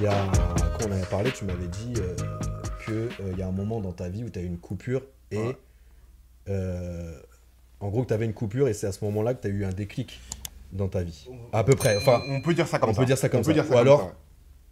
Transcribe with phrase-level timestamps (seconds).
[0.00, 0.14] Il y a,
[0.78, 2.14] quand on avait parlé, tu m'avais dit euh,
[2.86, 4.56] que euh, il y a un moment dans ta vie où tu as eu une
[4.56, 5.56] coupure et Ouais.
[6.48, 7.18] euh,
[7.80, 9.50] en gros que tu avais une coupure et c'est à ce moment-là que tu as
[9.50, 10.18] eu un déclic
[10.72, 11.28] dans ta vie.
[11.52, 11.96] À peu près.
[11.98, 13.00] Enfin, on peut dire ça comme on ça.
[13.00, 13.48] peut dire ça comme on ça.
[13.48, 14.14] Peut dire ça Ou comme alors, ça.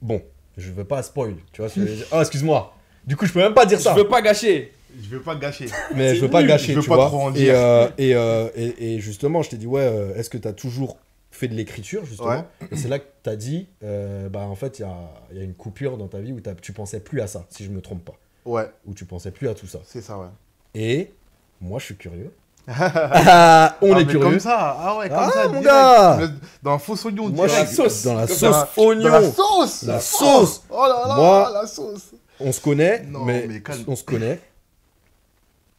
[0.01, 0.23] bon,
[0.57, 1.35] je veux pas spoil.
[1.53, 2.75] Tu vois ce que je veux dire Oh, excuse-moi.
[3.05, 3.93] Du coup, je peux même pas dire ça.
[3.95, 4.73] Je veux pas gâcher.
[4.99, 5.67] Je veux pas gâcher.
[5.95, 7.07] Mais je veux pas gâcher, je veux tu pas vois.
[7.07, 10.31] trop en et, euh, et, euh, et, et justement, je t'ai dit, ouais, euh, est-ce
[10.31, 10.97] que tu as toujours
[11.31, 12.45] fait de l'écriture, justement Ouais.
[12.71, 14.97] Et c'est là que tu as dit, euh, bah en fait, il y a,
[15.31, 17.65] il y a une coupure dans ta vie où tu pensais plus à ça, si
[17.65, 18.15] je me trompe pas.
[18.45, 19.79] Ouais, Où tu pensais plus à tout ça.
[19.85, 20.27] c'est ça, ouais.
[20.75, 21.13] Et
[21.61, 22.33] moi, je suis curieux.
[22.71, 24.21] Ah, on Ah, est curieux.
[24.21, 25.49] Comme ça, ah ouais, comme Ah, ça.
[25.49, 26.19] mon gars
[26.63, 27.29] Dans un faux oignon.
[27.31, 28.05] Moi, je suis sauce.
[28.05, 29.03] dans la sauce oignon.
[29.05, 32.11] Dans la sauce La sauce Oh là là, Moi- la sauce
[32.41, 33.85] On se connaît, Non, mais, mais calme.
[33.87, 34.39] on se connaît.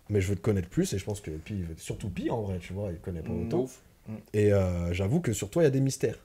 [0.10, 2.58] Mais je veux te connaître plus et je pense que Pi, surtout Pi en vrai,
[2.60, 3.60] tu vois, il connaît pas autant.
[3.60, 3.78] Ouf.
[4.34, 6.16] Et euh, j'avoue que sur toi, il y a des mystères.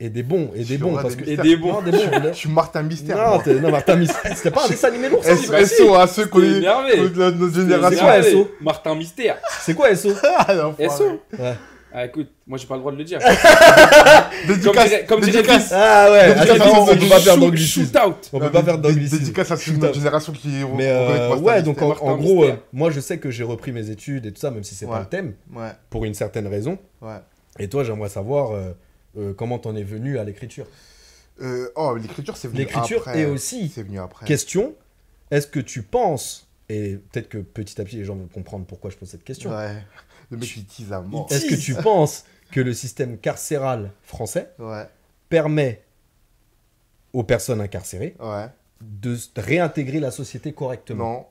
[0.00, 0.94] Et des bons, et des bons.
[0.96, 1.30] Parce des que...
[1.30, 1.74] Et des bons.
[1.74, 1.98] Non, des bons.
[2.28, 3.16] Je suis Martin Mystère.
[3.16, 3.42] non, moi.
[3.44, 4.32] t'es- non, Martin Mystère.
[4.36, 7.08] C'était pas un dessin animé lourd, ça S- si, SO à ceux qu'on est énervé.
[7.08, 8.04] de la- notre C'est génération.
[8.04, 8.22] quoi.
[8.24, 9.36] SO Martin Mystère.
[9.60, 10.88] C'est quoi SO Ah, l'enfoiré.
[10.90, 11.54] SO Ouais.
[11.96, 13.20] Ah écoute, moi j'ai pas le droit de le dire.
[14.46, 15.62] Comme Dédicace, dirait, comme dirait dédicace.
[15.70, 15.72] Vince.
[15.72, 17.84] Ah ouais, Dédicace attends, on peut pas faire d'anglicisme.
[17.86, 18.30] Shoot out.
[18.32, 19.18] On peut pas faire d'anglicisme.
[19.18, 22.98] Dédicace à notre génération qui Mais euh, pas ouais, donc en, gros, euh, moi je
[23.00, 25.00] sais que j'ai repris mes études et tout ça, même si c'est pas Ouais.
[25.00, 26.78] le thème, Ouais, pour une certaine raison.
[27.00, 27.18] ouais.
[27.60, 28.72] Et toi, j'aimerais savoir euh,
[29.16, 30.66] euh, comment t'en es venu à l'écriture?
[31.40, 33.20] Euh, oh, l'écriture, c'est venu L'écriture après.
[33.20, 34.26] et aussi, C'est venu après.
[34.26, 34.74] question,
[35.30, 38.90] est-ce que tu penses, et peut-être que petit à petit les gens vont comprendre pourquoi
[38.90, 39.76] je pose cette question, Ouais.
[40.34, 41.26] Le mec, il tease à mort.
[41.30, 44.86] est-ce que tu penses que le système carcéral français Ouais,
[45.28, 45.82] permet
[47.12, 48.46] aux personnes incarcérées ouais.
[48.80, 51.04] de réintégrer la société correctement?
[51.12, 51.26] Non.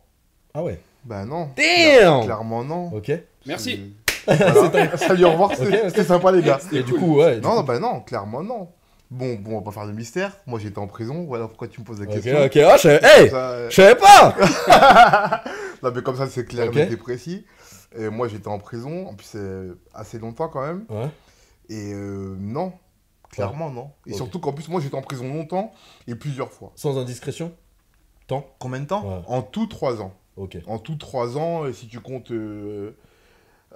[0.54, 1.50] Ah ouais Bah non.
[1.56, 2.88] Damn Clairement, non.
[2.94, 3.12] Ok.
[3.46, 3.94] Merci.
[4.26, 4.96] Voilà.
[4.98, 5.52] Salut, au revoir.
[5.52, 5.90] C'était Ok, ok.
[5.90, 6.58] c'était sympa, les gars.
[6.72, 7.36] Et du coup, ouais.
[7.36, 8.70] du Non, coup- bah non, clairement, non.
[9.12, 10.31] Bon, bon, on va pas faire de mystère.
[10.47, 11.25] Moi, j'étais en prison.
[11.28, 12.42] Voilà pourquoi tu me poses la Ok, question.
[12.42, 12.56] ok.
[12.58, 14.34] Ah, je Hey ça, euh, Je savais pas
[15.84, 16.78] Non, mais comme ça, c'est clair, Ok.
[16.78, 17.46] et précis.
[17.96, 19.08] Et moi, j'étais en prison.
[19.08, 20.86] En plus, c'est assez longtemps quand même.
[20.90, 21.09] Ouais.
[21.70, 22.74] Et euh, non.
[23.30, 23.90] Clairement, non.
[24.06, 25.72] Et surtout qu'en plus, moi, j'étais en prison longtemps
[26.08, 26.72] et plusieurs fois.
[26.76, 27.52] Sans indiscrétion?
[28.28, 29.08] Temps Combien de temps?
[29.08, 29.24] Ouais.
[29.28, 30.14] En tout, trois ans.
[30.38, 30.58] Ok.
[30.68, 32.31] En tout, trois ans, et si tu comptes.
[32.31, 32.92] euh,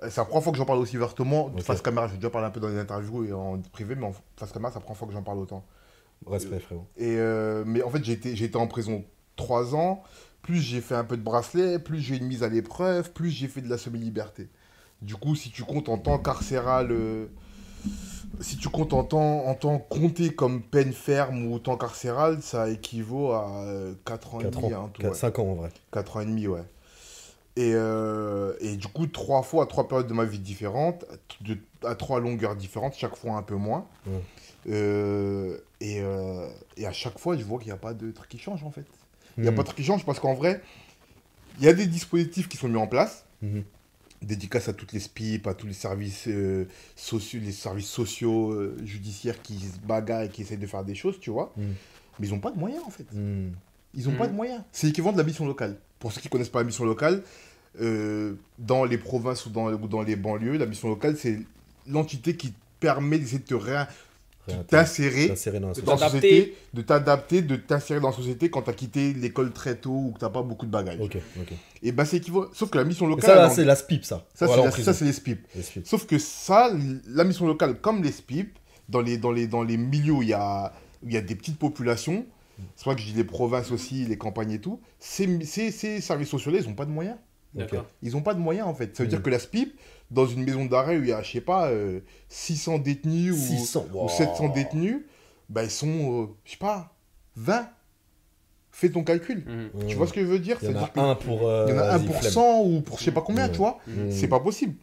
[0.04, 1.46] C'est la première fois que j'en parle aussi ouvertement.
[1.46, 1.62] Ok.
[1.62, 4.14] Face caméra, j'ai déjà parlé un peu dans les interviews et en privé, mais en
[4.36, 5.66] face caméra, c'est la première fois que j'en parle autant.
[6.26, 6.86] Respect, frérot.
[6.98, 9.04] Et euh, mais en fait, été en prison
[9.38, 10.04] trois ans.
[10.42, 13.48] Plus j'ai fait un peu de bracelet, plus j'ai une mise à l'épreuve, plus j'ai
[13.48, 14.48] fait de la semi-liberté.
[15.02, 17.26] Du coup, si tu comptes en temps carcéral, euh,
[18.40, 22.70] si tu comptes en temps, en temps compté comme peine ferme ou temps carcéral, ça
[22.70, 23.66] équivaut à
[24.06, 24.74] 4 ans 4 et demi.
[24.74, 24.86] ans.
[24.86, 25.14] hein, tout, ouais.
[25.14, 25.70] 5 ans en vrai.
[25.92, 26.64] 4 ans et demi, ouais.
[27.58, 31.06] Et, euh, et du coup, trois fois, trois périodes de ma vie différentes,
[31.42, 33.86] de- à trois longueurs différentes, chaque fois un peu moins.
[34.70, 38.30] Euh, et, euh, et à chaque fois, je vois qu'il n'y a pas de truc
[38.30, 38.86] qui change, en fait.
[39.38, 39.56] Il n'y a Hmm.
[39.56, 40.62] pas de truc qui change parce qu'en vrai,
[41.60, 43.26] il y a des dispositifs qui sont mis en place.
[43.42, 43.64] Mhm.
[44.24, 46.66] Dédicace à toutes les SPIP, à tous les services euh,
[46.96, 50.96] sociaux, les services sociaux, euh, judiciaires qui se bagarrent et qui essayent de faire des
[50.96, 51.54] choses, tu vois.
[51.56, 51.74] Mhm.
[52.20, 53.06] Mais ils n'ont pas de moyens, en fait.
[53.14, 53.50] Hmm.
[53.94, 54.62] Ils n'ont pas de moyens.
[54.72, 55.78] C'est l'équivalent de la mission locale.
[56.00, 57.22] Pour ceux qui connaissent pas la mission locale,
[57.80, 61.40] euh, dans les provinces ou dans, ou dans les banlieues, la mission locale, c'est
[61.88, 63.86] l'entité qui permet d'essayer de te ré-
[64.54, 68.70] Réintégrer- t'insérer dans la De société, de t'adapter, de t'insérer dans la société quand tu
[68.70, 70.98] as quitté l'école très tôt ou que tu pas beaucoup de bagages.
[71.84, 72.48] Et bah c'est équivalent.
[72.54, 73.50] Sauf que la mission Et locale.
[73.50, 74.26] ça, c'est la SPIP, ça.
[74.34, 74.48] ça,
[74.94, 75.46] c'est les SPIP.
[75.56, 75.86] Les SPIP.
[75.88, 76.72] Sauf que ça,
[77.08, 78.58] la mission locale, comme les SPIP,
[78.90, 80.72] dans les, dans les, dans les milieux où il y a,
[81.04, 82.26] où il y a des petites populations,
[82.76, 86.02] c'est vrai que je dis les provinces aussi, les campagnes et tout, ces, ces, ces
[86.02, 87.18] services sociaux ils n'ont pas de moyens.
[88.02, 88.96] Ils n'ont pas de moyens en fait.
[88.96, 89.78] Ça veut dire que la SPIP,
[90.12, 93.38] dans une maison d'arrêt où il y a, je sais pas, euh, 600 détenus ou,
[93.38, 93.88] 600.
[93.94, 94.10] ou wow.
[94.10, 95.02] 700 détenus,
[95.50, 96.96] bah ils sont, euh, je sais pas,
[97.36, 97.70] 20.
[98.72, 99.44] Fais ton calcul.
[99.46, 99.70] Mhm.
[99.74, 99.88] Hmm.
[99.88, 100.58] Tu vois ce que je veux dire?
[100.62, 101.48] Il y en a que un pour.
[101.48, 102.32] euh, il y en a un vas-y, pour flemme.
[102.32, 103.80] 100 ou pour je sais pas combien, tu vois?
[103.88, 104.12] Mhm.
[104.12, 104.76] c'est pas possible.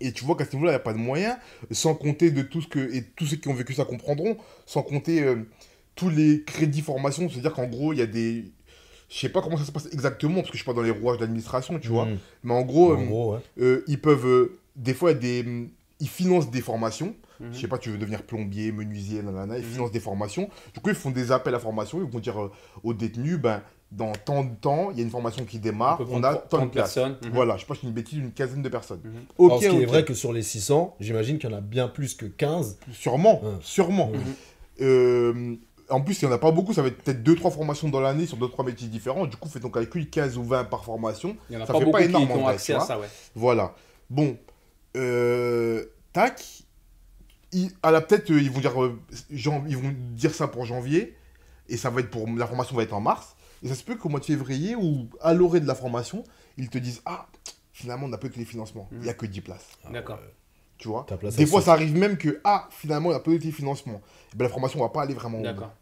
[0.00, 1.36] Et tu vois qu'à ce niveau-là, il n'y a pas de moyens,
[1.72, 2.94] sans compter de tout ce que.
[2.94, 5.48] Et tous ceux qui ont vécu ça comprendront, sans compter euh,
[5.96, 7.28] tous les crédits formation.
[7.28, 8.52] C'est-à-dire qu'en gros, il y a des.
[9.08, 10.90] Je sais pas comment ça se passe exactement, parce que je suis pas dans les
[10.90, 12.04] rouages de l'administration, tu vois.
[12.06, 12.18] Hmm.
[12.44, 13.40] Mais en gros, En euh, gros, ouais.
[13.60, 14.26] euh, ils peuvent.
[14.26, 15.40] euh, des fois, des.
[15.40, 15.68] hum,
[16.00, 17.14] Ils financent des formations.
[17.40, 17.48] Mhm.
[17.52, 19.70] Je sais pas, tu veux devenir plombier, menuisier, nanana, ils Mhm.
[19.72, 20.48] financent des formations.
[20.74, 21.98] Du coup, ils font des appels à formation.
[22.04, 22.52] Ils vont dire euh,
[22.84, 26.22] aux détenus, ben, dans tant de temps, il y a une formation qui démarre, On
[26.22, 26.94] a tant de 30 places.
[26.94, 27.16] personnes.
[27.24, 27.30] Mhm.
[27.32, 29.00] Voilà, je sais pas, je dis une bêtise, une quinzaine de personnes.
[29.38, 31.60] Ok, Alors, ce qui est vrai que sur les 600, j'imagine qu'il y en a
[31.60, 32.78] bien plus que 15.
[32.92, 34.10] Sûrement, sûrement.
[34.12, 34.20] Mhm.
[34.80, 35.54] Euh,
[35.90, 38.00] en plus, il n'y en a pas beaucoup, ça va être peut-être 2-3 formations dans
[38.00, 39.26] l'année sur 2-3 métiers différents.
[39.26, 41.36] Du coup, fais ton calcul, 15 ou 20 par formation.
[41.50, 42.86] Il y en a Ça pas fait beaucoup pas énorme, qui, ont accès à vois.
[42.86, 43.08] ça, ouais.
[43.34, 43.74] Voilà.
[44.10, 44.36] Bon.
[44.96, 46.44] Euh, tac.
[47.52, 49.00] Ils- à la peut-être, euh, ils vont dire, euh,
[49.30, 51.14] jan- ils vont dire ça pour janvier.
[51.70, 53.36] et ça va être pour la formation va être en mars.
[53.62, 56.24] Et ça se peut qu'au mois de février ou à l'orée de la formation,
[56.56, 57.26] ils te disent ah
[57.72, 59.66] finalement on n'a pas eu tous les financements, il n'y a que 10 places.
[59.90, 60.18] D'accord.
[60.78, 63.30] Tu vois Ta place, Des fois ça arrive même que ah finalement on n'a pas
[63.32, 64.00] eu tous les financements.
[64.32, 65.40] Et ben, la formation va pas aller vraiment.
[65.40, 65.72] D'accord.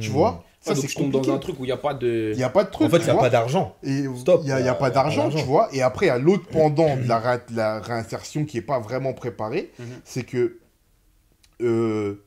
[0.00, 0.12] Tu Hmm.
[0.12, 1.92] vois Ça, Ça donc c'est je tombe dans un truc où il n'y a pas
[1.92, 2.30] de.
[2.32, 2.86] Il n'y a pas de truc.
[2.86, 3.22] En fait, il tu n'y a vois.
[3.22, 3.76] pas d'argent.
[3.82, 4.40] Et Stop.
[4.42, 5.68] il n'y a, il a Il a- pas il a d'argent, tu vois.
[5.74, 8.62] Et après, il y a l'autre pendant de la, ré- de la réinsertion qui n'est
[8.62, 9.72] pas vraiment préparée.
[10.04, 10.58] C'est que
[11.60, 12.24] euh,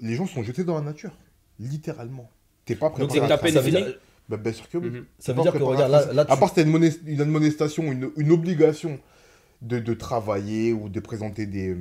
[0.00, 1.12] les gens sont jetés dans la nature.
[1.60, 2.28] Littéralement.
[2.64, 3.12] T'es pas Donc, préparé.
[3.14, 3.42] c'est que à la ça.
[3.42, 3.98] peine ça dire,
[4.28, 5.02] Bah, bien sûr que oui.
[5.18, 6.12] Ça veut dire que, regarde, à là, ça.
[6.12, 8.98] là tu- À part si t'as une, mones- une admonestation, une, une obligation
[9.62, 11.74] de, de travailler ou de présenter des,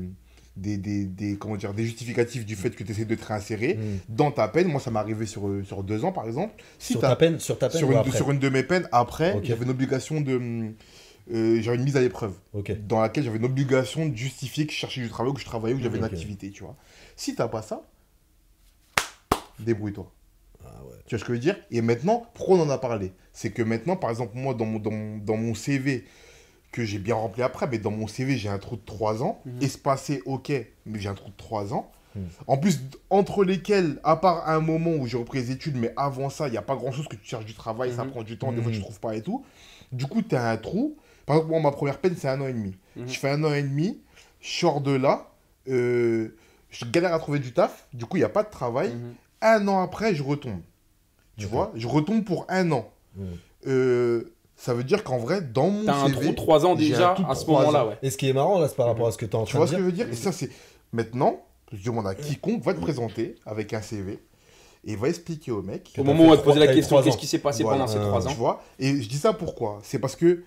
[0.55, 3.75] des, des, des- comment dire, des justificatifs du fait que tu essaies de te réinsérer
[3.75, 3.97] Hmm.
[4.09, 4.67] dans ta peine.
[4.67, 6.61] Moi, ça m'est arrivé sur, sur deux ans, par exemple.
[6.79, 8.87] Si sur ta peine, sur ta peine sur une, après sur une de mes peines,
[8.91, 10.35] après, j'avais une obligation de.
[10.35, 10.73] hum,
[11.31, 12.33] euh, j'avais une mise à l'épreuve
[12.87, 15.45] dans laquelle j'avais une obligation de justifier que je cherchais du travail ou que je
[15.45, 16.75] travaillais ou que j'avais une activité, tu vois.
[17.15, 17.83] Si t'as pas ça,
[19.59, 20.11] débrouille-toi.
[20.63, 20.95] Ah ouais.
[21.05, 21.57] Tu vois ce que je veux dire?
[21.71, 23.13] Et maintenant, pourquoi on en a parlé?
[23.33, 26.05] C'est que maintenant, par exemple, moi, dans mon, dans mon, dans mon CV,
[26.71, 29.41] que j'ai bien rempli après, mais dans mon CV, j'ai un trou de 3 ans.
[29.45, 29.61] Mhm.
[29.61, 30.51] Espacé, ok,
[30.85, 31.91] mais j'ai un trou de 3 ans.
[32.15, 32.27] Mhm.
[32.47, 36.29] En plus, entre lesquels, à part un moment où j'ai repris les études, mais avant
[36.29, 38.11] ça, il n'y a pas grand-chose que tu cherches du travail, ça Mhm.
[38.11, 38.83] prend du temps, des fois, tu Mhm.
[38.83, 39.43] trouves pas et tout.
[39.91, 40.97] Du coup, tu as un trou.
[41.25, 42.75] Par exemple, moi, ma première peine, c'est un an et demi.
[42.97, 44.01] Je fais un an et demi,
[44.41, 45.29] je sors de là,
[45.69, 46.29] euh,
[46.69, 48.93] je galère à trouver du taf, du coup, il n'y a pas de travail.
[49.41, 50.61] Un an après, je retombe.
[51.37, 52.89] Tu vois Je retombe pour un an.
[53.67, 54.33] Euh,
[54.63, 57.15] ça veut dire qu'en vrai, dans mon T'as un CV, trou de 3 ans déjà
[57.27, 57.97] à ce moment-là, ouais.
[58.03, 59.43] Et ce qui est marrant là, c'est par rapport à ce que tu es en
[59.43, 60.07] Tu vois ce que je veux dire?
[60.07, 60.49] Et ça, c'est.
[60.93, 61.41] Maintenant,
[61.73, 64.19] je demande à quiconque va te présenter avec un CV
[64.85, 65.91] et va expliquer au mec.
[65.97, 67.79] Au moment où on va te poser la question, qu'est-ce qui s'est passé Voilà.
[67.85, 68.63] pendant ces Euh, 3 Tu ans vois?
[68.77, 69.79] Et je dis ça pourquoi?
[69.83, 70.43] C'est parce que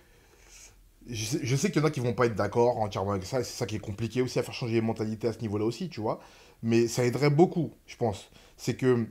[1.09, 3.25] je sais, je sais qu'il y en a qui vont pas être d'accord entièrement avec
[3.27, 5.41] ça, et c'est ça qui est compliqué aussi à faire changer les mentalités à ce
[5.41, 6.21] niveau-là aussi, tu vois?
[6.63, 8.31] Mais ça aiderait beaucoup, je pense.
[8.57, 9.07] C'est que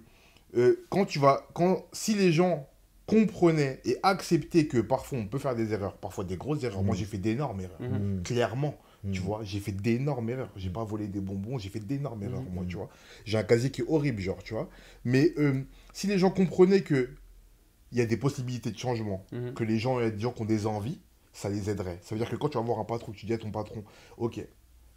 [0.57, 2.67] euh, quand tu vas, quand si les gens
[3.05, 6.83] comprenaient et acceptaient que parfois on peut faire des erreurs, parfois des grosses erreurs.
[6.83, 8.17] Moi j'ai fait d'énormes erreurs, Mhm.
[8.19, 8.23] Hmm.
[8.23, 8.75] clairement.
[9.11, 9.23] Tu Hmm.
[9.25, 10.49] vois, j'ai fait d'énormes erreurs.
[10.55, 12.53] J'ai pas volé des bonbons, j'ai fait d'énormes erreurs, Mhm.
[12.53, 12.89] moi, tu vois.
[13.25, 14.69] J'ai un casier qui est horrible, genre, tu vois.
[15.03, 15.61] Mais euh,
[15.91, 17.09] si les gens comprenaient que
[17.91, 20.31] il y a des possibilités de changement, que les gens, il y a des gens
[20.31, 20.99] qui ont des envies,
[21.33, 21.99] ça les aiderait.
[22.01, 23.83] Ça veut dire que quand tu vas voir un patron, tu dis à ton patron,
[24.17, 24.39] ok,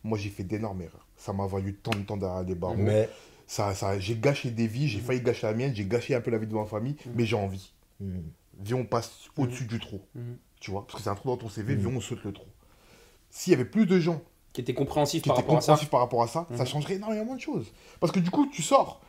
[0.04, 1.06] moi j'ai fait d'énormes erreurs.
[1.16, 2.76] Ça m'a valu tant de temps derrière des barreaux.
[2.76, 3.08] Mais.
[3.48, 6.30] Ça, ça, j'ai gâché des vies, j'ai failli gâcher la mienne, j'ai gâché un peu
[6.32, 7.72] la vie de ma famille, mais j'ai envie.
[8.00, 8.20] Hmm.
[8.60, 10.00] Viens, on passe au-dessus du trou.
[10.14, 10.38] Mhm.
[10.60, 12.46] Tu vois, parce que c'est un trou dans ton CV, viens, on saute le trou.
[13.28, 14.22] S'il y avait plus de gens
[14.54, 15.72] Qui était compréhensif qui par était rapport à ça.
[15.72, 17.66] compréhensif par rapport à ça, ça changerait énormément de choses.
[18.00, 19.02] Parce que du coup, tu sors,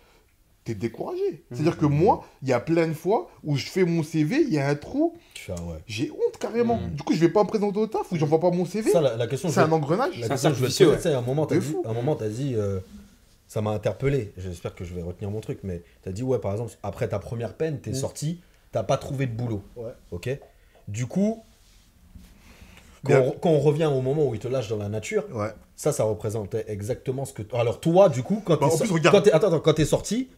[0.66, 1.46] t'es découragé.
[1.50, 4.54] C'est-à-dire que moi, il y a plein de fois où je fais mon CV, il
[4.54, 5.16] y a un trou,
[5.48, 5.78] ah ouais.
[5.88, 6.82] j'ai honte carrément.
[6.92, 8.92] Du coup, je vais pas me présenter au taf ou j'envoie pas mon CV.
[8.92, 10.20] Ça, la, la question, C'est je un engrenage.
[10.20, 12.82] la question je vais te à un moment, t'as dit, un moment, t'as dit, euh,
[13.48, 14.34] ça m'a interpellé.
[14.36, 17.20] J'espère que je vais retenir mon truc, mais t'as dit, ouais, par exemple, après ta
[17.20, 17.96] première peine, t'es Mhm.
[17.96, 18.42] sorti,
[18.78, 19.64] t'as pas trouvé de boulot.
[19.76, 19.92] Ouais.
[20.12, 20.30] Ok.
[20.88, 21.44] Du coup,
[23.04, 25.50] quand, on, quand on revient au moment où il te lâche dans la nature, Ouais.
[25.76, 27.42] ça, ça représentait exactement ce que.
[27.56, 30.30] Alors toi, du coup, quand Bah, t'es so- quand attends, attends, quand t'es sorti,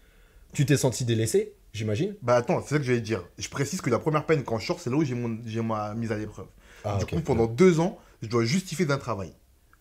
[0.54, 2.16] tu t'es senti délaissé, j'imagine?
[2.22, 3.24] Bah attends, c'est ça que j'allais dire.
[3.38, 5.62] Je précise que la première peine quand je sors, c'est là où j'ai mon- j'ai
[5.62, 6.48] ma mise à l'épreuve.
[6.86, 9.34] Ah, du coup, pendant deux ans, je dois justifier d'un travail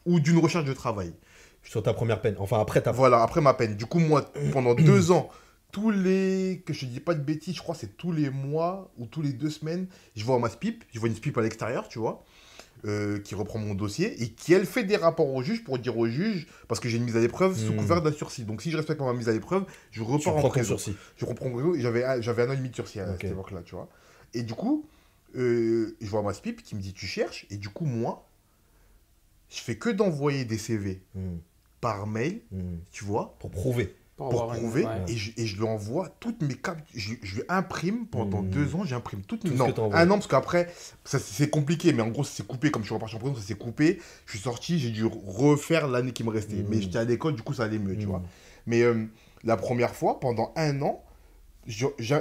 [0.05, 1.13] ou d'une recherche de travail.
[1.63, 2.37] Sur ta première peine.
[2.39, 2.93] Enfin, après ta.
[2.93, 3.77] Voilà, après ma peine.
[3.77, 5.29] Du coup, moi, pendant deux ans,
[5.73, 6.63] tous les.
[6.65, 9.07] Que je te dis pas de bêtises, je crois que c'est tous les mois ou
[9.07, 11.99] tous les deux semaines, je vois ma SPIP, je vois une SPIP à l'extérieur, tu
[11.99, 12.25] vois,
[12.85, 15.97] euh, qui reprend mon dossier et qui, elle, fait des rapports au juge pour dire
[15.99, 17.77] au juge, parce que j'ai une mise à l'épreuve sous Hmm.
[17.77, 18.45] couvert d'un sursis.
[18.45, 20.79] Donc, si je respecte ma mise à l'épreuve, je Tu repars en prends ton prison.
[20.79, 20.97] sursis.
[21.17, 23.63] Je reprends en j'avais un- j'avais un an et demi de sursis à cette époque-là,
[23.65, 23.89] tu vois.
[24.35, 24.87] Et du coup,
[25.37, 28.27] euh, je vois ma SPIP qui me dit tu cherches, et du coup, moi,
[29.51, 31.37] je fais que d'envoyer des CV Hmm,
[31.81, 32.77] par mail, hmm.
[32.93, 33.95] tu vois Pour prouver.
[34.19, 35.05] Pour pour avoir une- prouver ouais.
[35.09, 36.85] et, je, et je lui envoie toutes mes captures.
[36.95, 38.51] Je, je lui imprime pendant Hmm.
[38.51, 39.51] deux ans, j'imprime toutes mes.
[39.51, 40.69] Tout Non, que un an parce qu'après,
[41.05, 42.71] c'est compliqué, mais en gros, c'est coupé.
[42.71, 43.99] Comme je suis reparti en prison, ça s'est coupé.
[44.27, 46.65] Je suis sorti, j'ai dû refaire l'année qui me restait.
[46.69, 48.11] Mais j'étais à l'école, du coup, ça allait mieux, tu Hmm.
[48.11, 48.23] vois.
[48.67, 49.07] Mais euh,
[49.45, 51.03] la première fois, pendant un an,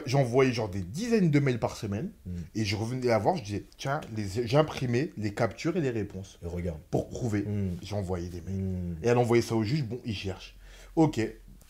[0.06, 2.12] j'envoyais genre des dizaines de mails par semaine
[2.54, 4.02] et je revenais à voir, je disais, tiens,
[4.44, 6.80] j'imprimais les captures et les réponses Et regarde.
[6.92, 7.46] pour prouver.
[7.92, 8.98] Envoyé des mails.
[9.04, 10.56] Et elle envoyait ça au juge, bon, il cherche.
[10.96, 11.20] Ok,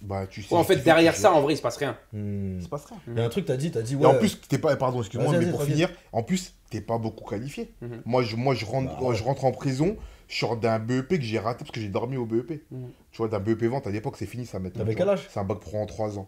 [0.01, 0.54] bah tu sais.
[0.54, 1.98] Ouais, en fait, derrière ça, en vrai, il se passe rien.
[2.13, 2.58] hmm.
[2.60, 2.98] il se passe rien.
[3.08, 4.04] Il y a un truc, t'as dit, t'as dit, ouais.
[4.04, 7.24] Et en plus, t'es pas, pardon, excuse-moi, mais pour finir, en plus, t'es pas beaucoup
[7.27, 7.72] qualifié.
[7.82, 8.01] Mhm.
[8.06, 9.16] Moi, je, moi je, rentre, Bah, ouais.
[9.16, 12.18] je rentre en prison, je sors d'un BEP que j'ai raté parce que j'ai dormi
[12.18, 12.62] au BEP.
[12.72, 12.89] Mhm.
[13.12, 14.80] Tu vois, d'un BEP vente, à l'époque, c'est fini ça maintenant.
[14.84, 15.27] T'avais quel âge?
[15.32, 16.27] C'est un bac pro en 3 ans.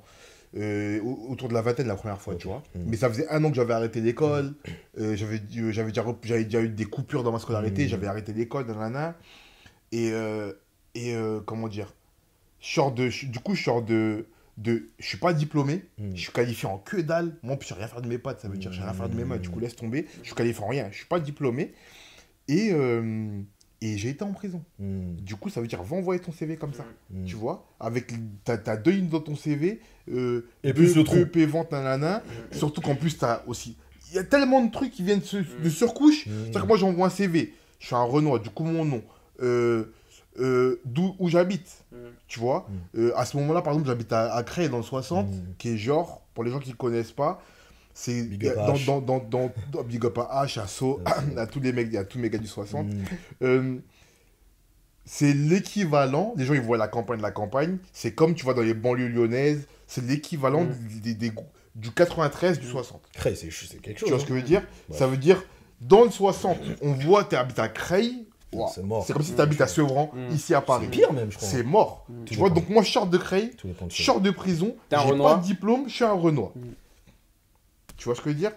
[0.58, 2.64] Euh, au- autour de la vingtaine la première fois, tu vois.
[2.74, 2.86] Mhm.
[2.88, 4.56] Mais ça faisait un an que j'avais arrêté l'école.
[5.00, 7.88] euh, j'avais euh, j'avais déjà, rep- j'avais déjà eu des coupures dans ma scolarité.
[7.88, 9.16] J'avais arrêté l'école, nanana.
[9.92, 10.52] Et, euh,
[10.96, 11.94] et euh, comment dire?
[12.62, 14.26] Je sors de, Du coup, je sors de,
[14.58, 16.12] de je suis pas diplômé, Mm.
[16.16, 17.36] je suis qualifié en que dalle.
[17.44, 19.10] Moi, je sais rien faire de mes pattes, ça veut dire je sais rien faire
[19.10, 19.38] de mes mains.
[19.38, 20.06] Du coup, laisse tomber.
[20.22, 21.74] Je suis qualifié en rien, je suis pas diplômé.
[22.48, 23.42] Et, euh,
[23.82, 24.64] et j'ai été en prison.
[24.80, 25.16] Mm.
[25.22, 26.86] Du coup, ça veut dire va envoyer ton CV comme ça.
[27.12, 27.26] Mm.
[27.26, 28.12] Tu vois Avec
[28.44, 29.80] t'as, deux lignes dans ton CV.
[30.12, 31.16] Euh, Et plus le trou.
[31.18, 32.24] EP vente, nanana.
[32.52, 33.78] Surtout qu'en plus, t'as aussi.
[34.12, 35.22] Il y a tellement de trucs qui viennent
[35.64, 36.26] de surcouche.
[36.26, 37.54] C'est-à-dire que moi, j'envoie un CV.
[37.80, 39.04] Je suis un Renoir, du coup, mon nom.
[39.42, 39.94] Euh,
[40.40, 41.84] euh, d'où où j'habite.
[41.92, 41.96] Mm.
[42.28, 43.00] Tu vois Mm.
[43.00, 45.32] Euh, À ce moment-là, par exemple, j'habite à, à Creil dans le 60, Mm.
[45.58, 47.42] qui est genre, pour les gens qui ne connaissent pas,
[47.94, 48.86] c'est dans, H.
[48.86, 51.02] dans, dans, dans, dans- Big up à H, à So,
[51.38, 52.86] à tous les mecs, à tous mes gars du 60.
[52.88, 53.04] Mm.
[53.42, 53.76] Euh,
[55.06, 58.62] c'est l'équivalent, les gens ils voient la campagne, la campagne, c'est comme tu vois dans
[58.62, 60.68] les banlieues lyonnaises, c'est l'équivalent
[61.04, 61.32] des, des-
[61.76, 63.02] du 93, du 60.
[63.14, 63.48] Creil, c'est
[63.82, 64.08] quelque chose.
[64.10, 64.28] Tu vois ce hein.
[64.28, 64.62] que je veux dire?
[64.90, 64.98] Ouais.
[64.98, 65.42] Ça veut dire,
[65.82, 68.28] dans le 60, on voit tu habites à Creil,
[68.74, 69.04] C'est mort.
[69.06, 70.34] c'est comme si tu habites à Sevran, Mm.
[70.34, 70.86] ici à Paris.
[70.90, 71.48] C'est pire même, je crois.
[71.48, 72.06] C'est mort.
[72.10, 72.24] Mm.
[72.26, 73.52] Tu Tout vois, donc moi je sors de Creil,
[73.90, 76.52] je sors de prison, j'ai pas de diplôme, je suis un Renoir.
[76.56, 76.62] Mm.
[77.98, 78.52] Tu vois ce que je veux dire?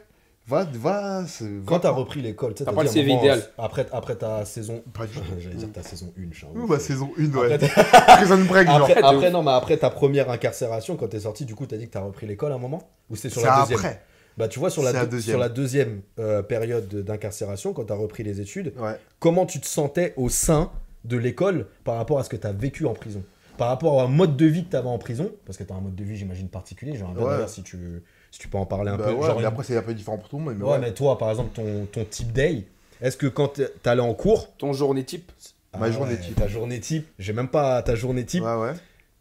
[0.48, 1.22] Va, va,
[1.66, 3.40] Quand t'as repris l'école, tu sais, T'as pas le CV idéal.
[3.58, 4.82] Après, après ta saison.
[4.92, 5.22] Pas du tout.
[5.38, 6.70] J'allais dire ta saison 1, je suis un Ouh, ouf.
[6.70, 7.52] ma saison 1, ouais.
[7.54, 7.68] Après,
[8.16, 8.76] Prison break, genre.
[8.82, 11.86] après, après, non, mais après ta première incarcération, quand t'es sorti, du coup, t'as dit
[11.86, 12.82] que t'as repris l'école à un moment?
[13.08, 13.78] Ou c'était sur la deuxième?
[13.78, 14.02] après.
[14.38, 15.32] Bah, tu vois, sur la, C'est la deux- deuxième.
[15.34, 18.98] sur la deuxième euh, période de- d'incarcération, quand t'as repris les études, Ouais.
[19.18, 20.70] comment tu te sentais au sein
[21.04, 23.22] de l'école par rapport à ce que t'as vécu en prison?
[23.58, 25.30] Par rapport à un mode de vie que t'avais en prison?
[25.44, 26.94] Parce que t'as un mode de vie, j'imagine, particulier.
[26.96, 27.48] J'aimerais bien Ouais.
[27.48, 29.12] si tu, si tu peux en parler un Bah peu.
[29.12, 30.54] ouais, genre mais une- après c'est un peu différent pour tout le monde.
[30.56, 30.78] Mais Ouais, ouais.
[30.78, 32.64] mais toi, par exemple, ton, ton type day,
[33.02, 35.30] est-ce que quand t'es- t'allais en cours, Ton journée type?
[35.78, 36.34] Ma journée ouais, type.
[36.36, 38.72] ta journée type, j'ai même pas ta journée type, Ouais, ouais.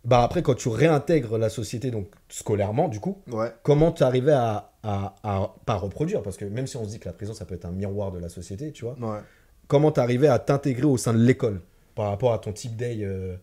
[0.04, 3.52] Bah après, quand tu réintègres la société, donc scolairement, du coup, Ouais.
[3.64, 6.22] comment tu arrivais à, à, à- pas reproduire?
[6.24, 8.12] Parce que même si on se dit que la prison, ça peut être un miroir
[8.12, 9.20] de la société, tu vois, Ouais.
[9.68, 11.62] comment tu arrivais à t'intégrer au sein de l'école
[11.96, 13.36] par rapport à ton type day euh,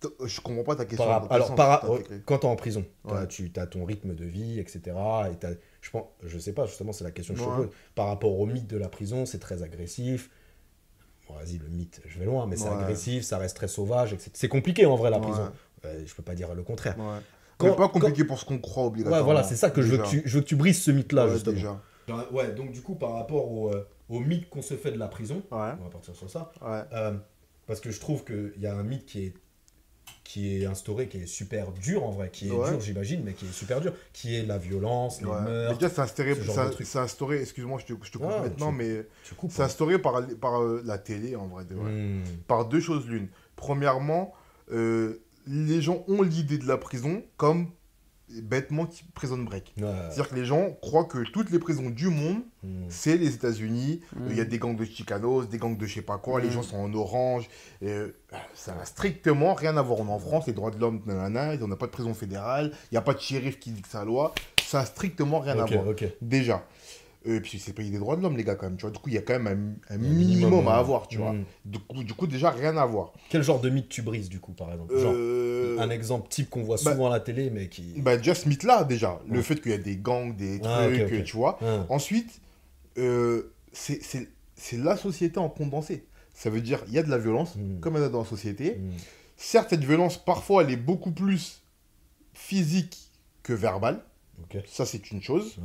[0.00, 1.06] T- Je comprends pas ta question.
[1.06, 3.26] par- Alors, sens par- t'as intégré quand tu es en prison, Ouais.
[3.28, 4.80] tu as ton rythme de vie, etc.
[5.30, 5.46] Et
[5.80, 7.68] je, pense, je sais pas, justement, c'est la question que je te pose.
[7.94, 10.28] Par rapport au mythe de la prison, c'est très agressif.
[11.28, 14.30] Bon, vas-y, le mythe, je vais loin, mais c'est agressif, ça reste très sauvage, etc.
[14.34, 15.50] C'est compliqué en vrai, la prison.
[16.06, 16.98] Je peux pas dire le contraire.
[16.98, 17.18] Ouais.
[17.58, 19.18] Quand- mais pas compliqué pour ce qu'on croit obligatoirement.
[19.20, 20.90] Ouais, voilà, c'est ça que je veux que, tu, je veux que tu brises ce
[20.90, 21.54] mythe-là, Ouais, justement.
[21.54, 21.80] déjà.
[22.32, 25.08] Ouais, donc du coup, par rapport au, euh, au mythe qu'on se fait de la
[25.08, 25.70] prison, Ouais.
[25.80, 26.82] on va partir sur ça, Ouais.
[26.92, 27.12] euh,
[27.66, 29.34] parce que je trouve qu'il y a un mythe qui est,
[30.24, 32.70] qui est instauré, qui est super dur en vrai, qui est Ouais.
[32.70, 35.34] dur, j'imagine, mais qui est super dur, qui est la violence, les Ouais.
[35.44, 35.78] Mais meurtres.
[35.78, 38.70] déjà, c'est instauré, ce c'est- c'est instauré, excuse-moi, je te, je te coupe Ah, maintenant,
[38.70, 39.52] tu- mais Tu coupes.
[39.52, 39.66] c'est hein.
[39.66, 41.64] instauré par, par euh, la télé, en vrai.
[41.64, 41.90] de vrai.
[41.92, 42.22] Hmm.
[42.48, 43.28] Par deux choses l'une.
[43.56, 44.34] Premièrement,
[44.72, 47.68] euh, les gens ont l'idée de la prison comme
[48.42, 49.74] bêtement prison break.
[49.76, 49.84] Ouais.
[50.08, 52.86] C'est-à-dire que les gens croient que toutes les prisons du monde, Hmm.
[52.88, 54.00] c'est les États-Unis.
[54.16, 54.26] Mm.
[54.30, 56.48] Il y a des gangs de chicanos, des gangs de je sais pas quoi, les
[56.48, 56.52] Mm.
[56.52, 57.48] gens sont en orange.
[57.82, 58.16] et, euh,
[58.54, 60.00] ça n'a strictement rien à voir.
[60.00, 62.72] On est en France, les droits de l'homme, nanana, on n'a pas de prison fédérale,
[62.90, 64.34] il n'y a pas de shérif qui dicte sa loi.
[64.64, 65.84] Ça n'a strictement rien à voir.
[66.22, 66.66] Déjà.
[67.26, 68.76] Euh, puis c'est pays des droits de l'homme, les gars, quand même.
[68.76, 70.78] Tu vois, du coup, il y a quand même un, un minimum, minimum, à ouais.
[70.78, 71.32] avoir, tu vois.
[71.32, 71.44] Mm.
[71.64, 73.12] Du coup, du coup, déjà, rien à voir.
[73.30, 74.94] Quel genre de mythe tu brises, du coup, par exemple?
[74.98, 77.94] Genre, Euh, un exemple type qu'on voit bah- souvent à la télé, mais qui.
[77.98, 79.20] bah, déjà, ce mythe-là, déjà.
[79.28, 81.12] Le fait qu'il y a des gangs, des trucs, Ah, ok.
[81.12, 81.58] euh, tu vois.
[81.62, 81.86] Hein.
[81.88, 82.40] Ensuite,
[82.98, 84.28] euh, c'est
[84.76, 86.04] la société en condensé.
[86.34, 87.80] Ça veut dire il y a de la violence, Mm.
[87.80, 88.72] comme il y a dans la société.
[88.76, 88.90] Hmm.
[89.36, 91.62] Certes, cette violence, parfois, elle est beaucoup plus
[92.34, 92.98] physique
[93.42, 94.00] que verbale.
[94.66, 95.56] Ça, c'est une chose.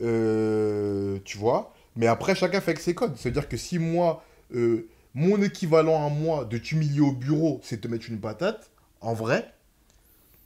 [0.00, 1.74] Euh, tu vois.
[1.96, 3.14] Mais après, chacun fait avec ses codes.
[3.16, 7.88] C'est-à-dire que si moi, euh, mon équivalent à moi de t'humilier au bureau, c'est te
[7.88, 8.70] mettre une patate,
[9.02, 9.52] en vrai,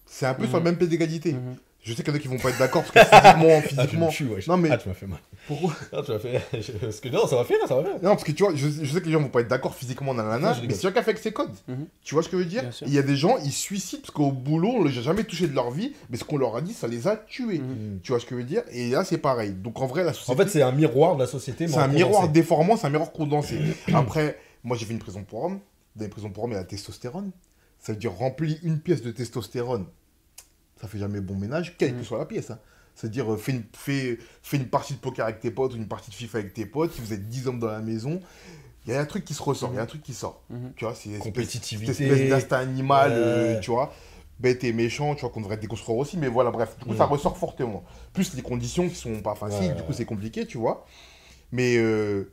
[0.06, 0.48] c'est un peu Mhm.
[0.48, 1.32] sur le même pied d'égalité.
[1.34, 1.56] Mhm.
[1.86, 3.62] Je sais qu'il y en a qui vont pas être d'accord parce que physiquement, Ah,
[3.62, 4.06] tu physiquement.
[4.06, 4.28] me tues.
[4.48, 5.20] Non, mais- Ah, tu m'as fait mal.
[5.46, 6.40] Pourquoi Ah, tu m'as fait.
[6.80, 7.94] Parce que non, ça va faire, ça va faire.
[8.02, 9.72] Non, parce que tu vois, je, je sais que les gens vont pas être d'accord
[9.72, 11.54] physiquement, nanana, je mais c'est chacun fait avec ses codes.
[11.68, 11.86] Mhm.
[12.02, 12.64] Tu vois ce que je veux dire.
[12.86, 15.22] Il y a des gens, ils se suicident parce qu'au boulot, on les a jamais
[15.22, 17.60] touché de leur vie, mais ce qu'on leur a dit, ça les a tués.
[17.60, 18.00] Mhm.
[18.02, 19.52] Tu vois ce que je veux dire Et là, c'est pareil.
[19.52, 20.42] Donc en vrai, la En société.
[20.42, 21.68] fait, c'est un miroir de la société.
[21.68, 23.58] C'est en un miroir déformant, c'est un miroir condensé.
[23.94, 25.60] Après, moi j'ai fait une prison pour hommes.
[25.94, 27.30] Dans les prisons pour hommes, il y a la testostérone.
[27.78, 29.86] Ça veut dire remplir une pièce de testostérone.
[30.80, 32.04] Ça fait jamais bon ménage, quelle que Mm.
[32.04, 32.50] soit la pièce.
[32.50, 32.58] hein.
[32.94, 35.88] C'est-à-dire, euh, fais une, fais, fais une partie de poker avec tes potes ou une
[35.88, 36.92] partie de FIFA avec tes potes.
[36.92, 38.20] Si vous êtes 10 hommes dans la maison,
[38.86, 40.42] il y a un truc qui se ressort, il y a un truc qui sort.
[40.48, 40.72] Mhm.
[40.76, 41.92] Tu vois, c'est espèce- Compétitivité.
[41.92, 43.16] cette espèce d'instinct animal, Ouais.
[43.18, 43.92] euh, tu vois.
[44.38, 46.96] Bête et méchant, tu vois, qu'on devrait déconstruire aussi, mais voilà, bref, du coup, Mm.
[46.98, 47.84] ça ressort fortement.
[48.12, 49.94] Plus les conditions qui sont pas faciles, Ouais, du coup, ouais.
[49.94, 50.86] c'est compliqué, tu vois.
[51.52, 52.26] Mais il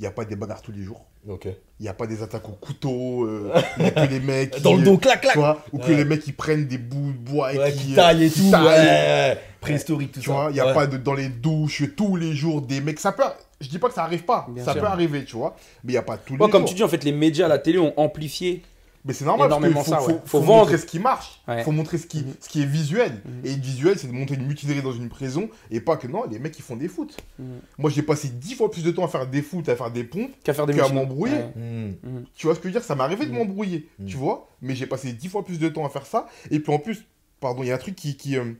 [0.00, 1.04] n'y a pas des bagarres tous les jours.
[1.28, 1.46] Ok.
[1.80, 3.24] Il n'y a pas des attaques au couteau.
[3.24, 4.50] euh, Il n'y a que les mecs.
[4.52, 5.34] qui- Dans le dos, clac, clac.
[5.34, 5.96] Tu vois, ou que Ouais.
[5.96, 8.30] les mecs qui prennent des bouts de bois et Ouais, qui, qui euh, taille et
[8.30, 8.50] qui tout.
[8.50, 8.64] taillent.
[8.64, 9.38] Ouais.
[9.60, 10.32] Préhistorique, tout Tu ça.
[10.32, 10.74] vois, il n'y a Ouais.
[10.74, 12.98] pas de, dans les douches tous les jours des mecs.
[12.98, 13.22] Ça peut,
[13.60, 14.46] je dis pas que ça arrive pas.
[14.50, 14.80] Bien ça sûr.
[14.80, 15.54] peut arriver, tu vois.
[15.84, 16.70] Mais il n'y a pas tous les Ouais, comme jours.
[16.70, 18.62] tu dis, en fait, les médias, la télé ont amplifié
[19.04, 20.14] Mais c'est normal, parce qu'il faut, ça, faut, ouais.
[20.24, 20.60] faut Faut vendre.
[20.62, 21.40] montrer ce qui marche.
[21.48, 21.62] Ouais.
[21.62, 22.34] faut montrer ce qui, Mhm.
[22.40, 23.22] ce qui est visuel.
[23.24, 23.40] Mhm.
[23.46, 26.38] Et visuel, c'est de montrer une mutinerie dans une prison et pas que non, les
[26.38, 27.16] mecs, ils font des foot.
[27.38, 27.60] Mhm.
[27.78, 30.04] Moi, j'ai passé dix fois plus de temps à faire des foot, à faire des
[30.04, 30.32] pompes.
[30.44, 30.96] Qu'à faire des Qu'à machines.
[30.96, 31.36] m'embrouiller.
[31.36, 31.94] Ouais.
[32.34, 32.84] Tu vois ce que je veux dire?
[32.84, 34.48] Ça m'est arrivé de m'embrouiller, tu vois?
[34.60, 36.28] Mais j'ai passé dix fois plus de temps à faire ça.
[36.50, 37.04] Et puis en plus,
[37.40, 38.52] pardon, il y a un truc qui, qui, euh,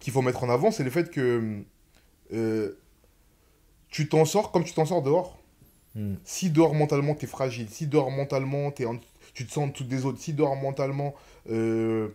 [0.00, 1.60] qu'il faut mettre en avant, c'est le fait que
[2.32, 2.70] euh,
[3.90, 5.36] tu t'en sors comme tu t'en sors dehors.
[6.22, 9.00] Si dehors mentalement t'es fragile, si dehors mentalement t'es en-
[9.38, 11.14] tu te sens en dessous des autres, si dehors mentalement
[11.50, 12.08] euh,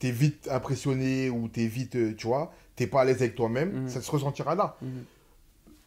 [0.00, 3.82] t'es vite impressionné ou t'es vite, euh, tu vois, t'es pas à l'aise avec toi-même,
[3.82, 3.88] Mhm.
[3.88, 4.76] ça se ressentira là.
[4.82, 4.88] Mhm.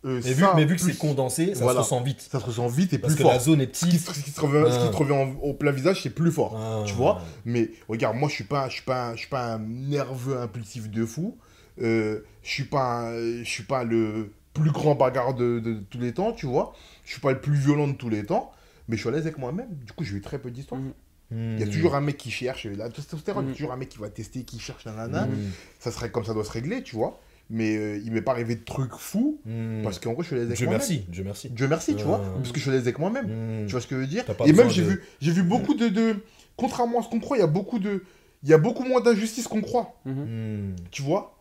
[0.05, 1.79] Euh, Mais vu, mais vu que plus- c'est condensé, ça Voilà.
[1.79, 2.21] se ressent vite.
[2.21, 3.33] ça se ressent vite et Parce plus que fort.
[3.33, 4.07] la zone est Ce qui, petite.
[4.15, 4.91] ce qui te revient, ce qui Ah.
[4.91, 6.55] te revient en- au plein visage, c'est plus fort.
[6.57, 6.83] Ah.
[6.85, 9.59] Tu vois Mais regarde, moi, je suis pas, je suis pas, je suis pas un
[9.59, 11.35] nerveux impulsif de fou.
[11.81, 15.99] Euh, je suis pas, un- je suis pas le plus grand bagarre de, de tous
[15.99, 16.73] les temps, tu vois.
[17.03, 18.51] Je suis pas le plus violent de tous les temps,
[18.87, 19.69] mais je suis à l'aise avec moi-même.
[19.85, 20.79] Du coup, j'ai eu très peu d'histoires.
[20.81, 20.91] Mhm.
[21.31, 21.69] Il y a Hmm.
[21.69, 23.55] toujours un mec qui cherche la testostérone, il y a Mhm.
[23.57, 25.25] toujours un mec qui va tester, qui cherche nanana.
[25.25, 25.31] Hmm.
[25.79, 27.19] Ça serait comme ça doit se régler, tu vois.
[27.49, 29.81] Mais euh, il m'est pas arrivé de trucs fous Hmm.
[29.83, 30.79] parce qu'en vrai, je suis à l'aise avec Dieu moi-même.
[30.79, 31.49] merci, Dieu merci.
[31.49, 32.29] Dieu merci, tu vois, Ah.
[32.37, 33.65] parce que je suis à l'aise avec moi-même.
[33.67, 35.73] Tu vois ce que je veux dire Et même j'ai de- vu, j'ai vu beaucoup
[35.73, 36.15] de, de,
[36.55, 38.03] contrairement à ce qu'on croit, il y a beaucoup de,
[38.43, 39.95] il y a beaucoup moins d'injustice qu'on croit.
[40.05, 40.75] Mhm.
[40.91, 41.33] Tu vois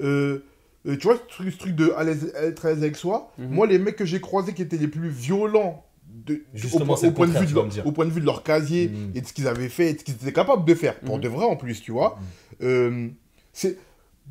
[0.00, 0.40] Euh,
[0.86, 3.32] euh, Tu vois ce truc, ce truc de à l'aise- être à l'aise avec soi.
[3.38, 3.48] Mhm.
[3.50, 5.84] Moi, les mecs que j'ai croisés qui étaient les plus violents.
[6.24, 8.42] De, Justement, au, point de vue de leur, me au point de vue de leur
[8.42, 9.12] casier Mhm.
[9.14, 11.16] et de ce qu'ils avaient fait et de ce qu'ils étaient capables de faire pour
[11.16, 11.22] Mhm.
[11.22, 12.18] de vrai en plus tu vois
[12.62, 13.08] Euh,
[13.52, 13.76] c'est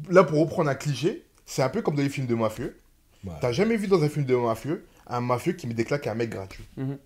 [0.10, 2.78] là pour reprendre un cliché c'est un peu comme dans les films de mafieux
[3.26, 3.32] Ouais.
[3.42, 6.12] T'as jamais vu dans un film de mafieux un mafieux qui met des claques à
[6.12, 6.64] un mec gratuit.
[6.78, 6.98] Mhm.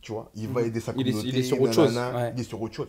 [0.00, 0.66] Tu vois, il va Mhm.
[0.68, 1.28] aider sa Il est- communauté.
[1.28, 2.32] il est sur autre chose, nanana, ouais.
[2.34, 2.88] Il est sur autre chose.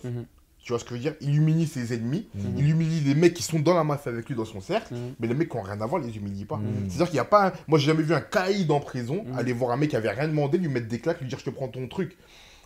[0.67, 1.13] Tu vois ce que je veux dire?
[1.21, 2.41] Il humilie ses ennemis, Mhm.
[2.57, 5.13] il humilie les mecs qui sont dans la mafia avec lui dans son cercle, Mhm.
[5.17, 6.57] mais les mecs qui n'ont rien à voir, les humilie pas.
[6.57, 6.89] Mhm.
[6.89, 7.47] C'est-à-dire qu'il n'y a pas.
[7.47, 10.09] un- Moi, j'ai jamais vu un caïd en prison aller voir un mec qui avait
[10.11, 12.17] rien demandé, lui mettre des claques, lui dire je te prends ton truc.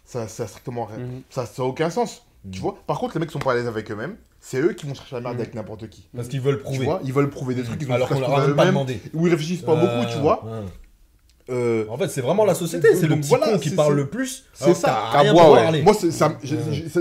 [0.03, 0.97] Ça, ça a strictement rien.
[0.97, 1.21] Mhm.
[1.29, 2.25] Ça n'a aucun sens.
[2.51, 2.75] Tu vois?
[2.87, 4.95] Par contre, les mecs qui sont pas à l'aise avec eux-mêmes, c'est eux qui vont
[4.95, 6.07] chercher la merde avec n'importe qui.
[6.15, 6.85] Parce qu'ils veulent Tu prouver.
[6.85, 7.01] vois?
[7.03, 8.99] Ils veulent prouver des trucs, ils Alors qu'on leur a pas demandé.
[9.13, 10.43] Ou ils réfléchissent pas beaucoup, Euh, tu vois?
[11.51, 12.95] Euh, En fait, c'est vraiment la société.
[12.95, 14.45] C'est le petit voilà, con qui parle le plus.
[14.53, 15.09] c'est ça.
[15.11, 15.81] Qu'à rien ouais.
[15.83, 15.93] Moi,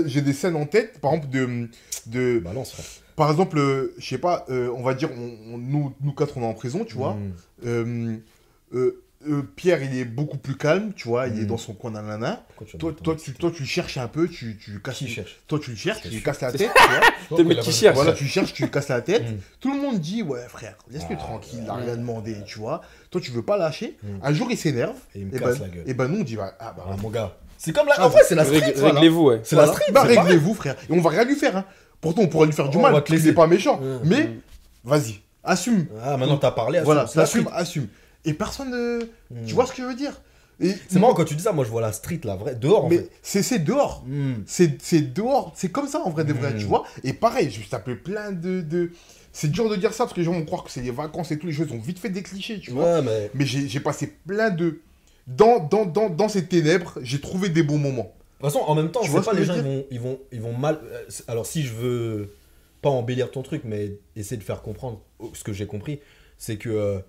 [0.05, 1.67] j'ai des scènes en tête, par exemple, de.
[2.07, 2.85] de Balance, frère.
[3.15, 6.37] par exemple, euh, je sais pas, euh, on va dire, on, on- nous, nous quatre,
[6.37, 7.15] on est en prison, tu vois.
[7.63, 8.17] Hmm.
[9.29, 11.47] Euh, Pierre, il est beaucoup plus calme, tu vois, il est Mhm.
[11.47, 12.43] dans son coin nanana.
[12.65, 14.97] Tu Toi, toi, tu, toi, tu cherches un peu, tu, tu casses.
[14.97, 16.71] Qui cherche Toi, tu le cherches, tu lui casses la tête,
[17.35, 17.55] tu vois.
[17.61, 17.95] Qui cherche.
[17.95, 19.23] Voilà, tu cherches, tu lui casses la tête.
[19.59, 21.83] Tout le monde dit, ouais, frère, laisse-le Ah, tranquille, il a ouais.
[21.83, 22.81] rien demandé, tu vois.
[23.11, 23.97] Toi, tu veux pas lâcher.
[24.01, 24.07] Mm.
[24.23, 24.95] Un jour, il s'énerve.
[25.13, 25.83] Et il me Et casse ben, la gueule.
[25.85, 27.35] et ben, nous, on dit, bah, ah, bah, Ah, mon gars.
[27.57, 27.93] C'est comme la.
[27.97, 28.73] Ah, En vrai, c'est la street.
[28.75, 29.41] Réglez-vous, ouais.
[29.43, 29.91] C'est la street.
[29.91, 30.75] Bah, réglez-vous, frère.
[30.89, 31.55] Et on va rien lui faire.
[31.57, 31.65] Hein.
[31.99, 33.27] Pourtant, on pourrait lui faire du mal, laisser.
[33.27, 33.79] n'est pas méchant.
[33.79, 33.99] Ouais.
[34.05, 34.29] Mais,
[34.83, 35.85] vas-y, assume.
[36.03, 36.79] Ah, maintenant t'as parlé.
[36.81, 37.87] Voilà, assume, assume.
[38.25, 38.99] Et personne ne.
[39.31, 39.45] Hmm.
[39.45, 40.21] Tu vois ce que je veux dire
[40.59, 41.51] C'est marrant quand tu dis ça.
[41.53, 42.55] Moi, je vois la street, la vraie.
[42.55, 44.03] Dehors, Mais c'est c'est dehors.
[44.05, 44.43] Hmm.
[44.45, 45.51] C'est c'est dehors.
[45.55, 46.57] C'est comme ça en vrai de vrai, Mm.
[46.57, 46.83] tu vois.
[47.03, 48.61] Et pareil, je tapé plein de.
[48.61, 48.91] de...
[49.33, 51.31] C'est dur de dire ça parce que les gens vont croire que c'est les vacances
[51.31, 51.47] et tout.
[51.47, 52.95] Les choses ont vite fait des clichés, tu vois.
[52.95, 53.31] Ouais, mais.
[53.33, 54.81] Mais j'ai passé plein de.
[55.27, 58.11] Dans, dans, dans, dans ces ténèbres, j'ai trouvé des bons moments.
[58.41, 59.99] De toute façon, en même temps, c'est vois pas les je gens, ils vont, ils,
[59.99, 60.79] vont, ils vont mal.
[60.83, 62.33] euh, Alors, si je veux
[62.81, 64.99] pas embellir ton truc, mais essayer de faire comprendre
[65.33, 65.99] ce que j'ai compris,
[66.39, 67.01] c'est que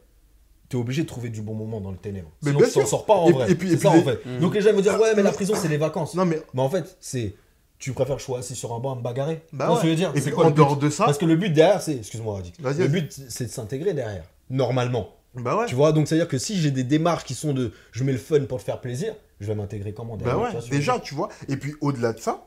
[0.72, 2.30] t'es obligé de trouver du bon moment dans le ténèbre.
[2.42, 3.50] Mais Sinon, bien tu t'en sors pas en Et- vrai.
[3.50, 4.24] et puis- c'est et ça, en fait.
[4.26, 4.38] Mm.
[4.40, 6.14] Donc, les gens ils vont dire, ouais, mais la prison, c'est les vacances.
[6.14, 6.42] Non, mais.
[6.54, 7.35] Mais en fait, c'est.
[7.78, 9.42] Tu préfères je sois assis sur un banc à me bagarrer?
[9.52, 9.78] Bah Tu ouais.
[9.82, 10.12] je veux dire?
[10.14, 10.58] Et C'est puis quoi en le but?
[10.62, 11.04] dehors de ça?
[11.04, 11.96] Parce que le but derrière, c'est.
[11.96, 14.24] Excuse-moi, Le but, c'est de s'intégrer derrière.
[14.50, 15.11] Normalement.
[15.35, 15.66] Bah ouais.
[15.66, 18.18] Tu vois, donc c'est-à-dire que si j'ai des démarches qui sont de je mets le
[18.18, 20.38] fun pour te faire plaisir, je vais m'intégrer comment derrière?
[20.38, 21.28] Bah tu vois ouais, déjà, tu vois.
[21.48, 22.44] Et puis au-delà de ça,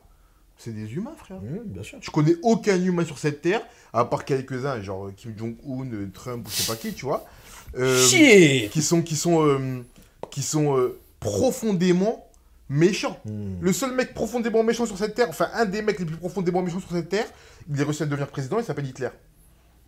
[0.56, 1.38] c'est des humains, frère.
[1.40, 1.98] dire Mmh, bien sûr.
[2.00, 3.60] Je connais aucun humain sur cette terre,
[3.92, 7.24] à part quelques-uns, genre Kim Jong-un, Trump ou je sais pas qui, tu vois.
[7.76, 9.84] Euh, Chier qui sont, qui sont, euh,
[10.30, 12.28] qui sont euh, profondément
[12.68, 13.18] méchants.
[13.24, 13.30] Mmh.
[13.60, 16.62] Le seul mec profondément méchant sur cette terre, enfin un des mecs les plus profondément
[16.62, 17.26] méchants sur cette terre,
[17.72, 19.10] il est réussi à devenir président, il s'appelle Hitler.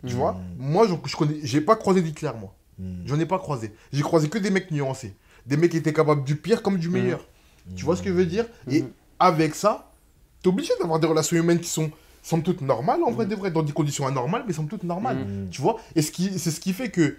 [0.05, 0.17] Tu Mm.
[0.17, 0.37] vois?
[0.57, 2.53] Moi, je, je connais, j'ai pas croisé d'Hitler, moi.
[2.77, 3.01] Mmh.
[3.05, 3.73] J'en ai pas croisé.
[3.91, 5.13] J'ai croisé que des mecs nuancés.
[5.45, 7.25] Des mecs qui étaient capables du pire comme du meilleur.
[7.75, 8.45] Tu vois ce que je veux dire?
[8.71, 8.85] Et
[9.19, 9.91] avec ça,
[10.41, 11.91] t'es obligé d'avoir des relations humaines qui sont,
[12.23, 15.17] somme toute, normales, en vrai de vrai, dans des conditions anormales, mais somme toute normales.
[15.17, 15.49] Mmh.
[15.51, 15.77] Tu vois?
[15.95, 17.17] Et ce qui, c'est ce qui fait que,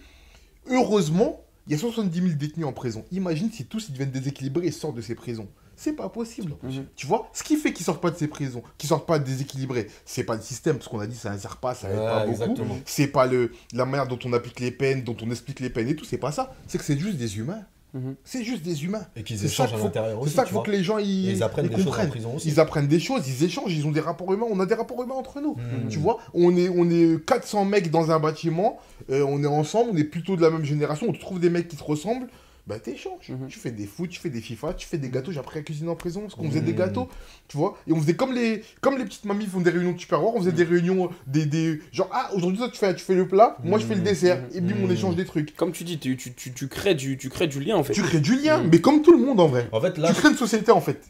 [0.71, 3.05] heureusement, il y a 70 000 détenus en prison.
[3.13, 5.49] Imagine si tous ils deviennent déséquilibrés et sortent de ces prisons.
[5.77, 6.57] C'est pas possible.
[6.95, 9.87] Tu vois Ce qui fait qu'ils sortent pas de ces prisons, qu'ils sortent pas déséquilibrés,
[10.05, 12.27] c'est pas le système, parce qu'on a dit ça insère pas, ça aide Ouais, pas
[12.27, 12.67] beaucoup.
[12.85, 15.89] C'est pas le, la manière dont on applique les peines, dont on explique les peines
[15.89, 16.55] et tout, c'est pas ça.
[16.67, 17.65] C'est que c'est juste des humains.
[17.93, 18.15] Mhm.
[18.25, 19.05] C'est juste des humains.
[19.17, 20.35] Et qu'ils C'est ça échangent qu'il à faut- l'intérieur C'est aussi.
[20.37, 21.91] ça tu qu'il faut que les gens ils, Et ils apprennent ils des choses en
[21.91, 22.09] comprennent.
[22.11, 22.49] prison aussi.
[22.49, 24.47] Ils apprennent des choses, ils échangent, ils ont des rapports humains.
[24.51, 25.55] On a des rapports humains entre nous.
[25.57, 25.89] Mmh.
[25.89, 28.79] Tu vois, on est, on est 400 mecs dans un bâtiment,
[29.11, 31.69] euh, on est ensemble, on est plutôt de la même génération, on trouve des mecs
[31.69, 32.29] qui se ressemblent.
[32.71, 33.29] Bah t'échanges.
[33.29, 33.49] Mhm.
[33.49, 35.33] Tu fais des foot, tu fais des FIFA, tu fais des gâteaux.
[35.33, 37.09] J'ai appris à cuisiner en prison parce qu'on faisait des gâteaux,
[37.49, 37.77] tu vois.
[37.87, 40.39] Et on faisait comme les, comme les petites mamies font des réunions de tupperware, on
[40.39, 41.81] faisait des réunions, des, des...
[41.93, 44.07] genre, ah, aujourd'hui toi tu fais, tu fais le plat, moi je fais le Mhm.
[44.07, 45.55] dessert, et bim on échange des trucs.
[45.57, 47.93] Comme tu dis, tu, tu, tu, tu crées du, tu crées du lien en fait.
[47.93, 49.69] Tu crées du lien, mais comme tout le monde en vrai.
[49.73, 51.01] En fait, là, Tu crées une société en fait.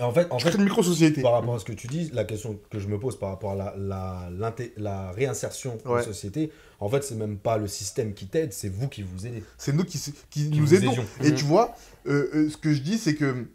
[0.00, 1.20] en fait, en Tu fait, crées une micro-société.
[1.22, 3.52] par rapport à ce que tu dis, la question que je me pose par rapport
[3.52, 6.50] à la, la, l'inté- la réinsertion en société,
[6.80, 9.42] en fait, c'est même pas le système qui t'aide, c'est vous qui vous aidez.
[9.56, 10.92] C'est nous qui, s- qui Qui nous aidons.
[10.92, 11.06] aidions.
[11.22, 11.34] Et Mhm.
[11.36, 11.74] tu vois,
[12.06, 13.46] euh, euh, ce que je dis, c'est que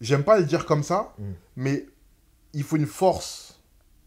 [0.00, 1.34] j'aime pas le dire comme ça, Mhm.
[1.56, 1.86] mais
[2.52, 3.60] il faut une force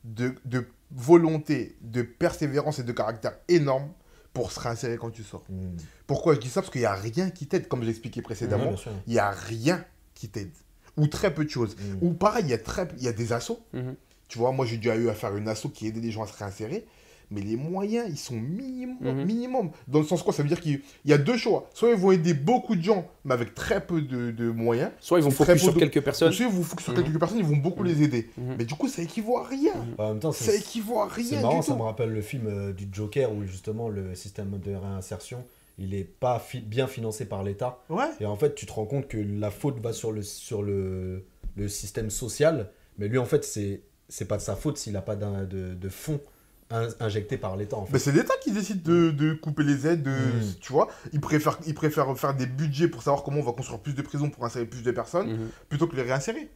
[0.03, 3.89] de, de volonté, de persévérance et de caractère énorme
[4.33, 5.43] pour se réinsérer quand tu sors.
[5.49, 5.75] Mm.
[6.05, 6.61] Pourquoi je dis ça?
[6.61, 8.73] Parce qu'il n'y a rien qui t'aide, comme j'ai expliqué Ouais, précédemment.
[9.07, 9.83] Il n'y a rien
[10.13, 10.51] qui t'aide.
[10.95, 11.75] Ou très peu de choses.
[11.75, 12.05] Mm.
[12.05, 13.59] Ou pareil, il y, a très- il y a des assos.
[13.73, 13.95] Mhm.
[14.29, 16.37] Tu vois, moi j'ai eu à faire une asso qui aidait les gens à se
[16.37, 16.85] réinsérer.
[17.29, 18.97] Mais les moyens, ils sont minimum.
[19.01, 19.25] Mhm.
[19.25, 19.69] minimum.
[19.87, 21.69] Dans le sens quoi Ça veut dire qu'il y a deux choix.
[21.73, 24.91] Soit ils vont aider beaucoup de gens, mais avec très peu de, de moyens.
[25.01, 26.31] Soit ils vont C'est très focus sur de- quelques personnes.
[26.31, 27.03] Soit ils vont focus sur Mhm.
[27.03, 28.29] quelques personnes, ils vont beaucoup les aider.
[28.37, 28.55] Mhm.
[28.57, 29.73] Mais du coup, ça équivaut à rien.
[29.97, 31.77] En même temps, Ça c'est équivaut à c'est rien marrant, du ça tout.
[31.79, 35.43] me rappelle le film euh, du Joker où justement le système de réinsertion,
[35.77, 37.79] il est pas fi- bien financé par l'État.
[37.89, 38.05] Ouais.
[38.21, 41.25] Et en fait, tu te rends compte que la faute va sur le, sur le,
[41.57, 45.01] le système social, mais lui, en fait, c'est c'est pas de sa faute s'il n'a
[45.01, 46.21] pas de, de fonds
[46.69, 47.77] in- injectés par l'État.
[47.77, 47.93] En fait.
[47.93, 50.53] Mais c'est l'État qui décide de, de couper les aides, de- Mhm.
[50.59, 50.87] tu vois.
[51.13, 54.01] Ils préfèrent, ils préfèrent faire des budgets pour savoir comment on va construire plus de
[54.01, 55.47] prisons pour insérer plus de personnes, Mhm.
[55.69, 56.49] plutôt que les réinsérer.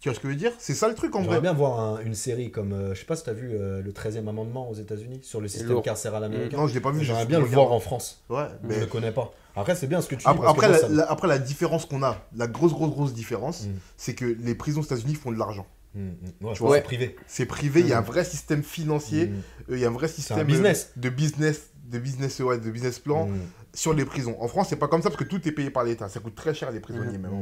[0.00, 0.50] Tu vois ce que je veux dire?
[0.58, 1.42] C'est ça le truc en J'aimerais vrai.
[1.42, 3.80] bien voir un- une série comme, euh, je sais pas si tu as vu euh,
[3.82, 5.82] le 13e amendement aux États-Unis sur le système lourd.
[5.84, 6.56] carcéral américain.
[6.56, 7.04] Non, je l'ai pas vu.
[7.04, 8.20] J'aimerais je- bien je le voir en France.
[8.28, 9.30] Ouais, Je mais le connais pas.
[9.54, 10.26] Après, c'est bien ce que tu dis.
[10.26, 13.66] Après, que après, ça la- après, la différence qu'on a, la grosse, grosse, grosse différence,
[13.66, 13.70] Mm.
[13.96, 15.66] c'est que les prisons aux États-Unis font de l'argent.
[15.94, 16.76] Ouais, vois, vois.
[16.76, 17.16] c'est privé.
[17.26, 18.04] C'est privé, il y a un Mm.
[18.04, 19.32] vrai système financier,
[19.68, 20.90] euh, il y a un vrai un système business.
[20.96, 23.28] euh, de business, de business, ouais, de business plan
[23.74, 24.36] sur les prisons.
[24.40, 26.08] En France, c'est pas comme ça parce que tout est payé par l'État.
[26.08, 27.32] Ça coûte très cher les prisonniers, même.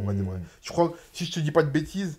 [0.62, 2.18] Je crois, si je te dis pas de bêtises,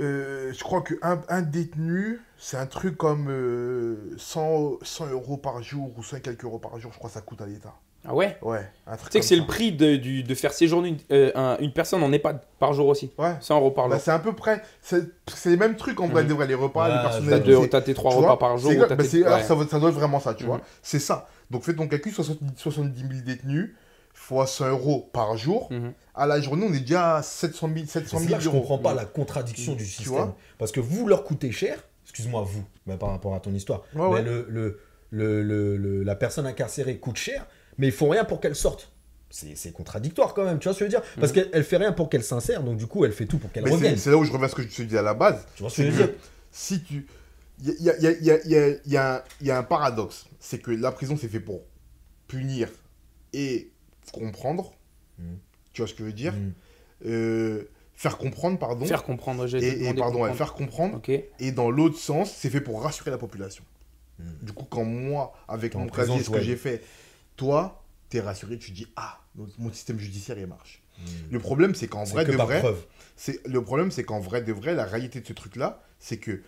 [0.00, 5.62] euh, je crois qu'un un détenu, c'est un truc comme euh, 100, 100 euros par
[5.62, 7.74] jour ou 100 et quelques euros par jour, je crois que ça coûte à l'État.
[8.06, 9.40] Ah ouais Ouais, Tu sais que c'est ça.
[9.40, 12.72] le prix de, du- de faire séjourner une, euh, un- une personne en EHPAD par
[12.74, 13.10] jour aussi.
[13.18, 13.34] Ouais.
[13.40, 14.04] 100 euros par Bah, jour.
[14.04, 16.28] c'est à peu près, c'est c'est les mêmes trucs en vrai, Mhm.
[16.28, 17.42] de vrai, les repas, Ouais, le T'as personnel.
[17.42, 18.70] deux- c'est- t'as tes 3 tu repas vois, par jour.
[18.72, 19.44] c'est ou bah, tes- c'est- alors, ouais.
[19.44, 20.48] ça, va- ça doit être vraiment ça, tu Mhm.
[20.50, 20.60] vois.
[20.82, 21.28] C'est ça.
[21.50, 23.74] Donc fais ton calcul, 70, 70 000 détenus
[24.12, 25.68] fois 100 euros par jour.
[25.70, 25.92] Mhm.
[26.14, 28.48] À la journée, on est déjà à 700 000, 700 C'est 000 là que je
[28.48, 28.58] euros.
[28.60, 30.12] comprends pas la contradiction du Tu système.
[30.14, 33.80] vois Parce que vous leur coûtez cher, excuse-moi, vous, mais par rapport à ton histoire,
[33.94, 34.22] Ouais, mais ouais.
[34.22, 37.46] Le, le, le, le- le- la personne incarcérée coûte cher,
[37.78, 38.90] mais ils font rien pour qu'elle sorte.
[39.30, 41.10] C'est contradictoire quand même, tu vois ce que je veux dire?
[41.18, 43.50] Parce qu'elle elle fait rien pour qu'elle s'insère, donc du coup elle fait tout pour
[43.50, 43.96] qu'elle revienne.
[43.96, 45.44] c'est là où je reviens à ce que je te disais à la base.
[45.56, 46.14] Tu vois ce que je veux dire?
[46.52, 47.06] si tu.
[47.64, 49.62] Il y a, y a- y a- y a- y a un- y a un
[49.64, 50.26] paradoxe.
[50.38, 51.62] C'est que la prison, c'est fait pour
[52.28, 52.68] punir
[53.32, 53.70] et
[54.12, 54.72] comprendre.
[55.18, 55.38] Mhm.
[55.72, 56.32] Tu vois ce que je veux dire?
[56.32, 56.52] Mm.
[57.06, 57.64] Euh,
[57.96, 58.84] Faire comprendre, pardon.
[58.86, 60.34] Faire comprendre, j'ai et, et pardon, comprendre.
[60.36, 61.00] faire comprendre.
[61.38, 63.62] Et dans l'autre sens, c'est fait pour rassurer la population.
[64.18, 64.24] Mm.
[64.42, 66.82] Du coup, quand moi, avec en mon casier, ce que j'ai fait,
[67.36, 69.20] toi, t'es rassuré, tu dis Ah,
[69.58, 70.82] mon système judiciaire, il marche.
[70.98, 71.02] Mm.
[71.32, 72.62] Le problème, c'est qu'en vrai de vrai,
[73.16, 76.42] c'est le problème, c'est qu'en vrai de vrai, la réalité de ce truc-là, c'est que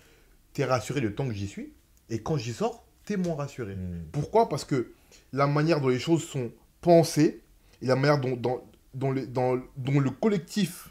[0.52, 1.72] t'es rassuré le temps que j'y suis,
[2.10, 3.74] et quand j'y sors, t'es moins rassuré.
[3.74, 4.06] Mm.
[4.12, 4.48] Pourquoi?
[4.48, 4.92] Parce que
[5.32, 7.42] la manière dont les choses sont pensées,
[7.82, 8.62] et la manière dont, dont,
[8.94, 10.90] dont, les- dont- dont le collectif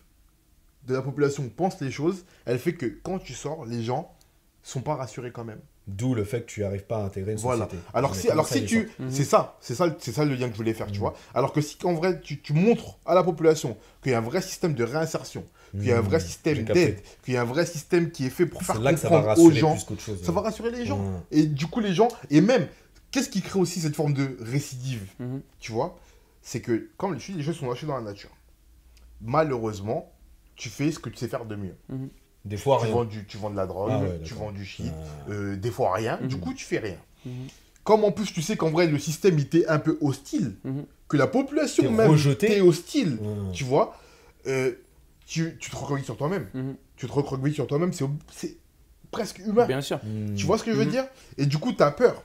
[0.88, 4.14] de la population pense les choses, elle fait que quand tu sors, les gens
[4.62, 5.62] sont pas rassurés quand même.
[5.88, 7.66] D'où le fait que tu n'arrives pas à intégrer une Voilà.
[7.66, 7.84] société.
[7.94, 10.54] Alors si, alors ça, si tu, c'est ça, c'est ça, c'est ça le lien que
[10.54, 11.00] je voulais faire, tu Mhm.
[11.00, 11.14] vois.
[11.36, 14.22] Alors que si en vrai tu, tu montres à la population qu'il y a un
[14.22, 16.22] vrai système de réinsertion, qu'il y a un vrai Mm.
[16.22, 19.52] système d'aide, qu'il y a un vrai système qui est fait pour faire comprendre aux
[19.52, 20.24] gens, plus chose.
[20.24, 20.98] ça va rassurer les gens.
[20.98, 21.22] Mm.
[21.32, 22.68] Et du coup les gens, et même,
[23.12, 25.42] qu'est-ce qui crée aussi cette forme de récidive, Mhm.
[25.60, 26.00] tu vois?
[26.42, 28.32] C'est que comme je dis, les choses sont lâchées dans la nature.
[29.22, 30.12] Malheureusement,
[30.56, 31.76] tu fais ce que tu sais faire de mieux.
[32.46, 32.94] Des fois, Tu rien.
[32.94, 35.32] vends, du, tu vends de la drogue, Ah ouais, tu vends du shit, Ah.
[35.32, 36.42] euh, des fois rien, du Mhm.
[36.42, 36.98] coup tu fais rien.
[37.26, 37.32] Mhm.
[37.84, 40.86] Comme en plus tu sais qu'en vrai le système était un peu hostile, Mhm.
[41.08, 43.18] que la population T'es même était hostile,
[43.52, 43.98] tu vois,
[44.48, 44.72] euh,
[45.26, 46.48] tu, tu te recroquevilles sur toi-même.
[46.98, 48.58] Tu te recroquevilles sur toi-même, c'est
[49.12, 49.66] presque humain.
[49.66, 50.00] Bien sûr.
[50.04, 50.36] Mm.
[50.36, 51.06] Tu vois ce que je veux dire?
[51.38, 52.24] Et du coup, tu as peur.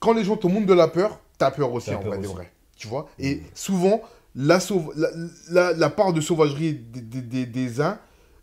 [0.00, 2.08] Quand les gens te montrent de la peur, tu as peur aussi T'as en peur
[2.12, 2.34] vrai de aussi.
[2.34, 2.52] vrai.
[2.76, 3.08] Tu vois?
[3.18, 3.42] Et Mhm.
[3.54, 4.02] souvent,
[4.34, 5.08] la, sauve- la,
[5.50, 7.98] la- la part de sauvagerie des, des- des- des uns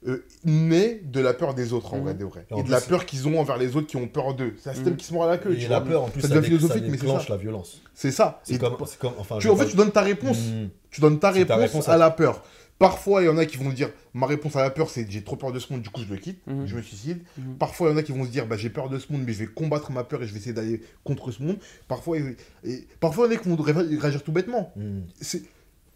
[0.08, 2.04] euh, naît de la peur des autres, en Mhm.
[2.04, 2.46] vrai, de vrai.
[2.58, 4.56] Et de la peur qu'ils ont envers les autres qui ont peur d'eux.
[4.60, 4.98] C'est un système Mhm.
[4.98, 5.90] qui se mord à la queue, Et tu la vois.
[5.90, 7.34] peur, en plus, Ça devient dé- ça philosophique, mais c'est déclenche ça.
[7.34, 7.82] la violence.
[7.94, 8.42] C'est ça.
[8.44, 10.40] C'est comme, c'est comme, enfin, tu, en fait, tu donnes ta réponse.
[10.40, 10.70] Mm.
[10.90, 12.44] Tu donnes ta réponse, à à- la peur.
[12.80, 15.24] Parfois, il y en a qui vont dire ma réponse à la peur, c'est j'ai
[15.24, 16.66] trop peur de ce monde, du coup je le quitte, Mhm.
[16.66, 17.20] je me suicide.
[17.38, 17.58] Mhm.
[17.60, 19.22] Parfois, il y en a qui vont se dire bah, j'ai peur de ce monde,
[19.24, 21.58] mais je vais combattre ma peur et je vais essayer d'aller contre ce monde.
[21.88, 24.74] Parfois, et, et- parfois il y en a qui vont ré- réagir tout bêtement.
[24.76, 25.02] Mm.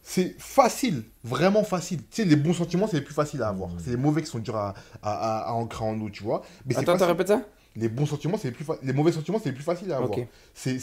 [0.08, 1.98] C'est facile, vraiment facile.
[2.12, 3.70] Tu sais, les bons sentiments, c'est les plus faciles à avoir.
[3.72, 3.80] Mhm.
[3.84, 6.44] C'est les mauvais qui sont durs à, à, à- à ancrer en nous, tu vois.
[6.65, 7.41] Mais c'est Attends, attends, répète ça?
[7.76, 9.98] Les bons sentiments, c'est les plus fa- les mauvais sentiments, c'est les plus faciles à
[9.98, 10.12] avoir.
[10.54, 10.78] C'est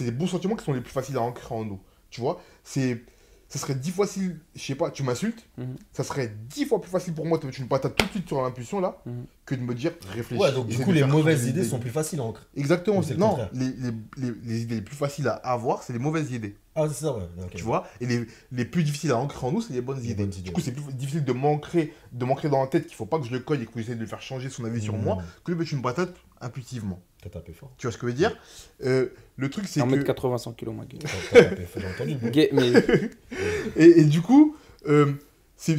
[0.00, 1.78] les bons sentiments qui sont les plus faciles à ancrer en nous.
[2.10, 3.00] Tu vois C'est
[3.48, 5.76] ça serait dix fois facile, je sais pas, tu m'insultes, Mhm.
[5.92, 8.10] ça serait dix fois plus facile pour moi de te mettre une patate tout de
[8.10, 9.24] suite sur l'impulsion là, Mhm.
[9.46, 10.42] que de me dire réfléchis.
[10.42, 12.44] Ouais, donc du coup, les mauvaises idées sont plus faciles à ancrer.
[12.56, 13.50] Exactement, c'est le non, contraire.
[13.54, 16.56] les, les, les, les idées les plus faciles à avoir, c'est les mauvaises idées.
[16.80, 17.24] Ah, c'est ça, ouais.
[17.42, 17.54] ok.
[17.56, 20.10] Tu vois Et les, les plus difficiles à ancrer en nous, c'est les bonnes Les
[20.10, 20.24] idées.
[20.26, 23.06] bonnes Du coup, c'est plus difficile de m'ancrer de m'ancrer dans la tête qu'il faut
[23.06, 24.94] pas que je le cogne et que j'essaie de le faire changer son avis sur
[24.94, 25.02] Mm.
[25.02, 27.00] moi, que de mettre une patate intuitivement.
[27.22, 27.72] T'as tapé fort.
[27.78, 28.36] Tu vois ce que je veux dire
[28.84, 30.38] Euh, Le truc, c'est 1m80, que.
[30.38, 31.00] 100 kg, ma gueule.
[31.32, 32.16] T'as tapé fort, j'ai entendu.
[33.76, 35.12] Et, et du coup, euh,
[35.56, 35.76] c'est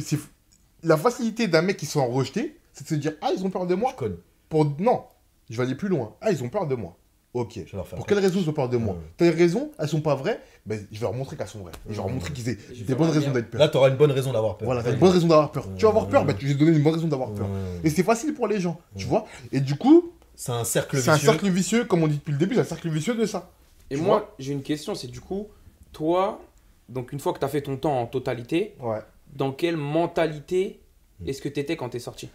[0.82, 3.50] la facilité d'un mec qui se sent rejeté, c'est de se dire Ah, ils ont
[3.50, 4.18] peur de moi Je.
[4.48, 4.64] Pour...
[4.78, 5.04] Non,
[5.48, 6.14] je vais aller plus loin.
[6.20, 6.96] Ah, ils ont peur de moi.
[7.32, 7.60] Ok.
[7.70, 8.06] Pour peur.
[8.06, 9.00] quelles raisons ils ont peur de moi Ouais.
[9.16, 11.70] T'as des raisons, elles sont pas vraies, ben, je vais leur montrer qu'elles sont vraies.
[11.86, 12.12] Je vais leur Ouais.
[12.12, 13.60] montrer qu'ils aient des bonnes raisons d'être peur.
[13.60, 14.66] Là, t'auras une bonne raison d'avoir peur.
[14.66, 14.94] Voilà, t'as Ouais.
[14.94, 15.68] une bonne raison d'avoir peur.
[15.76, 16.26] Tu vas avoir peur, Ouais.
[16.28, 17.46] bah, tu vais donner une bonne raison d'avoir peur.
[17.48, 17.80] Ouais.
[17.84, 19.10] Et c'est facile pour les gens, tu Ouais.
[19.10, 19.26] vois.
[19.52, 21.28] Et du coup, C'est un cercle c'est un vicieux.
[21.32, 23.50] cercle vicieux, comme on dit depuis le début, c'est un cercle vicieux de ça.
[23.90, 25.48] Et Tu moi, j'ai une question, c'est du coup,
[25.92, 26.40] toi,
[26.88, 29.00] donc une fois que tu as fait ton temps en totalité, Ouais.
[29.34, 30.80] dans quelle mentalité
[31.20, 31.28] Mm.
[31.28, 32.30] est-ce que tu étais quand tu es sorti?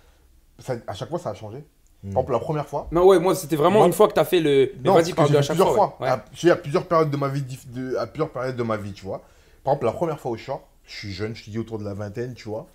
[0.59, 1.57] Ça- à chaque fois, ça a changé.
[1.57, 1.63] Mm.
[2.13, 2.87] Par exemple, la première fois.
[2.91, 4.71] Non, ouais, moi, c'était vraiment Moi- une fois que tu as fait le.
[4.83, 5.95] Mais Non, vas-y, parle de à fait chaque plusieurs fois.
[5.97, 6.05] fois.
[6.05, 6.11] ouais.
[6.13, 8.93] À, j'ai à plusieurs périodes de ma vie, de- à plusieurs périodes de ma vie,
[8.93, 9.23] tu vois.
[9.63, 11.95] Par exemple, la première fois je sors, je suis jeune, je suis autour de la
[11.95, 12.67] vingtaine, tu vois.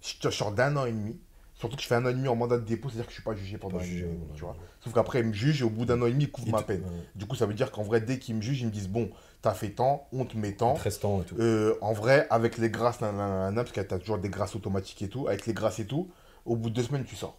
[0.00, 1.16] Je je sors d'un an et demi.
[1.62, 3.14] Surtout que je fais un an et demi en mandat de dépôt, c'est-à-dire que je
[3.14, 4.56] suis pas jugé pendant Pas un an jugé, tu vois.
[4.82, 6.50] Sauf qu'après, ils me jugent et au bout d'un an et demi, ils couvrent Et
[6.50, 6.82] ma peine.
[6.82, 6.90] ouais.
[7.14, 9.08] Du coup, ça veut dire qu'en vrai, dès qu'ils me jugent, ils me disent Bon,
[9.42, 10.74] t'as fait tant, on te met tant.
[10.74, 11.36] Restant et tout.
[11.38, 15.02] Euh, en vrai, avec les grâces, nanana, nanana, parce que t'as toujours des grâces automatiques
[15.02, 16.10] et tout, avec les grâces et tout,
[16.46, 17.38] au bout de deux semaines, tu sors.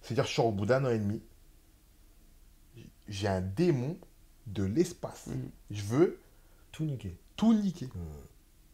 [0.00, 1.20] C'est-à-dire, je sors au bout d'un an et demi,
[3.08, 3.96] j'ai un démon
[4.46, 5.26] de l'espace.
[5.26, 5.50] Mhm.
[5.70, 6.20] Je veux
[6.72, 7.16] Tout niqué.
[7.36, 7.88] tout niquer.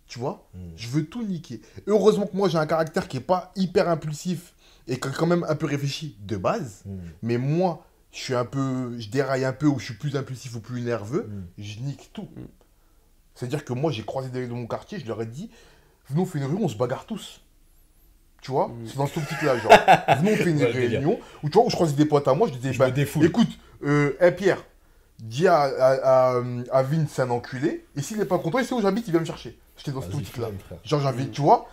[0.07, 0.47] Tu vois?
[0.53, 0.59] Mm.
[0.77, 1.63] Je veux tout niquer.
[1.87, 4.53] Heureusement que moi, j'ai un caractère qui est pas hyper impulsif
[4.89, 6.83] et quand même un peu réfléchi de base.
[6.87, 6.97] Mm.
[7.23, 10.55] Mais moi, je suis un peu, je déraille un peu ou je suis plus impulsif
[10.57, 11.63] ou plus nerveux, Mm.
[11.63, 12.29] je nique tout.
[12.37, 12.43] Mm.
[13.35, 15.51] C'est-à-dire que moi, j'ai croisé des mecs de mon quartier, je leur ai dit,
[16.11, 17.41] venez, on fait une réunion, on se bagarre tous.
[18.43, 18.71] Tu vois?
[18.87, 19.73] C'est dans ce optique-là, genre.
[20.19, 22.35] venez, on fait une Ouais, réunion où, tu vois, où je croisais des potes à
[22.35, 23.49] moi, je disais, Je bah, me écoute,
[23.85, 24.65] euh, hey, Pierre,
[25.21, 26.43] dis à, à, à,
[26.73, 29.13] à Vince, c'est un enculé, et s'il n'est pas content, il sait où j'habite, il
[29.13, 29.57] vient me chercher.
[29.77, 30.51] J'étais dans cette optique-là.
[30.85, 31.69] Genre, j'avais, tu vois,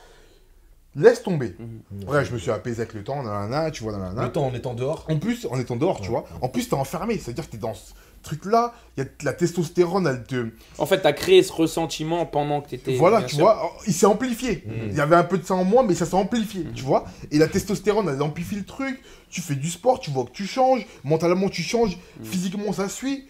[0.95, 1.55] laisse tomber.
[1.59, 1.81] Mhm.
[2.05, 4.23] Bref, je me suis apaisé avec le temps, nanana, tu vois, nanana.
[4.23, 5.05] Le temps en étant dehors.
[5.09, 6.19] En plus, en étant dehors, tu Ouais.
[6.19, 9.31] vois, en plus, t'es enfermé, c'est-à-dire que t'es dans ce truc-là, il y a la
[9.33, 10.49] testostérone, elle te.
[10.77, 12.95] En fait, tu as créé ce ressentiment pendant que tu étais.
[12.97, 13.45] voilà, tu sûr.
[13.45, 14.63] vois, il s'est amplifié.
[14.65, 14.71] Mm.
[14.89, 16.73] Il y avait un peu de ça en moi, mais ça s'est amplifié, Mhm.
[16.73, 17.05] tu vois.
[17.31, 20.45] Et la testostérone, elle amplifie le truc, tu fais du sport, tu vois que tu
[20.47, 22.25] changes, mentalement, tu changes, Mhm.
[22.25, 23.25] physiquement, ça suit.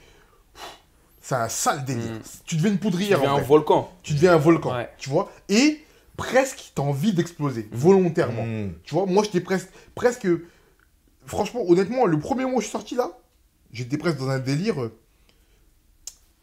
[1.22, 2.12] C'est un sale délire.
[2.14, 2.20] Mhm.
[2.46, 3.92] Tu deviens une Tu poudrière, deviens en un volcan.
[4.02, 4.90] Tu deviens un volcan, Ouais.
[4.98, 5.30] tu vois.
[5.50, 5.84] Et
[6.20, 8.46] presque, t'as envie d'exploser, volontairement.
[8.46, 8.74] Mm.
[8.84, 10.28] Tu vois, moi j'étais presque, presque.
[11.26, 13.18] Franchement, honnêtement, le premier mois où je suis sorti là,
[13.72, 14.82] j'étais presque dans un délire.
[14.82, 14.92] euh,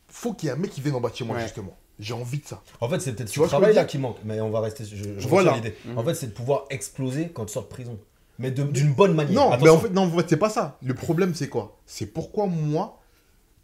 [0.08, 1.42] Faut qu'il y ait un mec qui vienne en bas de chez moi, Ouais.
[1.42, 1.76] justement.
[1.98, 2.62] J'ai envie de ça.
[2.80, 4.18] En fait, c'est peut-être ce travail-là qui manque.
[4.24, 4.84] Mais on va rester.
[4.84, 5.54] Je, je Voilà.
[5.54, 5.74] l'idée.
[5.86, 5.98] Mhm.
[5.98, 7.98] En fait, c'est de pouvoir exploser quand tu sors de prison.
[8.38, 9.34] Mais de- d'une bonne manière.
[9.50, 10.78] Non, mais en fait, non, en fait, c'est pas ça.
[10.82, 11.78] Le problème, c'est quoi?
[11.86, 13.00] C'est pourquoi moi,